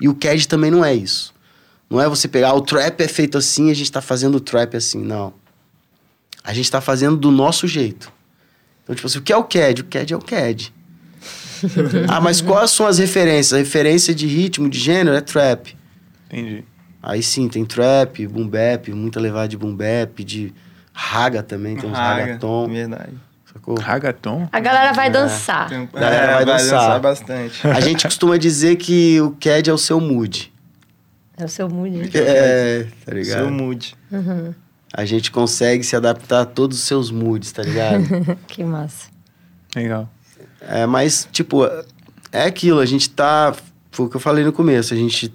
E 0.00 0.08
o 0.08 0.14
CAD 0.14 0.48
também 0.48 0.70
não 0.70 0.84
é 0.84 0.94
isso. 0.94 1.32
Não 1.88 2.00
é 2.00 2.08
você 2.08 2.26
pegar, 2.26 2.48
"Ah, 2.50 2.54
o 2.54 2.60
trap 2.60 3.00
é 3.00 3.08
feito 3.08 3.38
assim, 3.38 3.70
a 3.70 3.74
gente 3.74 3.90
tá 3.92 4.00
fazendo 4.00 4.36
o 4.36 4.40
trap 4.40 4.76
assim, 4.76 5.02
não. 5.02 5.32
A 6.42 6.52
gente 6.52 6.70
tá 6.70 6.80
fazendo 6.80 7.16
do 7.16 7.30
nosso 7.30 7.68
jeito. 7.68 8.12
Então, 8.82 8.94
tipo 8.94 9.06
assim, 9.06 9.18
o 9.18 9.22
que 9.22 9.32
é 9.32 9.36
o 9.36 9.44
CAD? 9.44 9.82
O 9.82 9.84
CAD 9.84 10.12
é 10.12 10.16
o 10.16 10.20
CAD. 10.20 10.74
ah, 12.08 12.20
mas 12.20 12.40
quais 12.40 12.70
são 12.70 12.86
as 12.86 12.98
referências? 12.98 13.54
A 13.54 13.58
referência 13.58 14.14
de 14.14 14.26
ritmo, 14.26 14.68
de 14.68 14.78
gênero 14.78 15.16
é 15.16 15.20
trap. 15.20 15.74
Entendi. 16.26 16.64
Aí 17.02 17.22
sim, 17.22 17.48
tem 17.48 17.64
trap, 17.64 18.26
boom 18.26 18.48
bap, 18.48 18.90
muita 18.92 19.20
levada 19.20 19.48
de 19.48 19.56
boom 19.56 19.74
bap, 19.74 20.24
de 20.24 20.52
raga 20.94 21.42
também, 21.42 21.76
tem 21.76 21.90
uns 21.90 21.96
Raga, 21.96 22.20
ragaton, 22.22 22.68
Verdade. 22.68 23.12
sacou? 23.52 23.74
Ragaton? 23.78 24.48
A 24.52 24.60
galera 24.60 24.92
vai 24.92 25.10
dançar. 25.10 25.68
Tem- 25.68 25.88
Galera 25.92 26.24
é, 26.26 26.34
vai 26.36 26.44
dançar. 26.44 27.00
bastante. 27.00 27.66
A 27.66 27.80
gente 27.80 28.04
costuma 28.06 28.36
dizer 28.38 28.76
que 28.76 29.20
o 29.20 29.32
CAD 29.32 29.70
é 29.70 29.72
o 29.72 29.78
seu 29.78 30.00
mood. 30.00 30.52
É 31.36 31.44
o 31.44 31.48
seu 31.48 31.68
mood. 31.68 32.10
É, 32.16 32.86
tá 33.04 33.12
ligado? 33.12 33.38
Seu 33.40 33.50
mood. 33.50 33.96
A 34.96 35.04
gente 35.04 35.32
consegue 35.32 35.82
se 35.82 35.96
adaptar 35.96 36.42
a 36.42 36.44
todos 36.44 36.78
os 36.78 36.84
seus 36.84 37.10
moods, 37.10 37.50
tá 37.50 37.62
ligado? 37.64 38.04
que 38.46 38.62
massa. 38.62 39.08
Legal. 39.74 40.08
É, 40.60 40.86
mas, 40.86 41.28
tipo, 41.32 41.64
é 42.30 42.44
aquilo, 42.44 42.78
a 42.78 42.86
gente 42.86 43.10
tá. 43.10 43.52
Foi 43.90 44.06
o 44.06 44.08
que 44.08 44.14
eu 44.16 44.20
falei 44.20 44.44
no 44.44 44.52
começo, 44.52 44.94
a 44.94 44.96
gente 44.96 45.32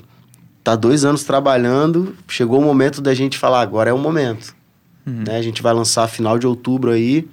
tá 0.64 0.76
dois 0.78 1.04
anos 1.04 1.24
trabalhando, 1.26 2.16
chegou 2.28 2.60
o 2.60 2.64
momento 2.64 3.02
da 3.02 3.14
gente 3.14 3.38
falar, 3.38 3.60
agora 3.62 3.90
é 3.90 3.94
o 3.94 3.98
momento. 3.98 4.56
Né? 5.10 5.38
A 5.38 5.42
gente 5.42 5.62
vai 5.62 5.74
lançar 5.74 6.08
final 6.08 6.38
de 6.38 6.48
outubro 6.48 6.92
aí 6.92 7.28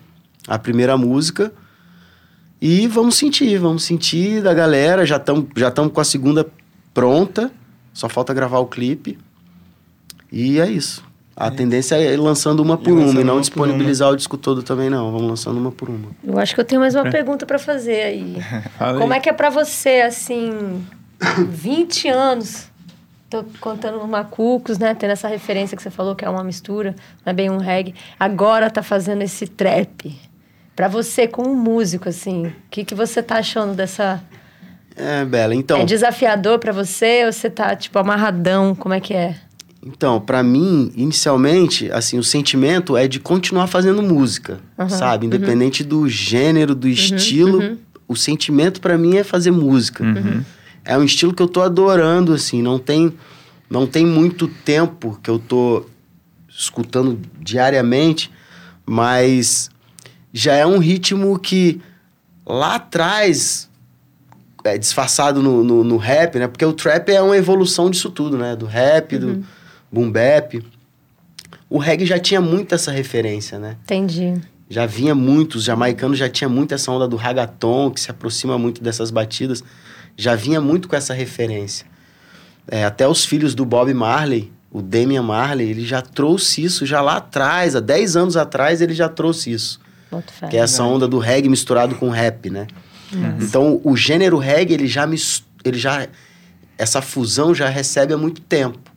a 0.46 0.58
primeira 0.58 0.96
música. 0.96 1.52
E 2.60 2.86
vamos 2.86 3.16
sentir, 3.16 3.58
vamos 3.58 3.84
sentir 3.84 4.42
da 4.42 4.54
galera. 4.54 5.04
Já 5.04 5.16
estamos 5.16 5.46
já 5.56 5.70
tamo 5.70 5.90
com 5.90 6.00
a 6.00 6.04
segunda 6.04 6.46
pronta, 6.94 7.50
só 7.92 8.08
falta 8.08 8.32
gravar 8.32 8.58
o 8.58 8.66
clipe. 8.66 9.18
E 10.32 10.58
é 10.58 10.68
isso. 10.68 11.04
A 11.36 11.50
tendência 11.50 11.96
é 11.96 12.14
ir 12.14 12.16
lançando 12.16 12.60
uma 12.60 12.78
por 12.78 12.94
uma 12.94 13.02
lançando 13.02 13.20
e 13.20 13.24
não 13.24 13.34
uma 13.34 13.40
disponibilizar 13.42 14.10
o 14.10 14.16
disco 14.16 14.38
todo 14.38 14.62
também, 14.62 14.88
não. 14.88 15.12
Vamos 15.12 15.28
lançando 15.28 15.58
uma 15.58 15.70
por 15.70 15.90
uma. 15.90 16.08
Eu 16.24 16.38
acho 16.38 16.54
que 16.54 16.60
eu 16.62 16.64
tenho 16.64 16.80
mais 16.80 16.94
uma 16.94 17.10
pergunta 17.10 17.44
pra 17.44 17.58
fazer 17.58 18.02
aí. 18.02 18.36
Fala 18.78 18.98
Como 18.98 19.12
é 19.12 19.20
que 19.20 19.28
é 19.28 19.34
pra 19.34 19.50
você, 19.50 20.00
assim, 20.00 20.82
20 21.50 22.08
anos, 22.08 22.70
tô 23.28 23.44
contando 23.60 23.98
no 23.98 24.06
Macucos, 24.06 24.78
né? 24.78 24.94
Tendo 24.94 25.10
essa 25.10 25.28
referência 25.28 25.76
que 25.76 25.82
você 25.82 25.90
falou, 25.90 26.14
que 26.14 26.24
é 26.24 26.28
uma 26.30 26.44
mistura, 26.44 26.94
não 27.24 27.30
é 27.30 27.34
bem 27.34 27.50
um 27.50 27.58
reggae. 27.58 27.94
Agora 28.18 28.70
tá 28.70 28.82
fazendo 28.82 29.22
esse 29.22 29.46
trap. 29.46 30.18
Pra 30.74 30.88
você, 30.88 31.26
como 31.26 31.54
músico, 31.54 32.08
assim, 32.08 32.46
o 32.46 32.52
que, 32.70 32.84
que 32.84 32.94
você 32.94 33.22
tá 33.22 33.36
achando 33.38 33.74
dessa... 33.74 34.22
É, 34.94 35.24
Bela. 35.24 35.54
Então, 35.54 35.78
É 35.80 35.84
desafiador 35.84 36.58
pra 36.58 36.72
você 36.72 37.24
ou 37.26 37.32
você 37.32 37.50
tá, 37.50 37.74
tipo, 37.76 37.98
amarradão? 37.98 38.74
Como 38.74 38.94
é 38.94 39.00
que 39.00 39.14
é? 39.14 39.36
Então, 39.84 40.20
pra 40.20 40.42
mim, 40.42 40.90
inicialmente, 40.96 41.90
assim, 41.92 42.18
o 42.18 42.24
sentimento 42.24 42.96
é 42.96 43.06
de 43.06 43.20
continuar 43.20 43.68
fazendo 43.68 44.02
música, 44.02 44.58
Aham, 44.78 44.88
sabe? 44.88 45.26
Independente 45.26 45.84
do 45.84 46.08
gênero, 46.08 46.74
do 46.74 46.88
estilo, 46.88 47.78
o 48.08 48.16
sentimento 48.16 48.80
pra 48.80 48.98
mim 48.98 49.16
é 49.16 49.22
fazer 49.22 49.50
música. 49.50 50.04
Uhum. 50.86 50.94
É 50.94 50.98
um 50.98 51.04
estilo 51.04 51.34
que 51.34 51.42
eu 51.42 51.48
tô 51.48 51.62
adorando, 51.62 52.32
assim, 52.32 52.62
não 52.62 52.78
tem 52.78 53.12
não 53.68 53.86
tem 53.86 54.06
muito 54.06 54.46
tempo 54.46 55.18
que 55.22 55.28
eu 55.28 55.38
tô 55.38 55.86
escutando 56.48 57.20
diariamente, 57.40 58.30
mas 58.84 59.68
já 60.32 60.54
é 60.54 60.64
um 60.64 60.78
ritmo 60.78 61.38
que 61.38 61.80
lá 62.46 62.76
atrás 62.76 63.68
é 64.64 64.78
disfarçado 64.78 65.42
no, 65.42 65.62
no, 65.62 65.84
no 65.84 65.96
rap, 65.96 66.38
né? 66.38 66.46
Porque 66.46 66.64
o 66.64 66.72
trap 66.72 67.08
é 67.10 67.20
uma 67.20 67.36
evolução 67.36 67.90
disso 67.90 68.10
tudo, 68.10 68.36
né? 68.36 68.54
Do 68.56 68.66
rap, 68.66 69.18
do 69.18 69.44
boom 69.90 70.10
bap. 70.10 70.62
O 71.68 71.78
reggae 71.78 72.06
já 72.06 72.18
tinha 72.18 72.40
muito 72.40 72.74
essa 72.74 72.90
referência, 72.90 73.58
né? 73.58 73.76
Entendi. 73.84 74.34
Já 74.68 74.86
vinha 74.86 75.14
muito, 75.14 75.56
os 75.56 75.64
jamaicanos 75.64 76.18
já 76.18 76.28
tinha 76.28 76.48
muito 76.48 76.74
essa 76.74 76.90
onda 76.90 77.06
do 77.06 77.16
ragaton, 77.16 77.90
que 77.90 78.00
se 78.00 78.10
aproxima 78.10 78.58
muito 78.58 78.82
dessas 78.82 79.10
batidas. 79.10 79.62
Já 80.16 80.34
vinha 80.34 80.60
muito 80.60 80.88
com 80.88 80.96
essa 80.96 81.12
referência. 81.12 81.86
É, 82.68 82.84
até 82.84 83.06
os 83.06 83.24
filhos 83.24 83.54
do 83.54 83.64
Bob 83.64 83.92
Marley, 83.94 84.52
o 84.70 84.82
Damian 84.82 85.22
Marley, 85.22 85.70
ele 85.70 85.84
já 85.84 86.02
trouxe 86.02 86.64
isso 86.64 86.84
já 86.84 87.00
lá 87.00 87.16
atrás, 87.16 87.76
há 87.76 87.80
10 87.80 88.16
anos 88.16 88.36
atrás 88.36 88.80
ele 88.80 88.94
já 88.94 89.08
trouxe 89.08 89.52
isso. 89.52 89.80
Fé. 90.32 90.48
Que 90.48 90.56
é 90.56 90.60
essa 90.60 90.82
onda 90.82 91.06
do 91.06 91.18
reggae 91.18 91.48
misturado 91.48 91.94
com 91.96 92.08
rap, 92.10 92.48
né? 92.50 92.66
Então, 93.40 93.80
o 93.84 93.96
gênero 93.96 94.38
reggae, 94.38 94.74
ele 94.74 94.86
já, 94.86 95.08
ele 95.64 95.78
já... 95.78 96.08
Essa 96.78 97.00
fusão 97.00 97.54
já 97.54 97.68
recebe 97.68 98.12
há 98.12 98.16
muito 98.16 98.40
tempo. 98.40 98.90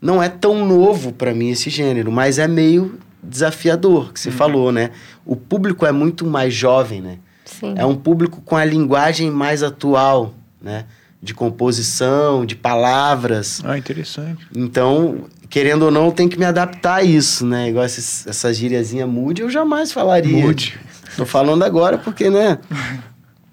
Não 0.00 0.22
é 0.22 0.28
tão 0.28 0.66
novo 0.66 1.12
pra 1.12 1.32
mim 1.34 1.50
esse 1.50 1.70
gênero, 1.70 2.10
mas 2.10 2.38
é 2.38 2.48
meio 2.48 2.98
desafiador, 3.22 4.12
que 4.12 4.18
você 4.18 4.30
falou, 4.30 4.72
né? 4.72 4.90
O 5.24 5.36
público 5.36 5.86
é 5.86 5.92
muito 5.92 6.26
mais 6.26 6.52
jovem, 6.52 7.00
né? 7.00 7.18
Sim. 7.58 7.74
É 7.76 7.84
um 7.86 7.94
público 7.94 8.40
com 8.44 8.56
a 8.56 8.64
linguagem 8.64 9.30
mais 9.30 9.62
atual, 9.62 10.34
né? 10.60 10.84
De 11.22 11.32
composição, 11.34 12.44
de 12.44 12.56
palavras. 12.56 13.60
Ah, 13.64 13.78
interessante. 13.78 14.46
Então, 14.56 15.24
querendo 15.48 15.82
ou 15.84 15.90
não, 15.90 16.10
tem 16.10 16.28
que 16.28 16.38
me 16.38 16.44
adaptar 16.44 16.96
a 16.96 17.02
isso, 17.04 17.46
né? 17.46 17.68
Igual 17.68 17.84
esses, 17.84 18.26
essa 18.26 18.52
gíriazinha 18.52 19.06
mude, 19.06 19.42
eu 19.42 19.50
jamais 19.50 19.92
falaria. 19.92 20.36
Mude. 20.44 20.78
Tô 21.16 21.24
falando 21.26 21.62
agora 21.62 21.98
porque, 21.98 22.28
né? 22.30 22.58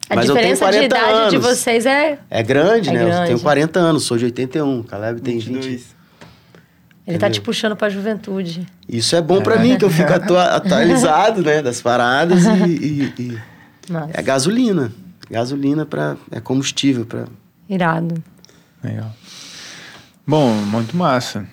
A 0.10 0.16
Mas 0.16 0.28
eu 0.30 0.34
tenho 0.34 0.48
diferença 0.56 0.66
de 0.66 0.72
40 0.72 0.86
idade 0.86 1.30
de 1.30 1.36
anos. 1.36 1.48
vocês 1.48 1.86
é. 1.86 2.18
É 2.30 2.42
grande, 2.42 2.90
É 2.90 2.94
né? 2.94 3.04
Eu 3.04 3.08
grande. 3.08 3.26
tenho 3.28 3.40
40 3.40 3.80
anos, 3.80 4.04
sou 4.04 4.18
de 4.18 4.26
81. 4.26 4.82
Caleb 4.84 5.22
tem 5.22 5.38
20. 5.38 5.46
22. 5.54 6.00
Ele 7.06 7.18
tá 7.18 7.26
Entendeu? 7.28 7.30
te 7.32 7.42
puxando 7.42 7.76
pra 7.76 7.90
juventude. 7.90 8.66
Isso 8.88 9.16
é 9.16 9.22
bom 9.22 9.42
pra 9.42 9.58
mim, 9.58 9.78
que 9.78 9.86
eu 9.86 9.90
fico 9.90 10.10
atua- 10.14 10.46
atualizado, 10.56 11.42
né? 11.44 11.62
Das 11.62 11.82
paradas 11.82 12.46
e, 12.46 12.50
e- 12.70 13.14
e- 13.20 13.38
Mas, 13.90 14.12
É 14.14 14.22
gasolina. 14.22 14.92
Gasolina 15.30 15.86
para 15.86 16.18
é 16.32 16.40
combustível 16.40 17.06
para 17.06 17.26
irado. 17.68 18.24
Legal. 18.84 19.14
Bom, 20.26 20.54
muito 20.54 20.96
massa. 20.96 21.46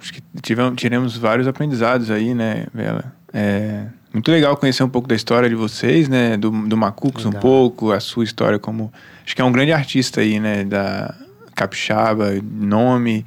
Acho 0.00 0.14
que 0.14 0.22
tivemos, 0.40 0.80
tiramos 0.80 1.16
vários 1.16 1.46
aprendizados 1.46 2.10
aí, 2.10 2.34
né, 2.34 2.66
Bela? 2.72 3.12
É 3.32 3.86
muito 4.12 4.30
legal 4.30 4.56
conhecer 4.56 4.82
um 4.82 4.88
pouco 4.88 5.06
da 5.06 5.14
história 5.14 5.48
de 5.48 5.54
vocês, 5.54 6.08
né? 6.08 6.36
Do, 6.36 6.50
do 6.50 6.76
Macucos 6.76 7.24
um 7.24 7.32
pouco, 7.32 7.92
a 7.92 8.00
sua 8.00 8.24
história 8.24 8.58
como... 8.58 8.92
Acho 9.24 9.36
que 9.36 9.42
é 9.42 9.44
um 9.44 9.52
grande 9.52 9.72
artista 9.72 10.20
aí, 10.20 10.40
né? 10.40 10.64
Da 10.64 11.14
Capixaba, 11.54 12.32
nome. 12.42 13.24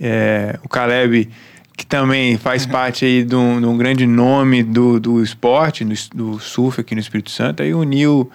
É, 0.00 0.58
o 0.64 0.68
Caleb, 0.68 1.30
que 1.78 1.86
também 1.86 2.36
faz 2.36 2.66
parte 2.66 3.04
aí 3.04 3.22
de 3.24 3.36
um, 3.36 3.60
de 3.60 3.66
um 3.66 3.78
grande 3.78 4.04
nome 4.04 4.64
do, 4.64 4.98
do 4.98 5.22
esporte, 5.22 5.84
do, 5.84 5.94
do 6.12 6.40
surf 6.40 6.80
aqui 6.80 6.92
no 6.92 7.00
Espírito 7.00 7.30
Santo. 7.30 7.62
Aí 7.62 7.72
uniu 7.72 8.28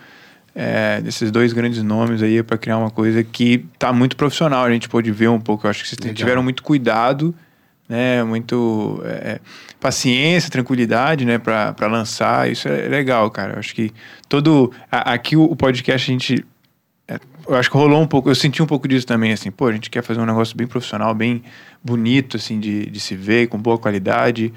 é, 0.55 1.01
desses 1.01 1.29
dois 1.29 1.51
grandes 1.51 1.83
nomes 1.83 2.23
aí 2.23 2.41
para 2.41 2.57
criar 2.57 2.77
uma 2.77 2.89
coisa 2.89 3.21
que 3.21 3.65
tá 3.77 3.91
muito 3.91 4.15
profissional. 4.15 4.63
A 4.63 4.71
gente 4.71 4.87
pôde 4.87 5.11
ver 5.11 5.27
um 5.27 5.41
pouco. 5.41 5.67
Eu 5.67 5.71
acho 5.71 5.83
que 5.83 5.89
vocês 5.89 5.99
Legal. 5.99 6.15
tiveram 6.15 6.41
muito 6.41 6.63
cuidado, 6.63 7.35
né? 7.89 8.23
Muito 8.23 9.01
é, 9.03 9.41
paciência, 9.77 10.49
tranquilidade, 10.49 11.25
né? 11.25 11.37
Para 11.37 11.75
lançar. 11.87 12.49
Isso 12.49 12.69
é 12.69 12.87
legal, 12.87 13.29
cara. 13.29 13.55
Eu 13.55 13.59
acho 13.59 13.75
que 13.75 13.91
todo 14.29 14.71
a- 14.89 15.11
aqui 15.11 15.35
o, 15.35 15.53
podcast 15.53 16.09
a 16.09 16.13
gente 16.13 16.35
é, 16.35 16.52
eu 17.47 17.55
acho 17.55 17.69
que 17.69 17.77
rolou 17.77 18.01
um 18.01 18.07
pouco, 18.07 18.29
eu 18.29 18.35
senti 18.35 18.61
um 18.61 18.65
pouco 18.65 18.87
disso 18.87 19.05
também, 19.05 19.33
assim, 19.33 19.51
pô, 19.51 19.67
a 19.67 19.71
gente 19.71 19.89
quer 19.89 20.01
fazer 20.03 20.19
um 20.19 20.25
negócio 20.25 20.55
bem 20.55 20.67
profissional, 20.67 21.13
bem 21.13 21.43
bonito, 21.83 22.37
assim, 22.37 22.59
de, 22.59 22.85
de 22.85 22.99
se 22.99 23.15
ver, 23.15 23.47
com 23.47 23.57
boa 23.57 23.77
qualidade. 23.77 24.53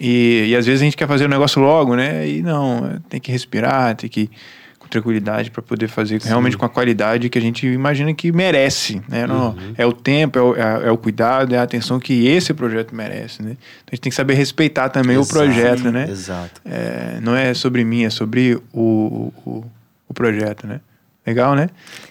E, 0.00 0.46
e 0.48 0.56
às 0.56 0.66
vezes 0.66 0.80
a 0.80 0.84
gente 0.84 0.96
quer 0.96 1.06
fazer 1.06 1.26
o 1.26 1.28
negócio 1.28 1.60
logo, 1.60 1.94
né? 1.94 2.26
E 2.26 2.42
não, 2.42 3.00
tem 3.08 3.20
que 3.20 3.30
respirar, 3.30 3.94
tem 3.94 4.08
que 4.08 4.22
ir 4.22 4.30
com 4.78 4.88
tranquilidade 4.88 5.50
para 5.50 5.62
poder 5.62 5.86
fazer 5.88 6.20
realmente 6.22 6.56
com 6.56 6.64
a 6.64 6.68
qualidade 6.68 7.28
que 7.28 7.38
a 7.38 7.42
gente 7.42 7.66
imagina 7.66 8.12
que 8.14 8.32
merece, 8.32 9.02
né? 9.08 9.26
Não, 9.26 9.54
É 9.76 9.84
o 9.84 9.92
tempo, 9.92 10.38
é 10.38 10.42
o, 10.42 10.56
é, 10.56 10.88
é 10.88 10.90
o 10.90 10.96
cuidado, 10.96 11.54
é 11.54 11.58
a 11.58 11.62
atenção 11.62 12.00
que 12.00 12.26
esse 12.26 12.54
projeto 12.54 12.94
merece, 12.94 13.42
né? 13.42 13.50
Então 13.52 13.92
a 13.92 13.94
gente 13.94 14.02
tem 14.02 14.10
que 14.10 14.16
saber 14.16 14.34
respeitar 14.34 14.88
também 14.88 15.18
o 15.18 15.26
projeto, 15.26 15.90
né? 15.90 16.08
Exato. 16.10 16.60
É, 16.64 17.18
não 17.20 17.36
é 17.36 17.52
sobre 17.52 17.84
mim, 17.84 18.04
é 18.04 18.10
sobre 18.10 18.54
o, 18.72 19.32
o, 19.44 19.64
o 20.08 20.14
projeto, 20.14 20.66
né? 20.66 20.80
Legal, 21.26 21.54
né? 21.54 21.68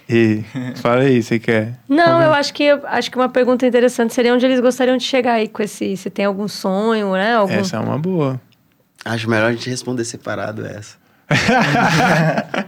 E 0.08 0.42
fala 0.76 1.02
aí, 1.02 1.22
você 1.22 1.38
quer. 1.38 1.78
Não, 1.88 2.22
eu 2.22 2.32
acho 2.32 2.52
que 2.54 2.68
acho 2.70 3.10
que 3.10 3.16
uma 3.16 3.28
pergunta 3.28 3.66
interessante 3.66 4.14
seria 4.14 4.32
onde 4.34 4.44
eles 4.46 4.58
gostariam 4.60 4.96
de 4.96 5.04
chegar 5.04 5.34
aí 5.34 5.48
com 5.48 5.62
esse. 5.62 5.96
Se 5.96 6.08
tem 6.10 6.24
algum 6.24 6.48
sonho, 6.48 7.12
né? 7.12 7.34
Algum... 7.34 7.52
Essa 7.52 7.76
é 7.76 7.80
uma 7.80 7.98
boa. 7.98 8.40
Acho 9.04 9.28
melhor 9.28 9.50
a 9.50 9.52
gente 9.52 9.68
responder 9.68 10.04
separado 10.04 10.64
essa. 10.64 10.96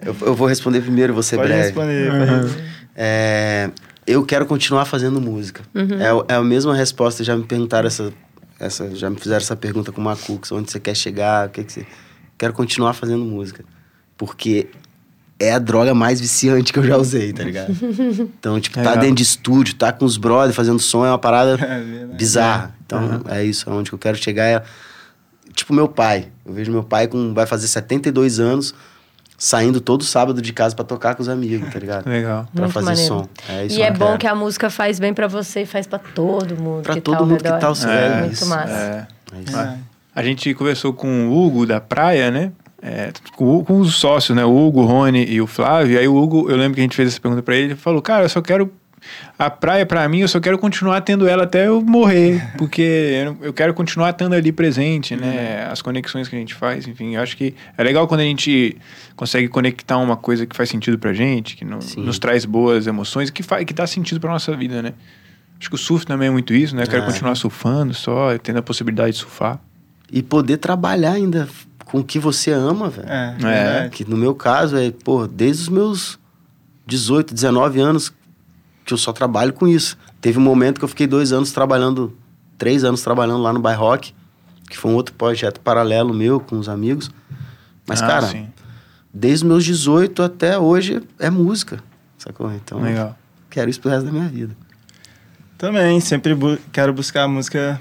eu, 0.00 0.16
eu 0.22 0.34
vou 0.34 0.46
responder 0.46 0.80
primeiro, 0.80 1.12
vou 1.14 1.22
ser 1.22 1.36
Pode 1.36 1.48
breve. 1.48 1.62
responder. 1.64 2.10
pode 2.10 2.30
responder. 2.30 2.64
É, 2.96 3.70
eu 4.06 4.24
quero 4.24 4.46
continuar 4.46 4.84
fazendo 4.84 5.20
música. 5.20 5.62
É, 6.00 6.12
o- 6.12 6.24
é 6.28 6.34
a 6.34 6.42
mesma 6.42 6.74
resposta. 6.74 7.22
Já 7.24 7.36
me 7.36 7.44
perguntaram 7.44 7.86
essa, 7.86 8.12
essa, 8.58 8.94
já 8.94 9.08
me 9.08 9.16
fizeram 9.16 9.38
essa 9.42 9.56
pergunta 9.56 9.92
com 9.92 10.00
o 10.00 10.04
Macux, 10.04 10.50
onde 10.52 10.70
você 10.70 10.80
quer 10.80 10.94
chegar, 10.94 11.46
o 11.48 11.50
que 11.50 11.64
que 11.64 11.72
você 11.72 11.86
quero 12.36 12.52
continuar 12.52 12.94
fazendo 12.94 13.24
música, 13.24 13.64
porque 14.16 14.68
é 15.40 15.52
a 15.54 15.58
droga 15.58 15.94
mais 15.94 16.20
viciante 16.20 16.72
que 16.72 16.78
eu 16.78 16.84
já 16.84 16.96
usei, 16.98 17.32
tá 17.32 17.42
ligado? 17.42 17.74
Então, 18.38 18.60
tipo, 18.60 18.74
tá 18.76 18.82
Legal. 18.82 18.98
dentro 18.98 19.16
de 19.16 19.22
estúdio, 19.22 19.74
tá 19.74 19.90
com 19.92 20.04
os 20.04 20.16
brothers 20.18 20.54
fazendo 20.54 20.78
som 20.78 21.04
é 21.04 21.08
uma 21.08 21.18
parada 21.18 21.56
É 21.64 22.04
bizarra. 22.14 22.74
Então, 22.84 23.22
é 23.28 23.42
isso, 23.44 23.70
onde 23.70 23.90
que 23.90 23.94
eu 23.94 23.98
quero 23.98 24.16
chegar 24.16 24.44
é 24.44 24.62
tipo 25.54 25.72
meu 25.72 25.88
pai. 25.88 26.28
Eu 26.44 26.52
vejo 26.52 26.70
meu 26.70 26.84
pai 26.84 27.08
com 27.08 27.32
vai 27.34 27.46
fazer 27.46 27.66
72 27.68 28.38
anos 28.38 28.74
saindo 29.38 29.80
todo 29.80 30.04
sábado 30.04 30.42
de 30.42 30.52
casa 30.52 30.76
pra 30.76 30.84
tocar 30.84 31.14
com 31.14 31.22
os 31.22 31.28
amigos, 31.28 31.72
tá 31.72 31.78
ligado? 31.78 32.06
Legal. 32.06 32.46
Pra 32.52 32.62
Muito 32.64 32.72
fazer 32.74 32.86
maneiro. 32.86 33.08
som. 33.08 33.28
É 33.48 33.64
isso 33.66 33.78
e 33.78 33.82
é 33.82 33.90
bom 33.90 34.06
quero. 34.08 34.18
que 34.18 34.26
a 34.26 34.34
música 34.34 34.68
faz 34.68 35.00
bem 35.00 35.14
pra 35.14 35.26
você 35.26 35.62
e 35.62 35.66
faz 35.66 35.86
pra 35.86 35.98
todo 35.98 36.54
mundo. 36.60 36.82
Pra 36.82 36.92
que 36.94 37.00
todo 37.00 37.14
tá 37.14 37.20
ao 37.20 37.26
mundo 37.26 37.38
que 37.42 37.48
tá 37.50 37.66
ao 37.66 37.74
seu 37.74 37.88
É, 37.90 38.20
Muito 38.20 38.32
isso. 38.34 38.46
massa. 38.46 38.70
É. 38.72 39.06
É 39.34 39.40
isso. 39.42 39.56
É. 39.58 39.78
A 40.14 40.22
gente 40.22 40.52
conversou 40.54 40.92
com 40.92 41.28
o 41.28 41.46
Hugo 41.46 41.64
da 41.64 41.80
Praia, 41.80 42.30
né? 42.30 42.52
É, 42.82 43.12
com, 43.36 43.62
com 43.64 43.78
os 43.80 43.94
sócios, 43.96 44.34
né? 44.36 44.44
O 44.44 44.56
Hugo, 44.56 44.80
o 44.82 44.86
Rony 44.86 45.24
e 45.28 45.40
o 45.40 45.46
Flávio. 45.46 45.98
Aí 45.98 46.08
o 46.08 46.16
Hugo, 46.16 46.50
eu 46.50 46.56
lembro 46.56 46.74
que 46.74 46.80
a 46.80 46.84
gente 46.84 46.96
fez 46.96 47.08
essa 47.08 47.20
pergunta 47.20 47.42
pra 47.42 47.54
ele. 47.54 47.66
Ele 47.72 47.74
falou, 47.76 48.00
cara, 48.00 48.24
eu 48.24 48.28
só 48.28 48.40
quero. 48.40 48.72
A 49.38 49.48
praia, 49.48 49.86
pra 49.86 50.06
mim, 50.10 50.18
eu 50.20 50.28
só 50.28 50.38
quero 50.40 50.58
continuar 50.58 51.00
tendo 51.00 51.26
ela 51.26 51.44
até 51.44 51.66
eu 51.66 51.80
morrer. 51.82 52.42
Porque 52.58 53.26
eu, 53.42 53.52
quero 53.52 53.72
continuar 53.74 54.10
estando 54.10 54.34
ali 54.34 54.52
presente, 54.52 55.16
né? 55.16 55.66
As 55.70 55.80
conexões 55.80 56.28
que 56.28 56.36
a 56.36 56.38
gente 56.38 56.54
faz, 56.54 56.86
enfim. 56.86 57.14
Eu 57.16 57.22
acho 57.22 57.34
que 57.36 57.54
é 57.78 57.82
legal 57.82 58.06
quando 58.06 58.20
a 58.20 58.24
gente 58.24 58.76
consegue 59.16 59.48
conectar 59.48 59.96
uma 59.98 60.16
coisa 60.16 60.46
que 60.46 60.54
faz 60.54 60.68
sentido 60.68 60.98
pra 60.98 61.12
gente, 61.14 61.56
que 61.56 61.64
no- 61.64 61.78
nos 61.98 62.18
traz 62.18 62.44
boas 62.44 62.86
emoções, 62.86 63.30
que, 63.30 63.42
faz, 63.42 63.64
que 63.64 63.72
dá 63.72 63.86
sentido 63.86 64.20
pra 64.20 64.30
nossa 64.30 64.54
vida, 64.54 64.82
né? 64.82 64.92
Acho 65.58 65.68
que 65.70 65.74
o 65.76 65.78
surf 65.78 66.06
também 66.06 66.28
é 66.28 66.30
muito 66.30 66.52
isso, 66.54 66.74
né? 66.76 66.82
Eu 66.84 66.86
quero 66.88 67.02
É. 67.02 67.06
continuar 67.06 67.34
surfando 67.34 67.92
só, 67.94 68.36
tendo 68.38 68.58
a 68.58 68.62
possibilidade 68.62 69.12
de 69.12 69.18
surfar. 69.18 69.58
E 70.12 70.22
poder 70.22 70.56
trabalhar 70.58 71.12
ainda 71.12 71.48
com 71.90 71.98
o 72.00 72.04
que 72.04 72.18
você 72.18 72.50
ama, 72.52 72.88
velho. 72.88 73.08
É, 73.08 73.84
É. 73.86 73.88
Que 73.88 74.08
no 74.08 74.16
meu 74.16 74.34
caso 74.34 74.76
é, 74.76 74.90
pô, 74.90 75.26
desde 75.26 75.62
os 75.64 75.68
meus 75.68 76.18
18, 76.86 77.34
19 77.34 77.80
anos 77.80 78.12
que 78.84 78.92
eu 78.92 78.98
só 78.98 79.12
trabalho 79.12 79.52
com 79.52 79.66
isso. 79.68 79.96
Teve 80.20 80.38
um 80.38 80.42
momento 80.42 80.78
que 80.78 80.84
eu 80.84 80.88
fiquei 80.88 81.06
dois 81.06 81.32
anos 81.32 81.52
trabalhando, 81.52 82.16
três 82.58 82.84
anos 82.84 83.02
trabalhando 83.02 83.42
lá 83.42 83.52
no 83.52 83.60
By 83.60 83.72
Rock, 83.74 84.12
que 84.68 84.76
foi 84.76 84.90
um 84.90 84.94
outro 84.94 85.14
projeto 85.14 85.60
paralelo 85.60 86.12
meu 86.14 86.38
com 86.40 86.58
os 86.58 86.68
amigos. 86.68 87.10
Mas, 87.86 88.02
Ah, 88.02 88.06
cara, 88.06 88.26
sim. 88.28 88.48
desde 89.12 89.44
os 89.44 89.48
meus 89.48 89.64
18 89.64 90.22
até 90.22 90.58
hoje 90.58 91.02
é 91.18 91.28
música, 91.30 91.82
sacou? 92.18 92.52
Então, 92.52 92.80
Legal. 92.80 93.16
quero 93.48 93.68
isso 93.70 93.80
pro 93.80 93.90
resto 93.90 94.06
da 94.06 94.12
minha 94.12 94.28
vida. 94.28 94.56
Também, 95.58 96.00
sempre 96.00 96.34
bu- 96.34 96.58
quero 96.72 96.92
buscar 96.92 97.28
música, 97.28 97.80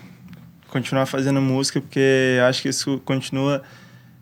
continuar 0.68 1.06
fazendo 1.06 1.42
música, 1.42 1.80
porque 1.80 2.38
acho 2.48 2.62
que 2.62 2.70
isso 2.70 3.00
continua 3.06 3.62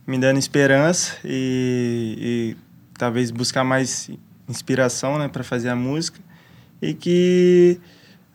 me 0.07 0.17
dando 0.17 0.39
esperança 0.39 1.13
e, 1.23 2.55
e 2.55 2.57
talvez 2.97 3.29
buscar 3.29 3.65
mais 3.65 4.09
inspiração, 4.47 5.19
né, 5.19 5.27
para 5.27 5.43
fazer 5.43 5.69
a 5.69 5.75
música. 5.75 6.17
E 6.81 6.93
que 6.93 7.77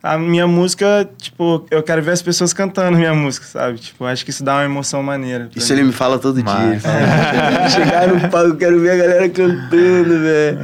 a 0.03 0.17
minha 0.17 0.45
música, 0.45 1.09
tipo, 1.17 1.65
eu 1.71 1.81
quero 1.81 2.03
ver 2.03 2.11
as 2.11 2.21
pessoas 2.21 2.53
cantando 2.53 2.97
minha 2.97 3.15
música, 3.15 3.45
sabe? 3.45 3.79
Tipo, 3.79 4.05
acho 4.05 4.23
que 4.23 4.29
isso 4.29 4.43
dá 4.43 4.55
uma 4.55 4.65
emoção 4.65 5.01
maneira. 5.01 5.49
Isso 5.55 5.73
mim. 5.73 5.79
ele 5.79 5.87
me 5.87 5.93
fala 5.93 6.19
todo 6.19 6.43
dia. 6.43 6.53
Mas- 6.53 6.81
fala, 6.83 7.69
chegar 7.69 8.07
no 8.07 8.29
palco, 8.29 8.49
eu 8.49 8.57
quero 8.57 8.79
ver 8.79 8.91
a 8.91 8.95
galera 8.97 9.29
cantando, 9.29 10.19
velho. 10.19 10.59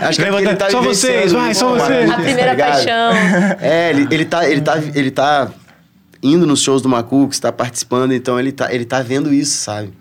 Acho 0.00 0.20
que 0.20 0.24
é 0.24 0.32
ele 0.32 0.54
tá 0.54 0.70
só 0.70 0.80
vocês, 0.80 1.32
vai, 1.32 1.52
só 1.54 1.76
vocês. 1.76 2.08
A 2.08 2.14
primeira 2.14 2.56
tá 2.56 2.66
paixão. 2.66 3.12
É, 3.60 3.90
ele, 3.90 4.06
ele, 4.12 4.24
tá, 4.24 4.48
ele, 4.48 4.60
tá, 4.60 4.78
ele 4.94 5.10
tá 5.10 5.50
indo 6.22 6.46
nos 6.46 6.62
shows 6.62 6.80
do 6.80 6.88
Macuco, 6.88 7.38
tá 7.40 7.50
participando, 7.50 8.12
então 8.12 8.38
ele 8.38 8.52
tá, 8.52 8.72
ele 8.72 8.84
tá 8.84 9.02
vendo 9.02 9.34
isso, 9.34 9.56
sabe? 9.58 9.92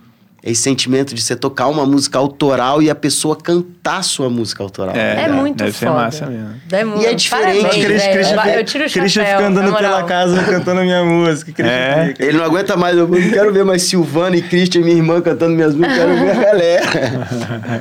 Esse 0.50 0.62
sentimento 0.62 1.14
de 1.14 1.22
você 1.22 1.36
tocar 1.36 1.68
uma 1.68 1.86
música 1.86 2.18
autoral 2.18 2.82
e 2.82 2.90
a 2.90 2.96
pessoa 2.96 3.36
cantar 3.36 4.02
sua 4.04 4.30
música 4.30 4.64
autoral. 4.64 4.96
É, 4.96 5.26
É 5.26 5.28
muito 5.28 5.58
deve 5.58 5.74
ser 5.74 5.88
foda. 5.88 5.98
massa 6.04 6.26
mesmo. 6.28 6.50
É 6.72 6.84
muito. 6.86 7.02
E 7.02 7.06
é 7.06 7.14
diferente. 7.14 7.62
Parabéns, 7.62 7.86
Christian. 7.86 8.12
Christian, 8.14 8.46
Eu 8.54 8.64
tiro 8.64 8.86
o 8.86 8.88
chapéu, 8.90 9.02
Christian 9.04 9.26
fica 9.26 9.46
andando 9.48 9.76
pela 9.76 10.04
casa 10.04 10.44
cantando 10.44 10.80
a 10.80 10.84
minha 10.84 11.04
música. 11.04 11.52
Christian 11.52 11.74
É. 11.76 12.06
fica. 12.08 12.24
Ele 12.26 12.38
não 12.38 12.46
aguenta 12.46 12.78
mais, 12.78 12.98
eu 12.98 13.08
não 13.08 13.30
quero 13.30 13.52
ver 13.52 13.66
mais 13.66 13.82
Silvana 13.84 14.38
e 14.38 14.42
Christian, 14.42 14.82
minha 14.84 14.96
irmã, 14.96 15.20
cantando 15.22 15.54
minhas 15.54 15.76
músicas, 15.76 15.98
quero 15.98 16.16
ver 16.18 16.32
a 16.32 16.36
galera. 16.44 16.86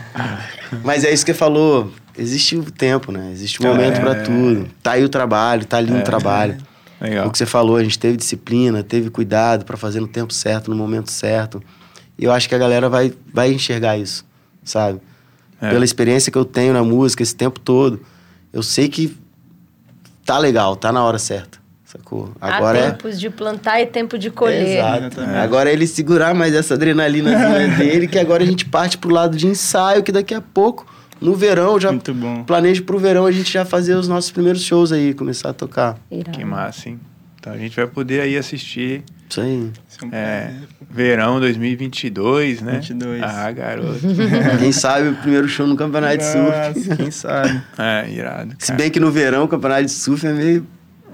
Mas 0.83 1.05
é 1.05 1.13
isso 1.13 1.25
que 1.25 1.31
ele 1.31 1.39
falou, 1.39 1.93
existe 2.19 2.57
o 2.57 2.65
tempo, 2.71 3.13
né? 3.13 3.31
Existe 3.33 3.61
o 3.61 3.63
momento 3.65 3.99
É. 3.99 4.01
pra 4.01 4.15
tudo. 4.17 4.67
Tá 4.83 4.93
aí 4.93 5.05
o 5.05 5.09
trabalho, 5.09 5.65
tá 5.65 5.77
ali 5.77 5.93
o 5.93 6.03
trabalho. 6.03 6.57
Legal. 7.01 7.27
O 7.29 7.31
que 7.31 7.39
você 7.39 7.47
falou, 7.47 7.77
a 7.77 7.83
gente 7.85 7.99
teve 7.99 8.17
disciplina, 8.17 8.83
teve 8.83 9.11
cuidado 9.11 9.65
para 9.65 9.77
fazer 9.77 10.01
no 10.01 10.09
tempo 10.09 10.33
certo, 10.33 10.71
no 10.71 10.77
momento 10.77 11.11
certo. 11.11 11.63
E 12.19 12.25
eu 12.25 12.33
acho 12.33 12.49
que 12.49 12.55
a 12.55 12.59
galera 12.59 12.89
vai, 12.89 13.13
vai 13.33 13.53
enxergar 13.53 13.99
isso, 13.99 14.25
sabe? 14.65 15.01
É. 15.61 15.71
Pela 15.71 15.85
experiência 15.85 16.31
que 16.33 16.39
eu 16.39 16.45
tenho 16.45 16.73
na 16.73 16.83
música 16.83 17.23
esse 17.23 17.35
tempo 17.35 17.61
todo, 17.61 18.01
eu 18.53 18.63
sei 18.63 18.89
que 18.89 19.17
tá 20.25 20.39
legal, 20.39 20.77
tá 20.77 20.93
na 20.93 21.03
hora 21.05 21.19
certa, 21.19 21.59
sacou? 21.85 22.33
Agora 22.41 22.79
Há 22.79 22.83
é. 22.83 22.91
tempos 22.91 23.19
de 23.21 23.31
plantar 23.31 23.81
e 23.81 23.87
tempo 23.87 24.19
de 24.19 24.31
colher. 24.31 24.79
Exato. 24.79 25.07
Exatamente. 25.07 25.39
Agora 25.39 25.71
é 25.71 25.73
ele 25.73 25.87
segurar 25.87 26.35
mais 26.35 26.55
essa 26.55 26.75
adrenalina 26.75 27.31
dele, 27.79 28.09
que 28.09 28.19
agora 28.19 28.43
a 28.43 28.47
gente 28.47 28.65
parte 28.65 28.99
pro 28.99 29.11
lado 29.11 29.37
de 29.37 29.47
ensaio, 29.47 30.03
que 30.03 30.13
daqui 30.13 30.35
a 30.35 30.41
pouco, 30.41 30.87
no 31.21 31.35
verão, 31.35 31.75
eu 31.75 31.81
já 31.81 31.91
Muito 31.91 32.13
bom. 32.13 32.45
planejo 32.45 32.83
pro 32.85 32.99
verão 32.99 33.25
a 33.25 33.33
gente 33.33 33.51
já 33.51 33.65
fazer 33.65 33.95
os 33.95 34.09
nossos 34.09 34.31
primeiros 34.31 34.63
shows 34.63 34.93
aí, 34.93 35.15
começar 35.15 35.51
a 35.51 35.55
tocar. 35.55 35.99
Irado. 36.11 36.37
Que 36.37 36.45
massa, 36.45 36.89
hein? 36.89 37.01
Então 37.39 37.53
a 37.53 37.59
gente 37.59 37.77
vai 37.77 37.87
poder 37.87 38.21
aí 38.21 38.37
assistir 38.37 39.05
Isso 39.31 39.41
aí. 39.41 39.71
Isso 39.89 39.99
é 40.03 40.07
um 40.07 40.11
é. 40.13 40.55
Verão 40.97 41.39
2022, 41.39 42.63
né? 42.63 42.73
22. 42.81 43.23
Ah, 43.23 43.53
garoto. 43.53 44.01
Quem 44.59 44.73
sabe 44.73 45.09
o 45.11 45.15
primeiro 45.17 45.47
show 45.49 45.67
no 45.67 45.77
Campeonato 45.77 46.17
de 46.19 46.25
Surf. 46.25 46.89
Nossa, 46.89 46.97
quem 46.97 47.11
sabe? 47.11 47.63
é, 47.79 48.11
irado. 48.11 48.55
Se 48.59 48.69
cara. 48.69 48.79
bem 48.79 48.91
que 48.91 48.99
no 48.99 49.11
verão 49.11 49.45
o 49.45 49.49
Campeonato 49.49 49.85
de 49.85 49.91
Surf 49.93 50.27
é 50.27 50.33
meio. 50.33 50.67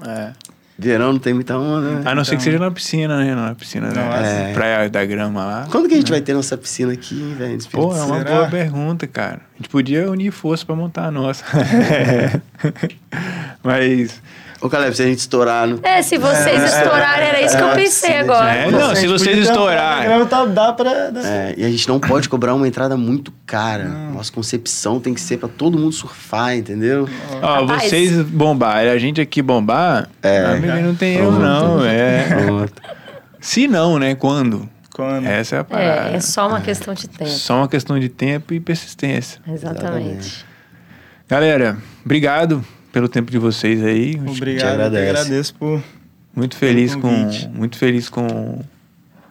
É. 0.07 0.31
Verão 0.79 1.13
não 1.13 1.19
tem 1.19 1.35
muita 1.35 1.55
onda, 1.55 1.99
né? 1.99 2.01
A 2.03 2.15
não 2.15 2.25
ser 2.25 2.31
que 2.31 2.35
Então- 2.37 2.45
seja 2.45 2.57
na 2.59 2.71
piscina, 2.71 3.15
né? 3.23 3.35
Na 3.35 3.53
piscina 3.53 3.89
da 3.91 4.03
Nossa. 4.05 4.25
É. 4.27 4.53
Praia 4.53 4.89
da 4.89 5.05
Grama 5.05 5.45
lá. 5.45 5.67
Quando 5.69 5.87
que 5.87 5.93
a 5.93 5.97
gente 5.97 6.11
vai 6.11 6.19
ter 6.19 6.33
nossa 6.33 6.57
piscina 6.57 6.91
aqui, 6.91 7.35
velho? 7.37 7.59
Pô, 7.71 7.95
é 7.95 8.01
uma 8.03 8.17
Será? 8.17 8.31
boa 8.37 8.47
pergunta, 8.49 9.05
cara. 9.05 9.41
A 9.53 9.57
gente 9.57 9.69
podia 9.69 10.09
unir 10.09 10.31
força 10.31 10.65
pra 10.65 10.75
montar 10.75 11.05
a 11.05 11.11
nossa. 11.11 11.45
Mas. 13.63 14.21
Ô, 14.63 14.69
Caleb, 14.69 14.95
se 14.95 15.03
a 15.03 15.05
gente 15.05 15.19
estourar 15.19 15.67
no. 15.67 15.77
É, 15.83 16.01
se 16.01 16.17
vocês 16.17 16.63
estourarem, 16.63 17.27
era 17.27 17.41
isso 17.41 17.57
que 17.57 17.63
eu 17.63 17.71
pensei 17.71 18.11
sim, 18.11 18.17
agora. 18.17 18.49
É, 18.49 18.71
não, 18.71 18.95
se 18.95 19.07
vocês 19.07 19.37
estourarem. 19.39 20.25
Tá, 20.25 20.45
dá 20.45 20.71
pra. 20.71 21.09
Dá. 21.09 21.19
É, 21.19 21.53
e 21.57 21.65
a 21.65 21.69
gente 21.69 21.85
não 21.89 21.99
pode 21.99 22.29
cobrar 22.29 22.55
uma 22.55 22.65
entrada 22.65 22.95
muito 22.95 23.33
cara. 23.45 23.83
Nossa 23.83 24.31
concepção 24.31 25.01
tem 25.01 25.13
que 25.13 25.19
ser 25.19 25.35
pra 25.35 25.49
todo 25.49 25.77
mundo 25.77 25.91
surfar, 25.91 26.55
entendeu? 26.55 27.09
Ó, 27.41 27.65
vocês 27.65 28.21
bombarem, 28.21 28.89
a 28.89 28.97
gente 28.97 29.19
aqui 29.19 29.41
bombar, 29.41 30.07
É. 30.21 30.45
amigo, 30.45 30.73
não 30.77 30.95
tem 30.95 31.17
erro, 31.17 31.31
não. 31.33 31.83
É. 31.83 32.23
Pronto. 32.45 32.81
Se 33.41 33.67
não, 33.67 33.99
né? 33.99 34.15
Quando? 34.15 34.69
Quando? 34.95 35.27
Essa 35.27 35.57
é 35.57 35.59
a 35.59 35.63
parada. 35.65 36.11
É, 36.11 36.15
é 36.15 36.19
só 36.21 36.47
uma 36.47 36.61
questão 36.61 36.93
de 36.93 37.09
tempo. 37.09 37.29
Só 37.29 37.57
uma 37.57 37.67
questão 37.67 37.99
de 37.99 38.07
tempo 38.07 38.53
e 38.53 38.61
persistência. 38.61 39.41
Exatamente. 39.45 40.45
Galera, 41.27 41.77
obrigado 42.05 42.63
pelo 42.93 43.09
tempo 43.09 43.31
de 43.31 43.39
vocês 43.39 43.83
aí. 43.83 44.15
Obrigado, 44.15 44.45
eu 44.45 44.55
que 44.55 44.63
agradece. 44.63 45.09
agradeço 45.09 45.55
por. 45.55 45.83
Muito 46.35 46.55
feliz 46.55 46.95
com, 46.95 47.29
muito 47.53 47.77
feliz 47.77 48.09
com, 48.09 48.59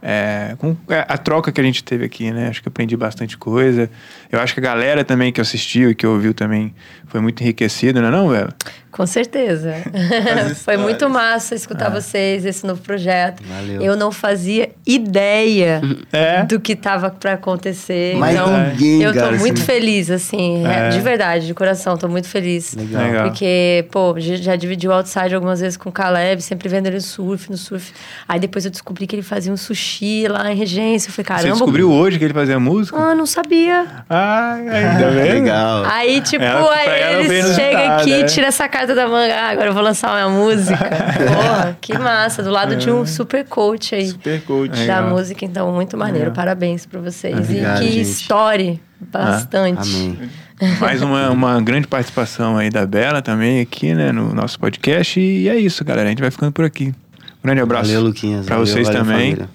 é, 0.00 0.54
com 0.58 0.76
a 0.88 1.18
troca 1.18 1.50
que 1.50 1.60
a 1.60 1.64
gente 1.64 1.82
teve 1.82 2.04
aqui, 2.04 2.30
né? 2.30 2.48
Acho 2.48 2.62
que 2.62 2.68
aprendi 2.68 2.96
bastante 2.96 3.36
coisa. 3.36 3.90
Eu 4.30 4.38
acho 4.40 4.54
que 4.54 4.60
a 4.60 4.62
galera 4.62 5.04
também 5.04 5.32
que 5.32 5.40
assistiu 5.40 5.90
e 5.90 5.94
que 5.96 6.06
ouviu 6.06 6.32
também 6.32 6.72
foi 7.06 7.20
muito 7.20 7.42
enriquecida, 7.42 8.00
não 8.00 8.08
é 8.08 8.10
não, 8.10 8.28
velho? 8.28 8.52
Com 8.92 9.06
certeza. 9.06 9.74
Foi 10.64 10.76
muito 10.76 11.08
massa 11.08 11.54
escutar 11.54 11.88
vocês, 11.88 12.44
esse 12.44 12.66
novo 12.66 12.82
projeto. 12.82 13.42
Valeu. 13.42 13.80
Eu 13.80 13.96
não 13.96 14.12
fazia 14.12 14.68
ideia 14.86 15.80
É. 16.12 16.42
do 16.44 16.60
que 16.60 16.76
tava 16.76 17.08
pra 17.08 17.32
acontecer. 17.32 18.14
Mas 18.16 18.34
então, 18.34 18.52
ninguém, 18.68 19.02
eu 19.02 19.12
tô 19.14 19.18
cara, 19.20 19.36
muito 19.38 19.54
assim. 19.58 19.64
feliz, 19.64 20.10
assim, 20.10 20.66
É. 20.66 20.90
de 20.90 21.00
verdade, 21.00 21.46
de 21.46 21.54
coração, 21.54 21.96
tô 21.96 22.06
muito 22.06 22.28
feliz. 22.28 22.74
Legal. 22.74 23.02
Legal. 23.02 23.22
Porque, 23.24 23.86
pô, 23.90 24.14
já 24.18 24.56
dividi 24.56 24.86
o 24.86 24.92
outside 24.92 25.34
algumas 25.34 25.60
vezes 25.60 25.78
com 25.78 25.88
o 25.88 25.92
Caleb, 25.92 26.42
sempre 26.42 26.68
vendo 26.68 26.86
ele 26.86 26.96
no 26.96 27.00
surf, 27.00 27.50
no 27.50 27.56
surf. 27.56 27.92
Aí 28.28 28.38
depois 28.38 28.64
eu 28.66 28.70
descobri 28.70 29.06
que 29.06 29.16
ele 29.16 29.22
fazia 29.22 29.50
um 29.52 29.56
sushi 29.56 30.28
lá 30.28 30.52
em 30.52 30.54
Regência. 30.56 31.08
Eu 31.08 31.12
falei, 31.14 31.24
Você 31.24 31.28
caramba. 31.34 31.50
descobriu 31.54 31.90
hoje 31.90 32.18
que 32.18 32.24
ele 32.26 32.34
fazia 32.34 32.60
música? 32.60 32.98
Ah, 32.98 33.14
não 33.14 33.24
sabia. 33.24 33.86
Ah, 34.10 34.52
ainda 34.54 35.10
bem. 35.12 35.32
Legal. 35.40 35.84
Aí, 35.86 36.20
tipo, 36.20 36.44
Ela- 36.44 36.74
aí 36.74 37.24
ele 37.24 37.42
chega 37.54 37.96
aqui, 37.96 38.10
né? 38.10 38.24
tira 38.24 38.46
essa 38.48 38.68
carta 38.86 38.94
da 38.94 39.08
manga. 39.08 39.34
Ah, 39.34 39.50
agora 39.50 39.68
eu 39.68 39.72
vou 39.74 39.82
lançar 39.82 40.10
uma 40.10 40.30
música. 40.38 40.76
Porra, 41.34 41.78
que 41.80 41.96
massa. 41.98 42.42
Do 42.42 42.50
lado 42.50 42.76
de 42.76 42.90
um 42.90 43.06
super 43.06 43.44
coach 43.44 43.94
aí 43.94 44.08
Super 44.08 44.42
coach. 44.42 44.72
É. 44.80 44.86
da 44.86 44.98
Legal. 45.00 45.10
música. 45.16 45.44
Então, 45.44 45.72
muito 45.72 45.96
maneiro. 45.96 46.28
Legal. 46.30 46.34
Parabéns 46.34 46.84
pra 46.86 47.00
vocês. 47.00 47.38
Obrigado, 47.38 47.82
e 47.82 47.86
que 47.86 47.92
gente. 47.92 48.00
estoure 48.02 48.80
bastante. 49.00 49.88
Amém. 49.88 50.18
Mais 50.80 51.02
uma, 51.02 51.30
uma 51.30 51.60
grande 51.60 51.88
participação 51.88 52.56
aí 52.56 52.70
da 52.70 52.86
Bela 52.86 53.20
também 53.20 53.60
aqui, 53.60 53.94
né, 53.94 54.12
no 54.12 54.32
nosso 54.32 54.58
podcast. 54.60 55.18
E 55.18 55.48
é 55.48 55.56
isso, 55.56 55.84
galera. 55.84 56.06
A 56.06 56.10
gente 56.10 56.20
vai 56.22 56.30
ficando 56.30 56.52
por 56.52 56.64
aqui. 56.64 56.88
Um 56.88 57.42
grande 57.44 57.60
abraço 57.60 57.88
Valeu, 57.90 58.02
Luquinhas. 58.06 58.46
pra 58.46 58.56
Valeu, 58.56 58.66
vocês 58.72 58.86
valeu, 58.86 59.02
também. 59.02 59.30
família. 59.32 59.48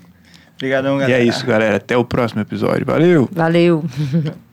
Obrigadão, 0.56 0.98
E 0.98 1.00
galera. 1.02 1.20
é 1.22 1.26
isso, 1.26 1.46
galera. 1.46 1.76
Até 1.78 1.96
o 1.96 2.04
próximo 2.04 2.42
episódio. 2.42 2.86
Valeu! 2.86 3.30
Valeu. 3.32 3.86